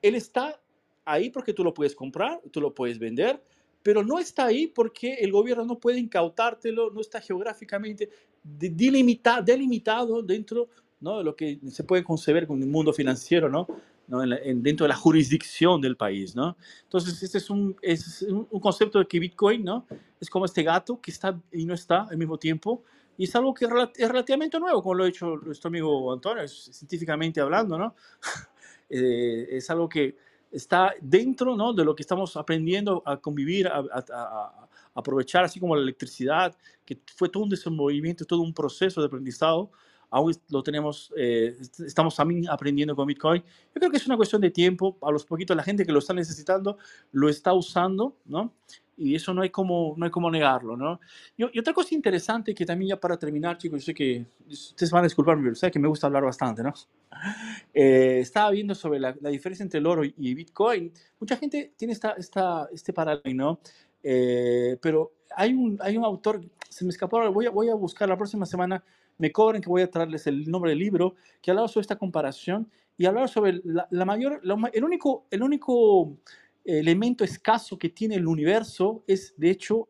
[0.00, 0.58] él está
[1.04, 3.42] ahí porque tú lo puedes comprar, tú lo puedes vender,
[3.82, 8.08] pero no está ahí porque el gobierno no puede incautártelo, no está geográficamente
[8.42, 10.68] delimitado dentro
[11.00, 11.18] ¿no?
[11.18, 13.66] de lo que se puede concebir con el mundo financiero, ¿no?
[14.08, 14.22] ¿no?
[14.22, 16.34] En dentro de la jurisdicción del país.
[16.34, 16.56] ¿no?
[16.84, 19.86] Entonces, este es un, es un concepto de que Bitcoin ¿no?
[20.20, 22.82] es como este gato que está y no está al mismo tiempo.
[23.18, 27.40] Y es algo que es relativamente nuevo, como lo ha dicho nuestro amigo Antonio, científicamente
[27.40, 27.94] hablando, ¿no?
[28.94, 30.18] Eh, es algo que
[30.50, 31.72] está dentro ¿no?
[31.72, 37.00] de lo que estamos aprendiendo a convivir, a, a, aprovechar, así como la electricidad, que
[37.16, 39.66] fue todo un desenvolvimiento, todo un proceso de aprendizaje,
[40.12, 43.42] aún lo tenemos, eh, estamos también aprendiendo con Bitcoin.
[43.42, 45.98] Yo creo que es una cuestión de tiempo, a los poquitos, la gente que lo
[45.98, 46.78] está necesitando
[47.10, 48.52] lo está usando, ¿no?
[48.96, 51.00] Y eso no hay como, no hay como negarlo, ¿no?
[51.36, 55.00] Y, otra cosa interesante que también ya para terminar, chicos, yo sé que ustedes van
[55.00, 56.72] a disculparme, pero sé que me gusta hablar bastante, ¿no?
[57.74, 60.92] Eh, estaba viendo sobre la, la, diferencia entre el oro y Bitcoin.
[61.18, 63.60] Mucha gente tiene esta, esta, este paralelo, ¿no?
[64.02, 68.08] Eh, pero hay un, hay un autor, se me escapó, voy a, voy a buscar
[68.08, 68.82] la próxima semana,
[69.22, 72.68] me cobren que voy a traerles el nombre del libro, que hablaba sobre esta comparación
[72.98, 74.40] y hablaba sobre la, mayor,
[74.72, 76.18] el único, el único
[76.64, 79.88] elemento escaso que tiene el universo es, de hecho,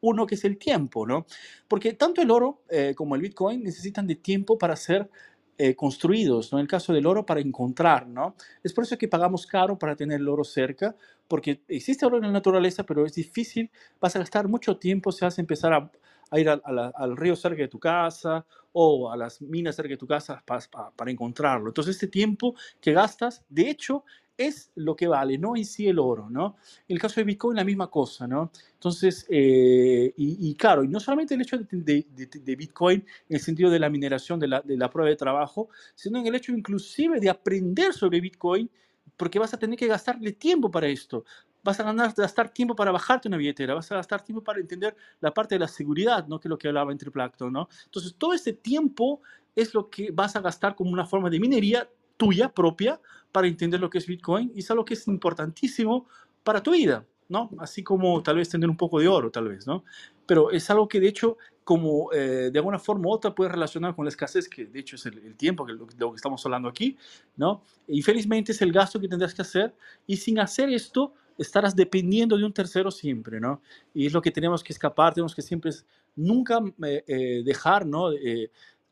[0.00, 1.26] uno que es el tiempo, ¿no?
[1.66, 5.10] Porque tanto el oro eh, como el Bitcoin necesitan de tiempo para ser
[5.58, 6.60] eh, construidos, ¿no?
[6.60, 8.36] En el caso del oro, para encontrar, ¿no?
[8.62, 10.94] Es por eso que pagamos caro para tener el oro cerca,
[11.26, 15.24] porque existe oro en la naturaleza, pero es difícil, vas a gastar mucho tiempo si
[15.24, 15.90] vas a empezar a,
[16.34, 20.42] ir al río cerca de tu casa o a las minas cerca de tu casa
[20.44, 21.68] para, para encontrarlo.
[21.68, 24.04] Entonces, este tiempo que gastas, de hecho,
[24.38, 26.56] es lo que vale, no en sí el oro, ¿no?
[26.86, 28.52] En el caso de Bitcoin, la misma cosa, ¿no?
[28.74, 33.68] Entonces, eh, y, claro, y no solamente el hecho de, de, Bitcoin en el sentido
[33.68, 37.18] de la mineración, de la, de la prueba de trabajo, sino en el hecho inclusive
[37.18, 38.70] de aprender sobre Bitcoin,
[39.16, 41.24] porque vas a tener que gastarle tiempo para esto.
[41.68, 45.34] Vas a gastar tiempo para bajarte una billetera, vas a gastar tiempo para entender la
[45.34, 46.40] parte de la seguridad, ¿no?
[46.40, 47.68] Que es lo que hablaba entre Plankton, ¿no?
[47.84, 49.20] Entonces, todo ese tiempo
[49.54, 51.86] es lo que vas a gastar como una forma de minería
[52.16, 52.98] tuya propia
[53.32, 56.06] para entender lo que es Bitcoin y es algo que es importantísimo
[56.42, 57.50] para tu vida, ¿no?
[57.58, 59.84] Así como tal vez tener un poco de oro, tal vez, ¿no?
[60.24, 63.94] Pero es algo que de hecho, como eh, de alguna forma u otra puede relacionar
[63.94, 66.66] con la escasez, que de hecho es el, tiempo, que lo, lo que estamos hablando
[66.66, 66.96] aquí,
[67.36, 67.60] ¿no?
[67.88, 69.74] Infelizmente es el gasto que tendrás que hacer
[70.06, 73.62] y sin hacer esto estarás dependiendo de un tercero siempre, ¿no?
[73.94, 75.70] Y es lo que tenemos que escapar, tenemos que siempre,
[76.16, 78.10] nunca eh, eh, dejar, ¿no?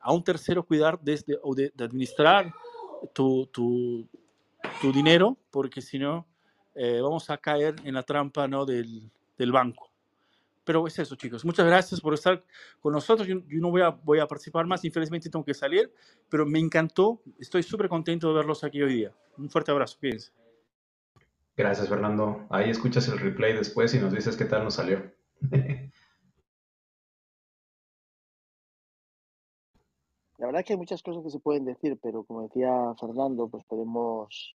[0.07, 2.53] a un tercero cuidar desde, o de administrar
[3.13, 4.09] tu, tu,
[4.81, 6.27] tu dinero, porque si no,
[6.75, 8.65] eh, vamos a caer en la trampa ¿no?
[8.65, 9.91] del, del, banco.
[10.65, 11.45] Pero es eso, chicos.
[11.45, 12.45] Muchas gracias por estar
[12.81, 13.27] con nosotros.
[13.27, 15.93] Yo, no voy a, voy a participar más, infelizmente tengo que salir,
[16.29, 17.21] pero me encantó.
[17.39, 19.15] Estoy súper contento de verlos aquí hoy día.
[19.39, 20.33] Un fuerte abrazo, cuídense.
[21.57, 22.47] Gracias, Fernando.
[22.51, 25.11] Ahí escuchas el replay después y nos dices qué tal nos salió.
[30.39, 32.71] La verdad que hay muchas cosas que se pueden decir, pero como decía
[33.01, 34.55] Fernando, pues podemos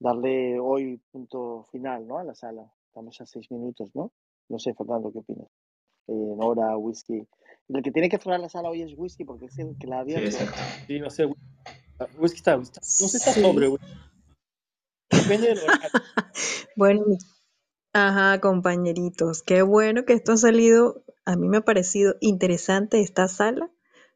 [0.00, 2.18] darle hoy punto final, ¿no?
[2.18, 2.68] A la sala.
[2.88, 4.10] Estamos a seis minutos, ¿no?
[4.48, 5.46] No sé, Fernando, ¿qué opinas?
[6.08, 7.26] Eh, Nora, Whisky.
[7.68, 10.00] El que tiene que cerrar la sala hoy es Whisky porque es el que la
[10.00, 10.18] había.
[10.18, 10.58] Sí, exacto.
[10.86, 11.28] Sí, a ser
[12.18, 12.38] Whisky.
[12.38, 13.68] está, no sé, está sobre,
[16.76, 17.02] Bueno,
[17.94, 19.42] ajá, compañeritos.
[19.42, 21.04] Qué bueno que esto ha salido.
[21.26, 23.70] A mí me ha parecido interesante esta sala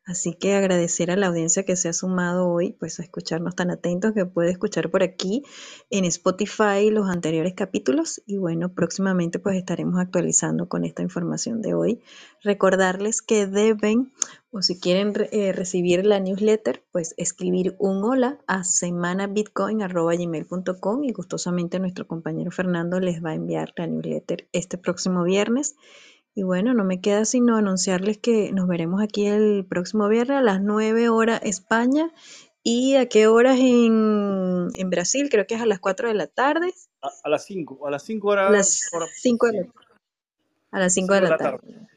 [0.08, 3.70] Así que agradecer a la audiencia que se ha sumado hoy, pues a escucharnos tan
[3.70, 5.42] atentos que puede escuchar por aquí
[5.90, 11.74] en Spotify los anteriores capítulos y bueno, próximamente pues estaremos actualizando con esta información de
[11.74, 12.00] hoy.
[12.42, 14.14] Recordarles que deben
[14.50, 21.80] o si quieren eh, recibir la newsletter, pues escribir un hola a semanabitcoin.gmail.com y gustosamente
[21.80, 25.76] nuestro compañero Fernando les va a enviar la newsletter este próximo viernes.
[26.38, 30.40] Y bueno, no me queda sino anunciarles que nos veremos aquí el próximo viernes a
[30.40, 32.12] las 9 horas España
[32.62, 36.72] y a qué horas en, Brasil, creo que es a las 4 de la tarde.
[37.02, 38.46] A, las 5, a las 5 horas.
[38.46, 38.88] A las
[39.20, 39.72] 5 de la tarde.
[40.70, 41.88] A las 5 de la tarde.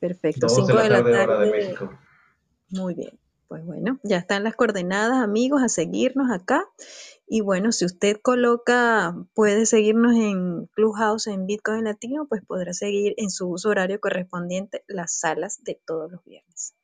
[0.00, 1.24] Perfecto, 5 de la tarde.
[1.24, 1.92] Hora de México.
[2.70, 3.18] Muy bien.
[3.48, 6.64] Pues bueno, ya están las coordenadas, amigos, a seguirnos acá.
[7.34, 13.14] Y bueno, si usted coloca, puede seguirnos en Clubhouse en Bitcoin Latino, pues podrá seguir
[13.16, 16.74] en su uso horario correspondiente las salas de todos los viernes.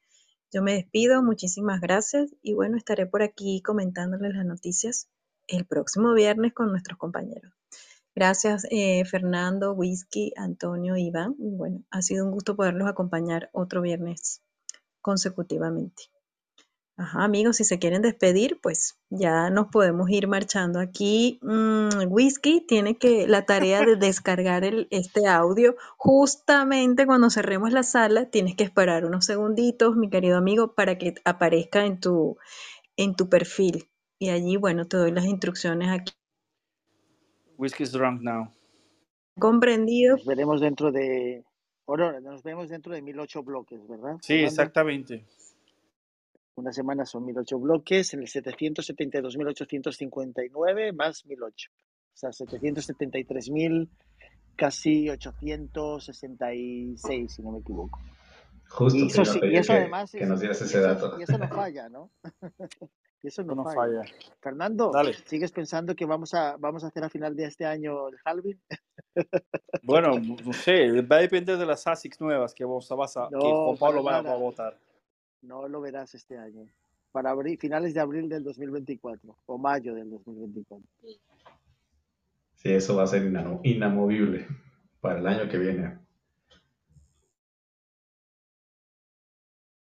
[0.50, 5.10] Yo me despido, muchísimas gracias y bueno, estaré por aquí comentándoles las noticias
[5.48, 7.52] el próximo viernes con nuestros compañeros.
[8.14, 11.34] Gracias, eh, Fernando, Whisky, Antonio, Iván.
[11.36, 14.40] Bueno, ha sido un gusto poderlos acompañar otro viernes
[15.02, 16.04] consecutivamente.
[17.00, 20.80] Ajá, amigos, si se quieren despedir, pues ya nos podemos ir marchando.
[20.80, 27.72] Aquí mm, Whisky tiene que la tarea de descargar el, este audio justamente cuando cerremos
[27.72, 28.30] la sala.
[28.30, 32.36] Tienes que esperar unos segunditos, mi querido amigo, para que aparezca en tu,
[32.96, 33.88] en tu perfil.
[34.18, 36.12] Y allí, bueno, te doy las instrucciones aquí.
[37.56, 38.50] Whiskey's drunk now.
[39.38, 40.16] Comprendido.
[40.16, 41.44] Nos veremos dentro de.
[41.86, 44.16] Ahora, nos vemos dentro de 1008 bloques, ¿verdad?
[44.20, 45.24] Sí, exactamente.
[46.58, 51.70] Una semana son 1008 bloques, en el 772.859 más 1008.
[51.70, 53.88] O sea, 773.000,
[54.56, 58.00] casi 866, si no me equivoco.
[58.70, 60.86] Justo Y eso, sí- y eso que, además que es- nos dieras y ese eso-
[60.88, 61.16] dato.
[61.18, 62.10] Y eso no falla, ¿no?
[63.22, 63.76] y eso no, No falla.
[63.76, 64.02] falla.
[64.40, 65.14] Fernando, Dale.
[65.26, 68.60] ¿sigues pensando que vamos a, vamos a hacer a final de este año el halving?
[69.84, 70.10] Bueno,
[70.44, 73.66] no sé, va a depender de las ASICs nuevas que vos vas a, que No,
[73.66, 74.76] Juan Pablo va, va a votar.
[75.48, 76.66] No lo verás este año.
[77.10, 80.86] Para abril, finales de abril del 2024 o mayo del 2024.
[82.56, 84.46] Sí, eso va a ser inamo- inamovible
[85.00, 85.98] para el año que viene.